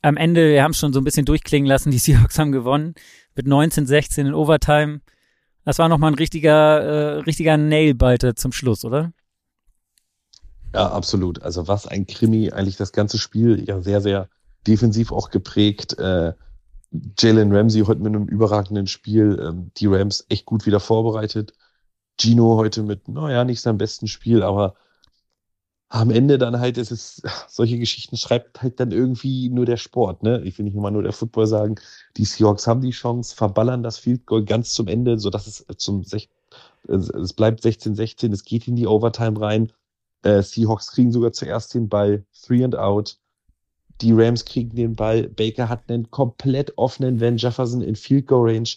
Am 0.03 0.17
Ende, 0.17 0.51
wir 0.51 0.63
haben 0.63 0.71
es 0.73 0.79
schon 0.79 0.93
so 0.93 1.01
ein 1.01 1.05
bisschen 1.05 1.27
durchklingen 1.27 1.69
lassen, 1.69 1.91
die 1.93 1.99
Seahawks 1.99 2.39
haben 2.39 2.53
gewonnen 2.53 2.95
mit 3.35 3.47
19-16 3.47 4.21
in 4.21 4.35
Overtime. 4.35 5.01
Das 5.65 5.79
war 5.79 5.89
nochmal 5.89 6.13
ein 6.13 6.19
richtiger, 6.19 6.81
äh, 6.81 7.19
richtiger 7.21 7.57
Nailbiter 7.57 8.35
zum 8.35 8.53
Schluss, 8.53 8.85
oder? 8.85 9.13
Ja, 10.75 10.91
absolut. 10.91 11.43
Also 11.43 11.69
was 11.69 11.87
ein 11.87 12.07
Krimi, 12.07 12.51
eigentlich 12.51 12.77
das 12.77 12.93
ganze 12.93 13.19
Spiel 13.19 13.65
ja 13.67 13.81
sehr, 13.81 14.01
sehr 14.01 14.29
defensiv 14.67 15.13
auch 15.13 15.31
geprägt. 15.31 15.99
Äh, 15.99 16.33
Jalen 17.19 17.55
Ramsey 17.55 17.83
heute 17.83 18.01
mit 18.01 18.15
einem 18.15 18.27
überragenden 18.27 18.87
Spiel, 18.87 19.39
ähm, 19.43 19.71
die 19.77 19.87
Rams 19.87 20.25
echt 20.29 20.47
gut 20.47 20.67
wieder 20.67 20.81
vorbereitet. 20.81 21.53
Gino 22.21 22.57
heute 22.57 22.83
mit, 22.83 23.09
naja, 23.09 23.45
nicht 23.45 23.61
seinem 23.61 23.79
besten 23.79 24.09
Spiel, 24.09 24.43
aber 24.43 24.75
am 25.91 26.11
Ende 26.11 26.37
dann 26.37 26.61
halt, 26.61 26.77
es 26.79 26.91
ist, 26.91 27.23
solche 27.49 27.79
Geschichten 27.79 28.17
schreibt 28.17 28.63
halt 28.63 28.79
dann 28.81 28.93
irgendwie 28.93 29.49
nur 29.49 29.67
der 29.67 29.77
Sport, 29.77 30.23
ne? 30.23 30.43
Ich 30.45 30.59
will 30.59 30.65
nicht 30.65 30.77
immer 30.77 30.91
nur 30.91 31.03
der 31.03 31.13
Football 31.13 31.47
sagen. 31.47 31.77
Die 32.17 32.25
Seahawks 32.25 32.67
haben 32.67 32.83
die 32.83 32.91
Chance, 32.91 33.35
verballern 33.35 33.83
das 33.83 33.99
Field 33.99 34.27
Goal 34.27 34.45
ganz 34.45 34.73
zum 34.75 34.89
Ende, 34.89 35.19
sodass 35.19 35.47
es 35.47 35.65
zum, 35.79 36.03
es 36.03 37.33
bleibt 37.33 37.65
16-16, 37.65 38.33
es 38.33 38.45
geht 38.45 38.69
in 38.69 38.77
die 38.77 38.87
Overtime 38.87 39.41
rein. 39.41 39.73
Äh, 40.23 40.43
Seahawks 40.43 40.91
kriegen 40.93 41.13
sogar 41.13 41.33
zuerst 41.33 41.75
den 41.75 41.89
Ball, 41.89 42.25
three 42.33 42.65
and 42.65 42.77
out. 42.77 43.19
Die 44.01 44.13
Rams 44.13 44.45
kriegen 44.45 44.77
den 44.77 44.95
Ball. 44.95 45.29
Baker 45.29 45.69
hat 45.69 45.89
einen 45.89 46.11
komplett 46.11 46.77
offenen 46.77 47.21
Van 47.21 47.37
Jefferson 47.37 47.83
in 47.83 47.97
Field 47.97 48.27
Goal 48.27 48.51
Range, 48.51 48.69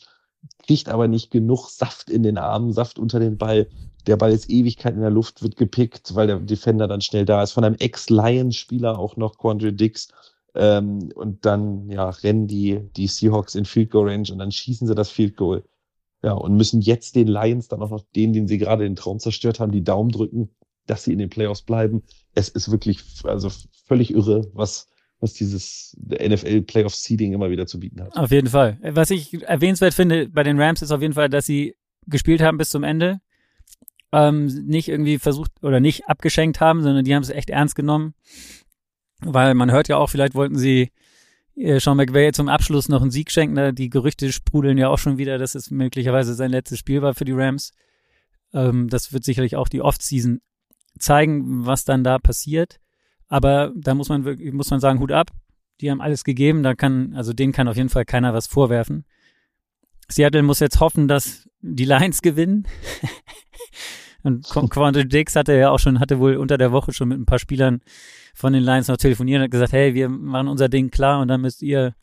kriegt 0.66 0.90
aber 0.90 1.08
nicht 1.08 1.32
genug 1.32 1.70
Saft 1.70 2.10
in 2.10 2.24
den 2.24 2.38
Armen, 2.38 2.72
Saft 2.72 3.00
unter 3.00 3.20
den 3.20 3.38
Ball. 3.38 3.68
Der 4.08 4.18
Ball 4.18 4.32
ist 4.32 4.50
Ewigkeit 4.50 4.96
in 4.96 5.02
der 5.02 5.12
Luft, 5.12 5.44
wird 5.44 5.58
gepickt, 5.58 6.16
weil 6.16 6.28
der 6.28 6.40
Defender 6.40 6.88
dann 6.88 7.02
schnell 7.02 7.26
da 7.26 7.44
ist. 7.44 7.52
Von 7.52 7.64
einem 7.64 7.76
Ex-Lions-Spieler 7.76 8.98
auch 8.98 9.16
noch, 9.18 9.38
Quandre 9.38 9.74
Dix. 9.74 10.10
Ähm, 10.56 11.12
und 11.16 11.46
dann 11.46 11.90
ja, 11.90 12.10
rennen 12.10 12.48
die, 12.48 12.80
die 12.96 13.08
Seahawks 13.08 13.56
in 13.56 13.66
Field 13.66 13.92
Goal 13.92 14.10
Range 14.10 14.28
und 14.32 14.40
dann 14.40 14.52
schießen 14.52 14.88
sie 14.88 14.96
das 14.96 15.10
Field 15.10 15.38
Goal. 15.38 15.64
Ja, 16.24 16.34
und 16.34 16.56
müssen 16.56 16.82
jetzt 16.82 17.16
den 17.16 17.28
Lions 17.28 17.68
dann 17.68 17.82
auch 17.82 17.90
noch 17.90 18.04
den, 18.16 18.34
den 18.34 18.48
sie 18.48 18.58
gerade 18.58 18.84
den 18.84 18.96
Traum 18.96 19.20
zerstört 19.20 19.60
haben, 19.60 19.72
die 19.72 19.84
Daumen 19.84 20.12
drücken, 20.12 20.50
dass 20.86 21.04
sie 21.04 21.14
in 21.14 21.20
den 21.20 21.30
Playoffs 21.30 21.62
bleiben. 21.62 22.04
Es 22.36 22.50
ist 22.50 22.70
wirklich 22.70 23.02
also 23.24 23.50
völlig 23.88 24.14
irre, 24.14 24.50
was, 24.54 24.88
was 25.22 25.34
dieses 25.34 25.96
NFL 26.10 26.64
Playoff 26.64 26.96
Seeding 26.96 27.34
immer 27.34 27.50
wieder 27.50 27.68
zu 27.68 27.80
bieten 27.80 28.02
hat. 28.02 28.16
Auf 28.18 28.32
jeden 28.32 28.50
Fall. 28.50 28.78
Was 28.82 29.12
ich 29.12 29.42
erwähnenswert 29.44 29.94
finde 29.94 30.28
bei 30.28 30.44
den 30.44 30.60
Rams 30.60 30.82
ist 30.82 30.92
auf 30.92 31.02
jeden 31.02 31.14
Fall, 31.14 31.30
dass 31.30 31.46
sie 31.46 31.76
gespielt 32.08 32.42
haben 32.42 32.58
bis 32.58 32.70
zum 32.70 32.84
Ende. 32.84 33.22
Ähm, 34.12 34.48
nicht 34.66 34.90
irgendwie 34.90 35.20
versucht 35.20 35.52
oder 35.62 35.80
nicht 35.80 36.10
abgeschenkt 36.10 36.60
haben, 36.60 36.82
sondern 36.82 37.06
die 37.06 37.16
haben 37.16 37.24
es 37.24 37.30
echt 37.30 37.50
ernst 37.50 37.76
genommen. 37.76 38.14
Weil 39.22 39.54
man 39.54 39.72
hört 39.72 39.88
ja 39.88 39.98
auch, 39.98 40.10
vielleicht 40.10 40.34
wollten 40.34 40.58
sie 40.58 40.92
äh, 41.56 41.80
Sean 41.80 41.98
McVay 41.98 42.32
zum 42.32 42.50
Abschluss 42.50 42.90
noch 42.90 43.02
einen 43.02 43.12
Sieg 43.12 43.32
schenken. 43.32 43.56
Ne? 43.56 43.74
Die 43.74 43.90
Gerüchte 43.90 44.32
sprudeln 44.34 44.78
ja 44.78 44.90
auch 44.90 44.98
schon 44.98 45.18
wieder, 45.18 45.38
dass 45.38 45.56
es 45.56 45.72
möglicherweise 45.72 46.34
sein 46.34 46.52
letztes 46.52 46.80
Spiel 46.80 47.02
war 47.02 47.14
für 47.14 47.26
die 47.26 47.32
Rams. 47.32 47.72
Ähm, 48.54 48.90
das 48.90 49.14
wird 49.14 49.24
sicherlich 49.24 49.56
auch 49.56 49.70
die 49.70 49.82
Off-Season 49.82 50.42
zeigen, 51.00 51.66
was 51.66 51.86
dann 51.86 52.04
da 52.04 52.20
passiert. 52.20 52.80
Aber 53.32 53.72
da 53.78 53.94
muss 53.96 54.10
man 54.10 54.26
wirklich, 54.26 54.52
muss 54.52 54.70
man 54.72 54.82
sagen, 54.82 55.00
Hut 55.00 55.14
ab. 55.14 55.32
Die 55.80 55.90
haben 55.90 56.02
alles 56.02 56.26
gegeben. 56.26 56.64
Da 56.64 56.76
kann, 56.76 57.14
also 57.16 57.32
denen 57.32 57.54
kann 57.54 57.70
auf 57.70 57.78
jeden 57.78 57.88
Fall 57.88 58.04
keiner 58.04 58.34
was 58.34 58.46
vorwerfen. 58.46 59.06
Seattle 60.10 60.44
muss 60.44 60.60
jetzt 60.60 60.82
hoffen, 60.82 61.08
dass 61.08 61.48
die 61.62 61.86
Lions 61.86 62.22
gewinnen. 62.22 62.68
Und 64.24 64.46
Qu- 64.46 64.68
Quandre 64.70 65.06
Dix 65.06 65.36
hatte 65.38 65.54
ja 65.56 65.70
auch 65.72 65.80
schon, 65.80 66.02
hatte 66.02 66.20
wohl 66.20 66.36
unter 66.36 66.58
der 66.58 66.74
Woche 66.74 66.92
schon 66.92 67.08
mit 67.08 67.20
ein 67.20 67.26
paar 67.26 67.40
Spielern 67.40 67.80
von 68.36 68.52
den 68.52 68.64
Lions 68.64 68.90
noch 68.90 68.98
telefoniert 68.98 69.38
und 69.40 69.44
hat 69.46 69.52
gesagt, 69.52 69.72
hey, 69.72 69.94
wir 69.94 70.10
machen 70.10 70.50
unser 70.50 70.68
Ding 70.68 70.92
klar 70.92 71.22
und 71.22 71.30
dann 71.30 71.40
müsst 71.40 71.62
ihr, 71.62 71.96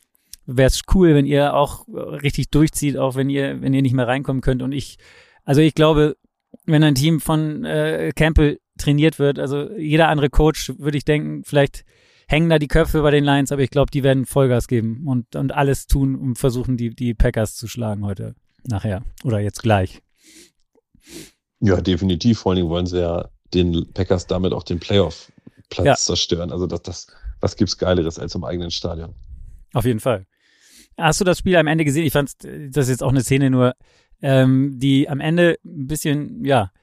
wäre 0.47 0.67
es 0.67 0.81
cool, 0.95 1.13
wenn 1.13 1.27
ihr 1.27 1.53
auch 1.53 1.87
richtig 1.87 2.49
durchzieht, 2.49 2.97
auch 2.97 3.13
wenn 3.15 3.29
ihr, 3.29 3.61
wenn 3.61 3.75
ihr 3.75 3.83
nicht 3.83 3.93
mehr 3.93 4.07
reinkommen 4.07 4.41
könnt. 4.41 4.63
Und 4.63 4.71
ich, 4.71 4.97
also 5.45 5.61
ich 5.61 5.75
glaube, 5.75 6.17
wenn 6.65 6.83
ein 6.83 6.95
Team 6.95 7.19
von 7.19 7.63
äh, 7.65 8.11
Campbell 8.15 8.59
trainiert 8.79 9.19
wird, 9.19 9.37
also 9.39 9.69
jeder 9.77 10.07
andere 10.09 10.29
Coach, 10.29 10.73
würde 10.77 10.97
ich 10.97 11.05
denken, 11.05 11.43
vielleicht 11.43 11.85
hängen 12.27 12.49
da 12.49 12.59
die 12.59 12.67
Köpfe 12.67 13.01
bei 13.01 13.11
den 13.11 13.23
Lions, 13.23 13.51
aber 13.51 13.61
ich 13.61 13.71
glaube, 13.71 13.91
die 13.91 14.03
werden 14.03 14.25
Vollgas 14.25 14.67
geben 14.67 15.07
und, 15.07 15.35
und 15.35 15.53
alles 15.53 15.87
tun, 15.87 16.15
um 16.15 16.35
versuchen, 16.35 16.77
die, 16.77 16.91
die 16.95 17.13
Packers 17.13 17.55
zu 17.55 17.67
schlagen 17.67 18.05
heute, 18.05 18.35
nachher 18.63 19.03
oder 19.23 19.39
jetzt 19.39 19.61
gleich. 19.63 20.01
Ja, 21.59 21.81
definitiv. 21.81 22.39
Vor 22.39 22.51
allen 22.51 22.57
Dingen 22.57 22.69
wollen 22.69 22.85
sie 22.85 22.99
ja 23.01 23.29
den 23.53 23.91
Packers 23.93 24.27
damit 24.27 24.53
auch 24.53 24.63
den 24.63 24.79
Playoff-Platz 24.79 25.85
Ja. 25.85 25.95
zerstören. 25.95 26.51
Also 26.51 26.67
das, 26.67 26.81
das, 26.83 27.07
was 27.41 27.55
gibt's 27.55 27.77
Geileres 27.77 28.19
als 28.19 28.35
im 28.35 28.43
eigenen 28.43 28.71
Stadion? 28.71 29.15
Auf 29.73 29.85
jeden 29.85 29.99
Fall. 29.99 30.25
Hast 30.97 31.19
du 31.21 31.25
das 31.25 31.39
Spiel 31.39 31.55
am 31.55 31.67
Ende 31.67 31.85
gesehen? 31.85 32.05
Ich 32.05 32.13
fand, 32.13 32.31
das 32.43 32.85
ist 32.85 32.89
jetzt 32.89 33.03
auch 33.03 33.09
eine 33.09 33.21
Szene 33.21 33.49
nur, 33.49 33.73
ähm, 34.21 34.77
die 34.79 35.09
am 35.09 35.19
Ende 35.19 35.57
ein 35.65 35.87
bisschen, 35.87 36.43
ja, 36.45 36.63
äh, 36.63 36.78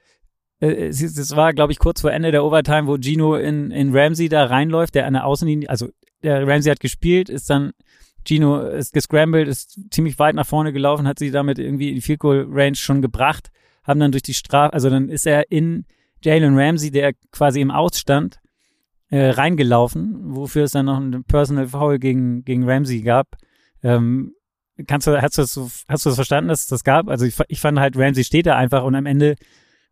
es, 0.60 1.02
ist- 1.02 1.18
es 1.18 1.36
war, 1.36 1.52
glaube 1.52 1.72
ich, 1.72 1.78
kurz 1.78 2.00
vor 2.00 2.12
Ende 2.12 2.30
der 2.32 2.44
Overtime, 2.44 2.86
wo 2.86 2.96
Gino 2.98 3.36
in, 3.36 3.70
in 3.70 3.94
Ramsey 3.96 4.28
da 4.28 4.44
reinläuft, 4.46 4.94
der 4.94 5.06
an 5.06 5.12
der 5.14 5.26
Außenlinie, 5.26 5.68
also 5.68 5.88
der 6.22 6.46
Ramsey 6.46 6.70
hat 6.70 6.80
gespielt, 6.80 7.28
ist 7.28 7.50
dann, 7.50 7.72
Gino 8.26 8.60
ist 8.60 8.92
gescrambled, 8.92 9.46
ist 9.48 9.78
ziemlich 9.92 10.18
weit 10.18 10.34
nach 10.34 10.46
vorne 10.46 10.72
gelaufen, 10.72 11.06
hat 11.06 11.18
sie 11.18 11.30
damit 11.30 11.58
irgendwie 11.58 11.90
in 11.90 11.94
die 11.96 12.00
Field 12.00 12.18
Goal 12.20 12.46
Range 12.50 12.74
schon 12.74 13.02
gebracht, 13.02 13.50
haben 13.84 14.00
dann 14.00 14.10
durch 14.12 14.22
die 14.24 14.34
Strafe, 14.34 14.72
also 14.72 14.90
dann 14.90 15.08
ist 15.08 15.26
er 15.26 15.50
in 15.52 15.84
Jalen 16.24 16.58
Ramsey, 16.58 16.90
der 16.90 17.12
quasi 17.30 17.60
im 17.60 17.70
Ausstand, 17.70 18.40
äh, 19.10 19.28
reingelaufen, 19.30 20.34
wofür 20.34 20.64
es 20.64 20.72
dann 20.72 20.86
noch 20.86 20.98
ein 20.98 21.22
Personal 21.24 21.68
Foul 21.68 21.98
gegen, 22.00 22.44
gegen 22.44 22.68
Ramsey 22.68 23.02
gab. 23.02 23.36
Ähm, 23.84 24.32
kannst 24.88 25.06
du, 25.06 25.22
hast 25.22 25.38
du 25.38 25.42
das, 25.42 25.84
hast 25.88 26.04
du 26.04 26.08
das 26.10 26.16
verstanden, 26.16 26.48
dass 26.48 26.62
es 26.62 26.66
das 26.66 26.82
gab? 26.82 27.08
Also 27.08 27.24
ich, 27.24 27.36
ich 27.46 27.60
fand 27.60 27.78
halt, 27.78 27.96
Ramsey 27.96 28.24
steht 28.24 28.46
da 28.46 28.56
einfach 28.56 28.82
und 28.82 28.96
am 28.96 29.06
Ende 29.06 29.36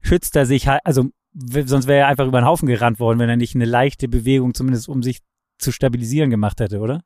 schützt 0.05 0.37
er 0.37 0.47
sich 0.47 0.69
halt, 0.69 0.83
also 0.85 1.07
sonst 1.33 1.87
wäre 1.89 2.01
er 2.01 2.07
einfach 2.09 2.27
über 2.27 2.41
den 2.41 2.47
Haufen 2.47 2.69
gerannt 2.69 3.01
worden, 3.01 3.19
wenn 3.19 3.29
er 3.29 3.37
nicht 3.37 3.55
eine 3.55 3.65
leichte 3.65 4.07
Bewegung 4.07 4.55
zumindest 4.55 4.89
um 4.89 5.03
sich 5.03 5.21
zu 5.59 5.73
stabilisieren 5.73 6.31
gemacht 6.31 6.61
hätte, 6.61 6.79
oder? 6.79 7.03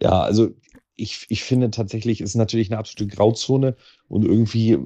Ja, 0.00 0.22
also 0.22 0.50
ich, 0.96 1.26
ich 1.28 1.42
finde 1.42 1.70
tatsächlich, 1.70 2.20
ist 2.20 2.34
natürlich 2.34 2.70
eine 2.70 2.78
absolute 2.78 3.14
Grauzone 3.14 3.76
und 4.08 4.24
irgendwie 4.24 4.78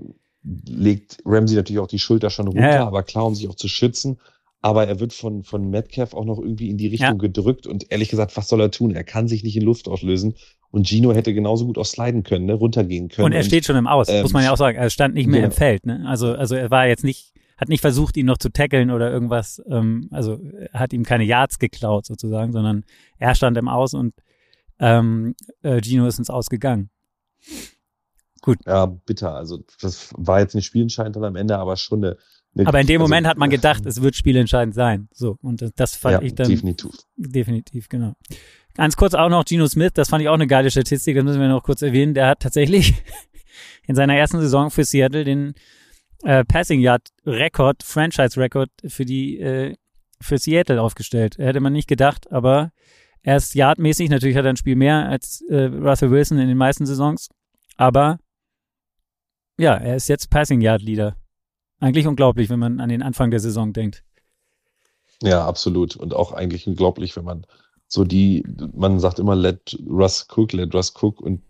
legt 0.43 1.19
Ramsey 1.25 1.57
natürlich 1.57 1.81
auch 1.81 1.89
die 1.89 1.99
Schulter 1.99 2.31
schon 2.31 2.49
runter, 2.49 2.63
Ja, 2.63 2.75
ja. 2.77 2.87
aber 2.87 3.03
klar, 3.03 3.27
um 3.27 3.35
sich 3.35 3.49
auch 3.49 3.55
zu 3.55 3.69
schützen. 3.69 4.19
Aber 4.61 4.87
er 4.89 4.99
wird 4.99 5.13
von, 5.13 5.45
von 5.45 5.71
Metcalf 5.71 6.15
auch 6.15 6.25
noch 6.25 6.39
irgendwie 6.39 6.69
in 6.69 6.79
die 6.79 6.89
Richtung 6.89 7.09
Ja. 7.09 7.13
gedrückt 7.15 7.67
und 7.67 7.91
ehrlich 7.93 8.09
gesagt, 8.09 8.37
was 8.37 8.49
soll 8.49 8.61
er 8.61 8.71
tun? 8.71 8.91
Er 8.95 9.05
kann 9.05 9.29
sich 9.29 9.45
nicht 9.45 9.57
in 9.57 9.63
Luft 9.63 9.87
auslösen 9.89 10.35
und 10.71 10.87
Gino 10.87 11.13
hätte 11.13 11.33
genauso 11.33 11.67
gut 11.67 11.79
auch 11.79 11.87
sliden 11.87 12.23
können, 12.23 12.47
ne? 12.47 12.55
runtergehen 12.55 13.09
können. 13.09 13.27
Und 13.27 13.33
er 13.33 13.43
steht 13.43 13.65
schon 13.65 13.77
im 13.77 13.87
Aus, 13.87 14.09
ähm, 14.09 14.23
muss 14.23 14.33
man 14.33 14.45
ja 14.45 14.53
auch 14.53 14.57
sagen. 14.57 14.77
Er 14.77 14.91
stand 14.91 15.15
nicht 15.15 15.27
mehr 15.27 15.41
genau. 15.41 15.53
im 15.53 15.57
Feld, 15.57 15.87
ne? 15.87 16.05
Also, 16.07 16.33
also 16.35 16.55
er 16.55 16.71
war 16.71 16.87
jetzt 16.87 17.05
nicht, 17.05 17.33
hat 17.57 17.69
nicht 17.69 17.81
versucht, 17.81 18.17
ihn 18.17 18.27
noch 18.27 18.39
zu 18.39 18.51
tackeln 18.51 18.91
oder 18.91 19.11
irgendwas, 19.11 19.63
ähm, 19.69 20.09
also 20.11 20.39
er 20.73 20.81
hat 20.81 20.93
ihm 20.93 21.05
keine 21.05 21.25
Yards 21.25 21.59
geklaut 21.59 22.07
sozusagen, 22.07 22.53
sondern 22.53 22.85
er 23.19 23.35
stand 23.35 23.57
im 23.57 23.69
Aus 23.69 23.95
und 23.95 24.15
ähm, 24.79 25.35
äh, 25.63 25.81
Gino 25.83 26.07
ist 26.07 26.19
ins 26.19 26.31
Aus 26.31 26.49
gegangen. 26.49 26.91
Ja, 28.67 28.87
bitter. 28.87 29.35
Also 29.35 29.65
das 29.81 30.13
war 30.17 30.41
jetzt 30.41 30.55
nicht 30.55 30.67
spielentscheidend 30.67 31.17
dann 31.17 31.25
am 31.25 31.37
Ende, 31.37 31.59
aber 31.59 31.77
schon 31.77 32.05
eine. 32.05 32.17
eine 32.57 32.67
Aber 32.67 32.81
in 32.81 32.87
dem 32.87 33.01
also, 33.01 33.11
Moment 33.11 33.27
hat 33.27 33.37
man 33.37 33.51
gedacht, 33.51 33.85
es 33.85 34.01
wird 34.01 34.17
spielentscheidend 34.17 34.75
sein. 34.75 35.09
So, 35.13 35.37
und 35.43 35.61
das, 35.61 35.73
das 35.75 35.97
fand 35.97 36.23
ja, 36.23 36.23
ich 36.23 36.35
dann 36.35 36.49
definitiv. 36.49 36.93
definitiv, 37.17 37.89
genau. 37.89 38.15
Ganz 38.79 38.95
kurz 38.95 39.15
auch 39.15 39.29
noch 39.29 39.45
Gino 39.45 39.67
Smith, 39.67 39.91
das 39.93 40.09
fand 40.09 40.23
ich 40.23 40.29
auch 40.29 40.35
eine 40.35 40.47
geile 40.47 40.71
Statistik, 40.71 41.17
das 41.17 41.25
müssen 41.25 41.41
wir 41.41 41.49
noch 41.49 41.65
kurz 41.65 41.83
erwähnen. 41.83 42.15
Der 42.15 42.29
hat 42.29 42.39
tatsächlich 42.39 42.95
in 43.89 43.97
seiner 43.97 44.17
ersten 44.17 44.41
Saison 44.41 44.71
für 44.71 44.85
Seattle 44.85 45.25
den 45.25 45.55
äh, 46.23 46.45
Passing 46.45 46.79
Yard 46.79 47.09
Rekord, 47.27 47.83
Franchise 47.83 48.41
Rekord 48.41 48.71
für 48.87 49.05
die 49.05 49.41
äh, 49.41 49.75
für 50.21 50.39
Seattle 50.39 50.81
aufgestellt. 50.81 51.39
Hätte 51.39 51.59
man 51.59 51.73
nicht 51.73 51.89
gedacht, 51.89 52.31
aber 52.31 52.71
er 53.23 53.37
ist 53.39 53.57
yardmäßig, 53.57 54.11
natürlich 54.11 54.37
hat 54.37 54.45
er 54.45 54.51
ein 54.51 54.57
Spiel 54.57 54.77
mehr 54.77 55.09
als 55.09 55.41
äh, 55.49 55.65
Russell 55.65 56.13
Wilson 56.13 56.39
in 56.39 56.47
den 56.47 56.57
meisten 56.57 56.87
Saisons, 56.87 57.31
aber 57.77 58.21
ja, 59.59 59.75
er 59.75 59.97
ist 59.97 60.09
jetzt 60.09 60.31
Passing 60.31 60.61
Yard 60.61 60.83
Leader. 60.83 61.17
Eigentlich 61.81 62.07
unglaublich, 62.07 62.49
wenn 62.49 62.61
man 62.61 62.79
an 62.79 62.91
den 62.91 63.03
Anfang 63.03 63.33
der 63.33 63.41
Saison 63.41 63.73
denkt. 63.73 64.05
Ja, 65.21 65.45
absolut. 65.45 65.97
Und 65.97 66.15
auch 66.15 66.31
eigentlich 66.31 66.69
unglaublich, 66.69 67.17
wenn 67.17 67.25
man 67.25 67.45
so 67.89 68.05
die, 68.05 68.45
man 68.75 69.01
sagt 69.01 69.19
immer, 69.19 69.35
let 69.35 69.77
Russ 69.89 70.27
cook, 70.35 70.53
let 70.53 70.75
Russ 70.75 70.95
cook 71.01 71.21
und 71.21 71.41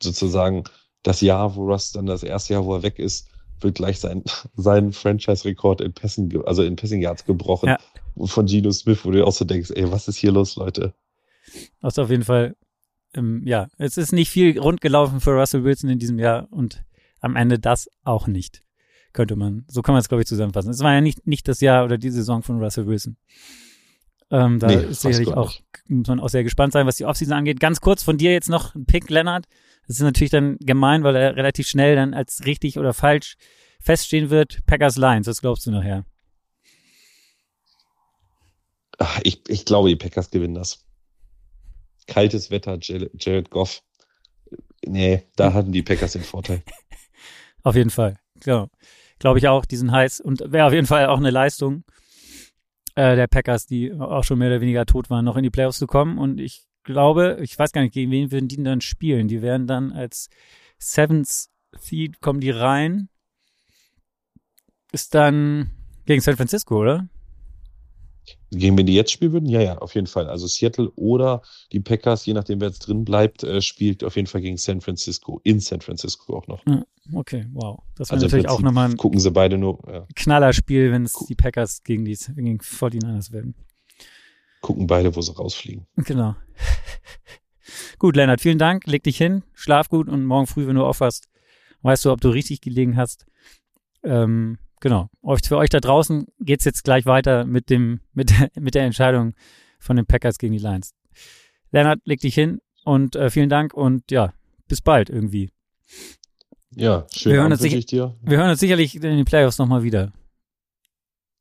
sozusagen 0.00 0.64
das 1.02 1.20
Jahr, 1.20 1.54
wo 1.56 1.70
Russ 1.70 1.92
dann 1.92 2.06
das 2.06 2.22
erste 2.22 2.54
Jahr, 2.54 2.64
wo 2.64 2.74
er 2.74 2.82
weg 2.82 2.98
ist, 2.98 3.28
wird 3.60 3.74
gleich 3.74 3.98
sein, 3.98 4.22
sein 4.56 4.92
Franchise-Rekord 4.92 5.80
in 5.80 5.92
Passing, 5.92 6.42
also 6.46 6.62
in 6.62 6.76
Passing 6.76 7.02
Yards 7.02 7.24
gebrochen. 7.24 7.68
Ja. 7.68 7.78
Von 8.26 8.46
Geno 8.46 8.72
Smith, 8.72 9.04
wo 9.04 9.10
du 9.10 9.24
auch 9.24 9.32
so 9.32 9.44
denkst, 9.44 9.70
ey, 9.74 9.90
was 9.92 10.08
ist 10.08 10.16
hier 10.16 10.32
los, 10.32 10.56
Leute? 10.56 10.94
Das 11.80 11.94
ist 11.94 11.98
auf 11.98 12.10
jeden 12.10 12.24
Fall, 12.24 12.56
ähm, 13.14 13.42
ja, 13.44 13.68
es 13.78 13.96
ist 13.96 14.12
nicht 14.12 14.30
viel 14.30 14.58
rund 14.58 14.80
gelaufen 14.80 15.20
für 15.20 15.32
Russell 15.32 15.64
Wilson 15.64 15.90
in 15.90 15.98
diesem 15.98 16.18
Jahr 16.18 16.48
und 16.50 16.84
am 17.20 17.36
Ende 17.36 17.58
das 17.58 17.88
auch 18.04 18.26
nicht. 18.26 18.62
Könnte 19.12 19.36
man, 19.36 19.64
so 19.68 19.82
kann 19.82 19.94
man 19.94 20.00
es, 20.00 20.08
glaube 20.08 20.22
ich, 20.22 20.28
zusammenfassen. 20.28 20.70
Es 20.70 20.80
war 20.80 20.92
ja 20.92 21.00
nicht, 21.00 21.26
nicht 21.26 21.48
das 21.48 21.60
Jahr 21.60 21.84
oder 21.84 21.96
die 21.96 22.10
Saison 22.10 22.42
von 22.42 22.62
Russell 22.62 22.86
Wilson. 22.86 23.16
Ähm, 24.30 24.58
da 24.58 24.66
nee, 24.66 24.74
ist 24.74 25.02
sicherlich 25.02 25.32
auch, 25.32 25.54
muss 25.86 26.08
man 26.08 26.20
auch 26.20 26.28
sehr 26.28 26.44
gespannt 26.44 26.72
sein, 26.72 26.86
was 26.86 26.96
die 26.96 27.06
Offseason 27.06 27.34
angeht. 27.34 27.60
Ganz 27.60 27.80
kurz 27.80 28.02
von 28.02 28.18
dir 28.18 28.32
jetzt 28.32 28.48
noch 28.48 28.74
ein 28.74 28.84
Pick, 28.84 29.08
Lennart. 29.08 29.46
Das 29.86 29.96
ist 29.96 30.02
natürlich 30.02 30.30
dann 30.30 30.58
gemein, 30.60 31.02
weil 31.02 31.16
er 31.16 31.36
relativ 31.36 31.66
schnell 31.66 31.96
dann 31.96 32.12
als 32.12 32.44
richtig 32.44 32.78
oder 32.78 32.92
falsch 32.92 33.36
feststehen 33.80 34.28
wird. 34.28 34.64
Packers 34.66 34.96
Lions, 34.96 35.26
was 35.26 35.40
glaubst 35.40 35.66
du 35.66 35.70
nachher? 35.70 36.04
Ach, 38.98 39.20
ich, 39.22 39.48
ich 39.48 39.64
glaube, 39.64 39.88
die 39.88 39.96
Packers 39.96 40.30
gewinnen 40.30 40.54
das. 40.54 40.84
Kaltes 42.06 42.50
Wetter, 42.50 42.78
Jared 42.80 43.50
Goff. 43.50 43.82
Nee, 44.84 45.22
da 45.36 45.48
hm. 45.48 45.54
hatten 45.54 45.72
die 45.72 45.82
Packers 45.82 46.12
den 46.12 46.22
Vorteil. 46.22 46.62
Auf 47.62 47.76
jeden 47.76 47.90
Fall. 47.90 48.18
Genau. 48.40 48.68
Glaube 49.18 49.38
ich 49.38 49.48
auch, 49.48 49.64
die 49.64 49.76
sind 49.76 49.90
heiß 49.90 50.20
und 50.20 50.52
wäre 50.52 50.66
auf 50.66 50.72
jeden 50.72 50.86
Fall 50.86 51.06
auch 51.06 51.18
eine 51.18 51.30
Leistung 51.30 51.82
äh, 52.98 53.14
der 53.14 53.28
Packers, 53.28 53.64
die 53.64 53.92
auch 53.92 54.24
schon 54.24 54.40
mehr 54.40 54.48
oder 54.48 54.60
weniger 54.60 54.84
tot 54.84 55.08
waren, 55.08 55.24
noch 55.24 55.36
in 55.36 55.44
die 55.44 55.50
Playoffs 55.50 55.78
zu 55.78 55.86
kommen. 55.86 56.18
Und 56.18 56.40
ich 56.40 56.66
glaube, 56.82 57.38
ich 57.40 57.56
weiß 57.56 57.70
gar 57.70 57.82
nicht, 57.82 57.94
gegen 57.94 58.10
wen 58.10 58.32
würden 58.32 58.48
die 58.48 58.60
dann 58.60 58.80
spielen. 58.80 59.28
Die 59.28 59.40
werden 59.40 59.68
dann 59.68 59.92
als 59.92 60.28
Seventh 60.80 61.48
Seed 61.78 62.20
kommen 62.20 62.40
die 62.40 62.50
rein. 62.50 63.08
Ist 64.90 65.14
dann 65.14 65.70
gegen 66.06 66.20
San 66.20 66.36
Francisco, 66.36 66.80
oder? 66.80 67.08
Gegen 68.50 68.78
wen 68.78 68.86
die 68.86 68.94
jetzt 68.94 69.12
spielen 69.12 69.32
würden? 69.32 69.48
Ja, 69.48 69.60
ja, 69.60 69.78
auf 69.78 69.94
jeden 69.94 70.06
Fall. 70.06 70.26
Also 70.28 70.46
Seattle 70.46 70.90
oder 70.96 71.42
die 71.72 71.80
Packers, 71.80 72.24
je 72.24 72.32
nachdem 72.32 72.60
wer 72.60 72.68
jetzt 72.68 72.80
drin 72.80 73.04
bleibt, 73.04 73.42
äh, 73.42 73.60
spielt 73.60 74.02
auf 74.04 74.16
jeden 74.16 74.26
Fall 74.26 74.40
gegen 74.40 74.56
San 74.56 74.80
Francisco, 74.80 75.40
in 75.44 75.60
San 75.60 75.82
Francisco 75.82 76.36
auch 76.36 76.46
noch. 76.46 76.62
okay, 77.12 77.46
wow. 77.52 77.82
Das 77.96 78.08
wäre 78.08 78.14
also 78.14 78.26
natürlich 78.26 78.48
auch 78.48 78.60
nochmal 78.60 78.88
ein 78.88 78.96
gucken 78.96 79.20
sie 79.20 79.30
beide 79.30 79.58
nur. 79.58 79.78
Ja. 79.86 80.06
Knallerspiel, 80.14 80.90
wenn 80.92 81.04
es 81.04 81.12
die 81.28 81.34
Packers 81.34 81.82
gegen 81.82 82.04
die 82.04 82.16
gegen 82.36 82.58
49ers 82.58 83.32
werden. 83.32 83.54
Gucken 84.62 84.86
beide, 84.86 85.14
wo 85.14 85.20
sie 85.20 85.36
rausfliegen. 85.36 85.86
Genau. 85.96 86.34
gut, 87.98 88.16
Lennart, 88.16 88.40
vielen 88.40 88.58
Dank. 88.58 88.86
Leg 88.86 89.02
dich 89.02 89.18
hin, 89.18 89.44
schlaf 89.52 89.88
gut 89.88 90.08
und 90.08 90.24
morgen 90.24 90.46
früh, 90.46 90.66
wenn 90.66 90.74
du 90.74 90.84
aufwachst, 90.84 91.28
weißt 91.82 92.06
du, 92.06 92.12
ob 92.12 92.20
du 92.20 92.30
richtig 92.30 92.60
gelegen 92.60 92.96
hast. 92.96 93.26
Ähm, 94.02 94.58
genau. 94.80 95.08
Für 95.44 95.58
euch 95.58 95.70
da 95.70 95.80
draußen 95.80 96.26
geht's 96.40 96.64
jetzt 96.64 96.84
gleich 96.84 97.06
weiter 97.06 97.44
mit 97.44 97.70
dem, 97.70 98.00
mit, 98.12 98.32
mit 98.58 98.74
der 98.74 98.84
Entscheidung 98.84 99.34
von 99.78 99.96
den 99.96 100.06
Packers 100.06 100.38
gegen 100.38 100.52
die 100.52 100.58
Lions. 100.58 100.94
Lennart, 101.70 102.00
leg 102.04 102.20
dich 102.20 102.34
hin 102.34 102.60
und 102.84 103.16
äh, 103.16 103.30
vielen 103.30 103.48
Dank 103.48 103.74
und 103.74 104.10
ja, 104.10 104.32
bis 104.68 104.80
bald 104.80 105.10
irgendwie. 105.10 105.50
Ja, 106.74 107.06
schön. 107.14 107.32
Wir 107.32 107.40
hören, 107.40 107.52
uns, 107.52 107.60
sicher, 107.60 107.80
dir. 107.80 108.16
wir 108.22 108.38
hören 108.38 108.50
uns 108.50 108.60
sicherlich 108.60 108.94
in 108.94 109.02
den 109.02 109.24
Playoffs 109.24 109.58
nochmal 109.58 109.82
wieder. 109.82 110.12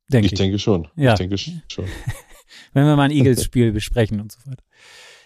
Denke 0.10 0.28
ich. 0.28 0.34
Ich 0.34 0.38
denke 0.40 0.60
schon. 0.60 0.88
Ja. 0.96 1.14
Ich 1.14 1.18
denke 1.18 1.38
schon. 1.38 1.86
Wenn 2.74 2.86
wir 2.86 2.96
mal 2.96 3.04
ein 3.04 3.12
Eagles-Spiel 3.12 3.72
besprechen 3.72 4.22
und 4.22 4.32
so 4.32 4.40
weiter. 4.50 4.64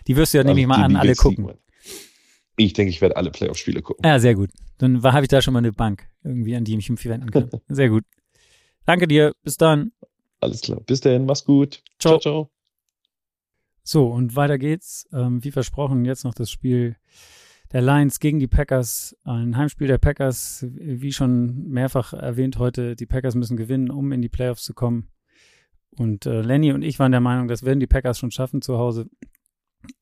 Die 0.08 0.16
wirst 0.16 0.34
du 0.34 0.40
ja, 0.40 0.42
also 0.42 0.50
nehme 0.50 0.62
ich 0.62 0.68
mal 0.68 0.84
an, 0.84 0.96
alle 0.96 1.16
gucken. 1.16 1.52
Ich 2.58 2.74
denke, 2.74 2.90
ich 2.90 3.02
werde 3.02 3.18
alle 3.18 3.32
Playoff-Spiele 3.32 3.82
gucken. 3.82 4.06
Ja, 4.06 4.20
sehr 4.20 4.36
gut. 4.36 4.50
Dann 4.78 5.02
habe 5.04 5.24
ich 5.24 5.30
da 5.30 5.42
schon 5.42 5.54
mal 5.54 5.60
eine 5.60 5.72
Bank 5.72 6.08
irgendwie, 6.24 6.56
an 6.56 6.64
die 6.64 6.78
ich 6.78 6.90
mich 6.90 7.06
wenden 7.06 7.32
kann. 7.32 7.50
Sehr 7.70 7.90
gut. 7.90 8.04
Danke 8.86 9.08
dir. 9.08 9.34
Bis 9.44 9.58
dann. 9.58 9.92
Alles 10.40 10.62
klar. 10.62 10.82
Bis 10.82 11.02
dahin. 11.02 11.26
Mach's 11.26 11.46
gut. 11.46 11.84
Ciao, 12.00 12.20
ciao. 12.20 12.20
ciao. 12.20 12.52
So, 13.84 14.08
und 14.08 14.36
weiter 14.36 14.58
geht's. 14.58 15.08
Ähm, 15.14 15.44
wie 15.44 15.52
versprochen, 15.52 16.06
jetzt 16.06 16.24
noch 16.24 16.34
das 16.34 16.50
Spiel 16.50 16.96
der 17.72 17.82
Lions 17.82 18.20
gegen 18.20 18.40
die 18.40 18.48
Packers. 18.48 19.16
Ein 19.24 19.58
Heimspiel 19.58 19.88
der 19.88 19.98
Packers. 19.98 20.66
Wie 20.70 21.14
schon 21.14 21.68
mehrfach 21.68 22.14
erwähnt 22.14 22.58
heute, 22.60 22.96
die 22.96 23.06
Packers 23.06 23.36
müssen 23.36 23.58
gewinnen, 23.58 23.90
um 23.90 24.12
in 24.12 24.22
die 24.22 24.30
Playoffs 24.30 24.64
zu 24.64 24.74
kommen. 24.74 25.10
Und 25.98 26.26
äh, 26.26 26.42
Lenny 26.42 26.72
und 26.72 26.84
ich 26.84 27.00
waren 27.00 27.12
der 27.12 27.22
Meinung, 27.22 27.48
das 27.48 27.64
werden 27.64 27.80
die 27.80 27.88
Packers 27.88 28.18
schon 28.18 28.32
schaffen 28.32 28.62
zu 28.62 28.78
Hause 28.78 29.10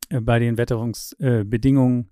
äh, 0.09 0.21
bei 0.21 0.39
den 0.39 0.57
Wetterungsbedingungen. 0.57 2.11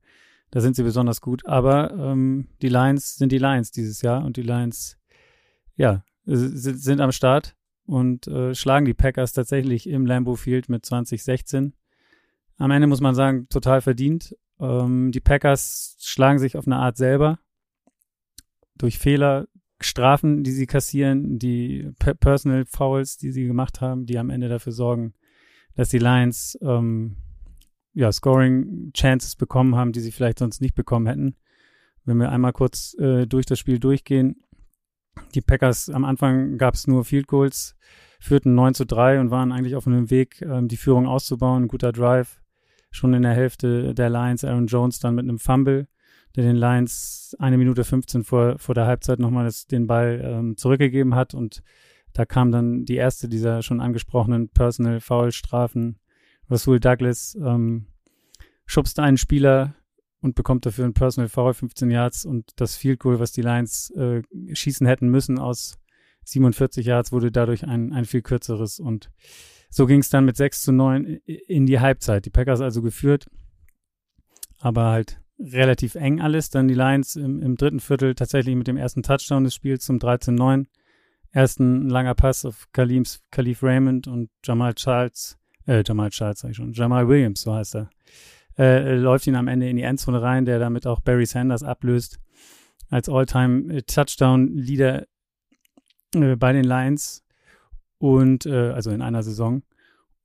Da 0.51 0.61
sind 0.61 0.75
sie 0.75 0.83
besonders 0.83 1.21
gut. 1.21 1.45
Aber 1.45 1.91
ähm, 1.91 2.47
die 2.61 2.69
Lions 2.69 3.15
sind 3.15 3.31
die 3.31 3.37
Lions 3.37 3.71
dieses 3.71 4.01
Jahr 4.01 4.23
und 4.23 4.37
die 4.37 4.43
Lions, 4.43 4.97
ja, 5.75 6.03
sind, 6.25 6.77
sind 6.77 7.01
am 7.01 7.11
Start 7.11 7.55
und 7.85 8.27
äh, 8.27 8.53
schlagen 8.53 8.85
die 8.85 8.93
Packers 8.93 9.33
tatsächlich 9.33 9.87
im 9.87 10.05
Lambeau 10.05 10.35
Field 10.35 10.69
mit 10.69 10.85
2016. 10.85 11.73
Am 12.57 12.71
Ende 12.71 12.87
muss 12.87 13.01
man 13.01 13.15
sagen, 13.15 13.47
total 13.49 13.81
verdient. 13.81 14.35
Ähm, 14.59 15.11
die 15.11 15.19
Packers 15.19 15.97
schlagen 15.99 16.39
sich 16.39 16.57
auf 16.57 16.65
eine 16.65 16.77
Art 16.77 16.97
selber 16.97 17.39
durch 18.75 18.99
Fehler, 18.99 19.47
Strafen, 19.79 20.43
die 20.43 20.51
sie 20.51 20.65
kassieren, 20.65 21.37
die 21.37 21.91
Personal 21.99 22.65
Fouls, 22.65 23.17
die 23.17 23.31
sie 23.31 23.45
gemacht 23.45 23.79
haben, 23.79 24.05
die 24.07 24.17
am 24.17 24.31
Ende 24.31 24.49
dafür 24.49 24.71
sorgen, 24.71 25.13
dass 25.75 25.89
die 25.89 25.99
Lions 25.99 26.57
ähm, 26.61 27.17
ja, 27.97 28.11
Scoring-Chances 28.11 29.35
bekommen 29.35 29.75
haben, 29.75 29.91
die 29.91 30.01
sie 30.01 30.11
vielleicht 30.11 30.37
sonst 30.37 30.61
nicht 30.61 30.75
bekommen 30.75 31.07
hätten. 31.07 31.35
Wenn 32.05 32.17
wir 32.17 32.31
einmal 32.31 32.53
kurz 32.53 32.95
äh, 32.99 33.25
durch 33.25 33.47
das 33.47 33.57
Spiel 33.57 33.79
durchgehen. 33.79 34.43
Die 35.33 35.41
Packers 35.41 35.89
am 35.89 36.05
Anfang 36.05 36.59
gab 36.59 36.75
es 36.75 36.85
nur 36.85 37.03
Field 37.05 37.25
Goals, 37.25 37.75
führten 38.19 38.53
9 38.53 38.75
zu 38.75 38.85
3 38.85 39.19
und 39.19 39.31
waren 39.31 39.51
eigentlich 39.51 39.75
auf 39.75 39.87
einem 39.87 40.11
Weg, 40.11 40.43
ähm, 40.43 40.67
die 40.67 40.77
Führung 40.77 41.07
auszubauen. 41.07 41.63
Ein 41.63 41.67
guter 41.67 41.91
Drive. 41.91 42.39
Schon 42.91 43.15
in 43.15 43.23
der 43.23 43.33
Hälfte 43.33 43.95
der 43.95 44.11
Lions, 44.11 44.43
Aaron 44.43 44.67
Jones 44.67 44.99
dann 44.99 45.15
mit 45.15 45.23
einem 45.23 45.39
Fumble, 45.39 45.87
der 46.35 46.43
den 46.43 46.55
Lions 46.55 47.35
eine 47.39 47.57
Minute 47.57 47.83
15 47.83 48.23
vor, 48.23 48.59
vor 48.59 48.75
der 48.75 48.85
Halbzeit 48.85 49.17
nochmal 49.17 49.49
den 49.71 49.87
Ball 49.87 50.21
ähm, 50.23 50.55
zurückgegeben 50.55 51.15
hat 51.15 51.33
und 51.33 51.63
da 52.13 52.25
kam 52.25 52.51
dann 52.51 52.85
die 52.85 52.95
erste 52.95 53.27
dieser 53.27 53.61
schon 53.61 53.81
angesprochenen 53.81 54.49
Personal 54.49 55.01
Foul 55.01 55.31
Strafen 55.31 55.99
Rasul 56.49 56.79
Douglas 56.79 57.37
ähm, 57.41 57.87
schubst 58.65 58.99
einen 58.99 59.17
Spieler 59.17 59.75
und 60.21 60.35
bekommt 60.35 60.65
dafür 60.65 60.85
ein 60.85 60.93
Personal 60.93 61.29
Foul 61.29 61.53
15 61.53 61.91
Yards 61.91 62.25
und 62.25 62.51
das 62.55 62.75
Field 62.75 62.99
Goal, 62.99 63.19
was 63.19 63.31
die 63.31 63.41
Lions 63.41 63.91
äh, 63.91 64.21
schießen 64.53 64.87
hätten 64.87 65.09
müssen 65.09 65.39
aus 65.39 65.77
47 66.25 66.85
Yards, 66.85 67.11
wurde 67.11 67.31
dadurch 67.31 67.65
ein, 67.65 67.93
ein 67.93 68.05
viel 68.05 68.21
kürzeres 68.21 68.79
und 68.79 69.09
so 69.69 69.85
ging 69.85 69.99
es 69.99 70.09
dann 70.09 70.25
mit 70.25 70.37
6 70.37 70.61
zu 70.61 70.71
9 70.71 71.05
in 71.25 71.65
die 71.65 71.79
Halbzeit. 71.79 72.25
Die 72.25 72.29
Packers 72.29 72.61
also 72.61 72.81
geführt, 72.81 73.29
aber 74.59 74.85
halt 74.85 75.21
relativ 75.39 75.95
eng 75.95 76.21
alles. 76.21 76.49
Dann 76.49 76.67
die 76.67 76.73
Lions 76.73 77.15
im, 77.15 77.41
im 77.41 77.55
dritten 77.55 77.79
Viertel 77.79 78.15
tatsächlich 78.15 78.55
mit 78.55 78.67
dem 78.67 78.77
ersten 78.77 79.03
Touchdown 79.03 79.43
des 79.43 79.55
Spiels 79.55 79.85
zum 79.85 79.97
13-9. 79.97 80.67
Ersten 81.31 81.89
langer 81.89 82.15
Pass 82.15 82.45
auf 82.45 82.67
Kalims, 82.71 83.21
Khalif 83.31 83.61
Raymond 83.61 84.07
und 84.07 84.29
Jamal 84.43 84.73
Charles 84.73 85.37
äh, 85.68 85.84
Jamal 85.86 86.09
Charles 86.09 86.39
sag 86.39 86.51
ich 86.51 86.57
schon, 86.57 86.74
Jamal 86.74 87.07
Williams, 87.07 87.41
so 87.41 87.53
heißt 87.53 87.76
er, 87.76 87.89
äh, 88.57 88.95
läuft 88.95 89.28
ihn 89.28 89.36
am 89.36 89.47
Ende 89.47 89.70
in 89.70 89.78
die 89.78 89.84
Endzone 89.84 90.22
rein, 90.22 90.45
der 90.45 90.59
damit 90.59 90.88
auch 90.88 90.99
Barry 91.01 91.26
Sanders 91.26 91.63
ablöst. 91.63 92.20
Als 92.89 93.09
All-Time 93.09 93.86
Touchdown-Leader 93.86 95.05
äh, 96.15 96.36
bei 96.36 96.53
den 96.53 96.63
Lions. 96.63 97.24
Und 97.99 98.45
äh, 98.45 98.72
also 98.72 98.91
in 98.91 99.01
einer 99.01 99.24
Saison. 99.24 99.63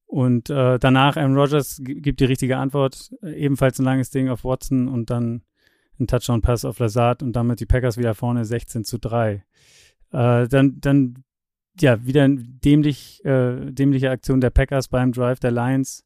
Und 0.06 0.50
äh, 0.50 0.78
danach 0.78 1.16
Aaron 1.16 1.36
Rodgers 1.36 1.80
gibt 1.82 2.20
die 2.20 2.26
richtige 2.26 2.58
Antwort, 2.58 3.10
äh, 3.22 3.32
ebenfalls 3.32 3.78
ein 3.78 3.84
langes 3.84 4.10
Ding 4.10 4.28
auf 4.28 4.44
Watson 4.44 4.88
und 4.88 5.08
dann 5.08 5.42
ein 5.98 6.06
Touchdown-Pass 6.06 6.64
auf 6.66 6.78
Lazard 6.78 7.22
und 7.22 7.32
damit 7.34 7.60
die 7.60 7.66
Packers 7.66 7.96
wieder 7.96 8.14
vorne 8.14 8.44
16 8.44 8.84
zu 8.84 8.98
3. 8.98 9.42
Äh, 10.12 10.48
dann, 10.48 10.80
dann 10.80 11.24
ja, 11.80 12.04
wieder 12.04 12.26
dämlich, 12.28 13.24
äh, 13.24 13.70
dämliche 13.72 14.10
Aktion 14.10 14.40
der 14.40 14.50
Packers 14.50 14.88
beim 14.88 15.12
Drive 15.12 15.40
der 15.40 15.50
Lions. 15.50 16.04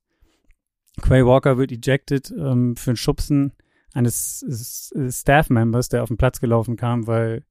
Quay 1.02 1.24
Walker 1.26 1.58
wird 1.58 1.72
ejected 1.72 2.32
ähm, 2.36 2.76
für 2.76 2.92
ein 2.92 2.96
Schubsen 2.96 3.52
eines 3.92 4.44
Staff-Members, 5.10 5.88
der 5.88 6.02
auf 6.02 6.08
den 6.08 6.16
Platz 6.16 6.40
gelaufen 6.40 6.76
kam, 6.76 7.06
weil 7.06 7.44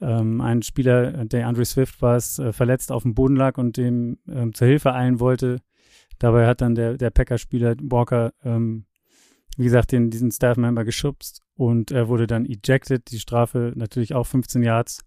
ähm, 0.00 0.40
ein 0.40 0.62
Spieler, 0.62 1.24
der 1.24 1.46
Andre 1.46 1.64
Swift 1.64 2.02
war 2.02 2.16
äh, 2.16 2.52
verletzt 2.52 2.92
auf 2.92 3.02
dem 3.02 3.14
Boden 3.14 3.36
lag 3.36 3.56
und 3.56 3.76
dem 3.76 4.18
ähm, 4.28 4.52
zur 4.52 4.66
Hilfe 4.66 4.92
eilen 4.94 5.20
wollte. 5.20 5.60
Dabei 6.18 6.46
hat 6.46 6.60
dann 6.60 6.74
der, 6.74 6.96
der 6.96 7.10
Packer-Spieler 7.10 7.76
Walker, 7.82 8.32
ähm, 8.44 8.84
wie 9.56 9.64
gesagt, 9.64 9.92
den, 9.92 10.10
diesen 10.10 10.30
Staff-Member 10.30 10.84
geschubst 10.84 11.42
und 11.54 11.90
er 11.90 12.08
wurde 12.08 12.26
dann 12.26 12.46
ejected. 12.46 13.10
Die 13.10 13.18
Strafe 13.18 13.72
natürlich 13.76 14.14
auch 14.14 14.26
15 14.26 14.62
Yards. 14.62 15.04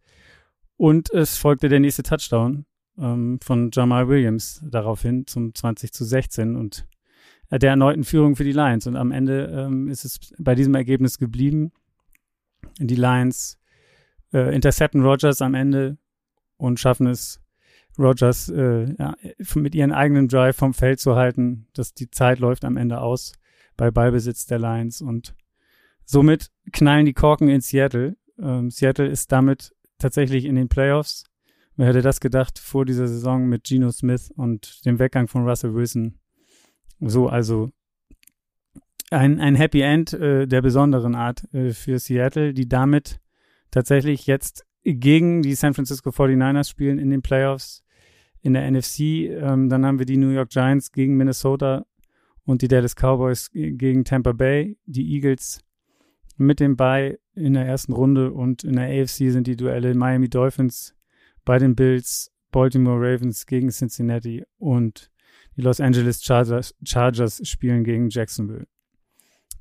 Und 0.78 1.12
es 1.12 1.38
folgte 1.38 1.70
der 1.70 1.80
nächste 1.80 2.04
Touchdown 2.04 2.66
ähm, 2.98 3.40
von 3.42 3.70
Jamal 3.74 4.08
Williams 4.08 4.62
daraufhin 4.66 5.28
zum 5.28 5.54
20 5.54 5.94
zu 5.94 6.04
16 6.04 6.56
und 6.56 6.88
äh, 7.50 7.60
der 7.60 7.72
erneuten 7.72 8.04
Führung 8.04 8.36
für 8.36 8.44
die 8.44 8.52
Lions. 8.52 8.88
Und 8.88 8.96
am 8.96 9.12
Ende 9.12 9.46
ähm, 9.46 9.90
ist 9.90 10.06
es 10.06 10.20
bei 10.38 10.56
diesem 10.56 10.76
Ergebnis 10.76 11.18
geblieben. 11.18 11.72
Die 12.80 12.96
Lions 12.96 13.58
äh, 14.34 14.54
intercepten 14.54 15.02
Rogers 15.02 15.42
am 15.42 15.54
Ende 15.54 15.98
und 16.58 16.80
schaffen 16.80 17.08
es, 17.08 17.42
Rogers 17.98 18.50
äh, 18.50 18.94
ja, 18.98 19.16
mit 19.56 19.74
ihren 19.74 19.94
eigenen 19.94 20.28
Drive 20.28 20.58
vom 20.58 20.74
Feld 20.74 21.00
zu 21.00 21.16
halten, 21.16 21.68
dass 21.74 21.94
die 21.94 22.10
Zeit 22.10 22.40
läuft 22.40 22.66
am 22.66 22.76
Ende 22.76 23.00
aus 23.00 23.34
bei 23.78 23.90
Ballbesitz 23.92 24.46
der 24.46 24.60
Lions 24.60 25.02
und 25.02 25.34
somit 26.04 26.52
knallen 26.74 27.06
die 27.06 27.14
Korken 27.14 27.48
in 27.48 27.62
Seattle. 27.62 28.18
Ähm, 28.38 28.70
Seattle 28.70 29.08
ist 29.08 29.32
damit 29.32 29.74
tatsächlich 29.98 30.46
in 30.46 30.56
den 30.56 30.70
Playoffs. 30.70 31.24
Wer 31.78 31.88
hätte 31.88 32.02
das 32.02 32.20
gedacht 32.20 32.58
vor 32.60 32.86
dieser 32.86 33.08
Saison 33.08 33.48
mit 33.48 33.66
Geno 33.66 33.92
Smith 33.92 34.32
und 34.36 34.86
dem 34.86 35.00
Weggang 35.00 35.28
von 35.28 35.48
Russell 35.48 35.74
Wilson? 35.74 36.20
So, 37.00 37.28
also 37.28 37.72
ein, 39.12 39.40
ein 39.40 39.56
Happy 39.56 39.82
End 39.82 40.14
äh, 40.14 40.48
der 40.48 40.62
besonderen 40.62 41.16
Art 41.16 41.44
äh, 41.54 41.72
für 41.72 42.00
Seattle, 42.00 42.54
die 42.54 42.68
damit 42.68 43.20
tatsächlich 43.72 44.26
jetzt 44.26 44.66
gegen 44.84 45.42
die 45.42 45.56
San 45.56 45.74
Francisco 45.74 46.12
49ers 46.12 46.70
spielen 46.70 47.00
in 47.00 47.10
den 47.10 47.22
Playoffs 47.22 47.84
in 48.42 48.54
der 48.54 48.70
NFC. 48.70 49.00
Ähm, 49.00 49.70
dann 49.70 49.86
haben 49.86 50.00
wir 50.00 50.06
die 50.06 50.18
New 50.18 50.30
York 50.30 50.50
Giants 50.50 50.92
gegen 50.92 51.18
Minnesota 51.18 51.86
und 52.46 52.62
die 52.62 52.68
Dallas 52.68 52.96
Cowboys 52.96 53.50
gegen 53.52 54.06
Tampa 54.06 54.32
Bay. 54.32 54.78
Die 54.86 55.14
Eagles 55.14 55.62
mit 56.38 56.60
dem 56.60 56.76
Bye 56.76 57.18
in 57.36 57.54
der 57.54 57.66
ersten 57.66 57.94
Runde 57.94 58.32
und 58.32 58.64
in 58.64 58.76
der 58.76 58.86
AFC 58.86 59.32
sind 59.32 59.48
die 59.48 59.56
Duelle 59.56 59.94
Miami 59.94 60.30
Dolphins 60.30 60.96
bei 61.44 61.60
den 61.60 61.76
Bills, 61.76 62.32
Baltimore 62.52 63.00
Ravens 63.00 63.46
gegen 63.46 63.70
Cincinnati 63.70 64.44
und 64.58 65.12
die 65.56 65.62
Los 65.62 65.80
Angeles 65.80 66.24
Chargers, 66.24 66.74
Chargers 66.84 67.48
spielen 67.48 67.84
gegen 67.84 68.10
Jacksonville. 68.10 68.68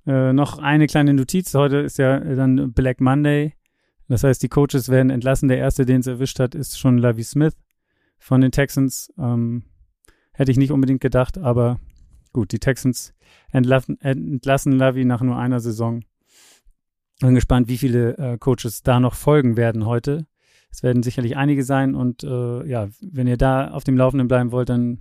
Äh, 0.06 0.32
noch 0.32 0.58
eine 0.58 0.86
kleine 0.86 1.14
Notiz. 1.14 1.54
Heute 1.54 1.78
ist 1.78 1.98
ja 1.98 2.18
dann 2.20 2.72
Black 2.72 3.00
Monday. 3.00 3.54
Das 4.08 4.22
heißt, 4.22 4.42
die 4.42 4.48
Coaches 4.48 4.88
werden 4.88 5.10
entlassen. 5.10 5.48
Der 5.48 5.58
erste, 5.58 5.86
den 5.86 6.00
es 6.00 6.06
erwischt 6.06 6.38
hat, 6.40 6.54
ist 6.54 6.78
schon 6.78 6.98
Lavi 6.98 7.22
Smith 7.22 7.56
von 8.18 8.40
den 8.40 8.52
Texans. 8.52 9.12
Ähm, 9.18 9.64
hätte 10.32 10.50
ich 10.50 10.58
nicht 10.58 10.72
unbedingt 10.72 11.00
gedacht, 11.00 11.38
aber 11.38 11.80
gut, 12.32 12.52
die 12.52 12.58
Texans 12.58 13.14
entlassen, 13.50 14.00
entlassen 14.00 14.72
Lavi 14.72 15.04
nach 15.04 15.22
nur 15.22 15.38
einer 15.38 15.60
Saison. 15.60 16.04
Bin 17.20 17.34
gespannt, 17.34 17.68
wie 17.68 17.78
viele 17.78 18.16
äh, 18.18 18.38
Coaches 18.38 18.82
da 18.82 19.00
noch 19.00 19.14
folgen 19.14 19.56
werden 19.56 19.86
heute. 19.86 20.26
Es 20.70 20.82
werden 20.82 21.02
sicherlich 21.02 21.36
einige 21.36 21.62
sein 21.62 21.94
und 21.94 22.24
äh, 22.24 22.66
ja, 22.66 22.88
wenn 23.00 23.28
ihr 23.28 23.36
da 23.36 23.70
auf 23.70 23.84
dem 23.84 23.96
Laufenden 23.96 24.26
bleiben 24.26 24.50
wollt, 24.50 24.68
dann 24.68 25.00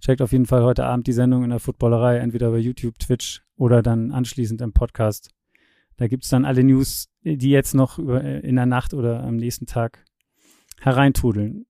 checkt 0.00 0.22
auf 0.22 0.32
jeden 0.32 0.46
Fall 0.46 0.62
heute 0.62 0.86
Abend 0.86 1.06
die 1.06 1.12
Sendung 1.12 1.44
in 1.44 1.50
der 1.50 1.60
Footballerei, 1.60 2.16
entweder 2.16 2.50
bei 2.50 2.58
YouTube, 2.58 2.98
Twitch 2.98 3.42
oder 3.56 3.82
dann 3.82 4.12
anschließend 4.12 4.62
im 4.62 4.72
Podcast. 4.72 5.30
Da 5.98 6.08
gibt 6.08 6.24
es 6.24 6.30
dann 6.30 6.46
alle 6.46 6.64
News, 6.64 7.10
die 7.22 7.50
jetzt 7.50 7.74
noch 7.74 7.98
äh, 7.98 8.40
in 8.40 8.56
der 8.56 8.64
Nacht 8.64 8.94
oder 8.94 9.22
am 9.22 9.36
nächsten 9.36 9.66
Tag 9.66 10.02
hereintudeln. 10.80 11.66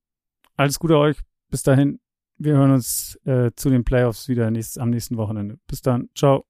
Alles 0.57 0.78
Gute 0.78 0.97
euch. 0.99 1.16
Bis 1.51 1.64
dahin. 1.64 1.99
Wir 2.38 2.55
hören 2.55 2.70
uns 2.70 3.18
äh, 3.24 3.51
zu 3.57 3.68
den 3.68 3.84
Playoffs 3.84 4.28
wieder 4.28 4.51
nächstes, 4.51 4.78
am 4.78 4.91
nächsten 4.91 5.16
Wochenende. 5.16 5.59
Bis 5.66 5.82
dann. 5.82 6.09
Ciao. 6.14 6.45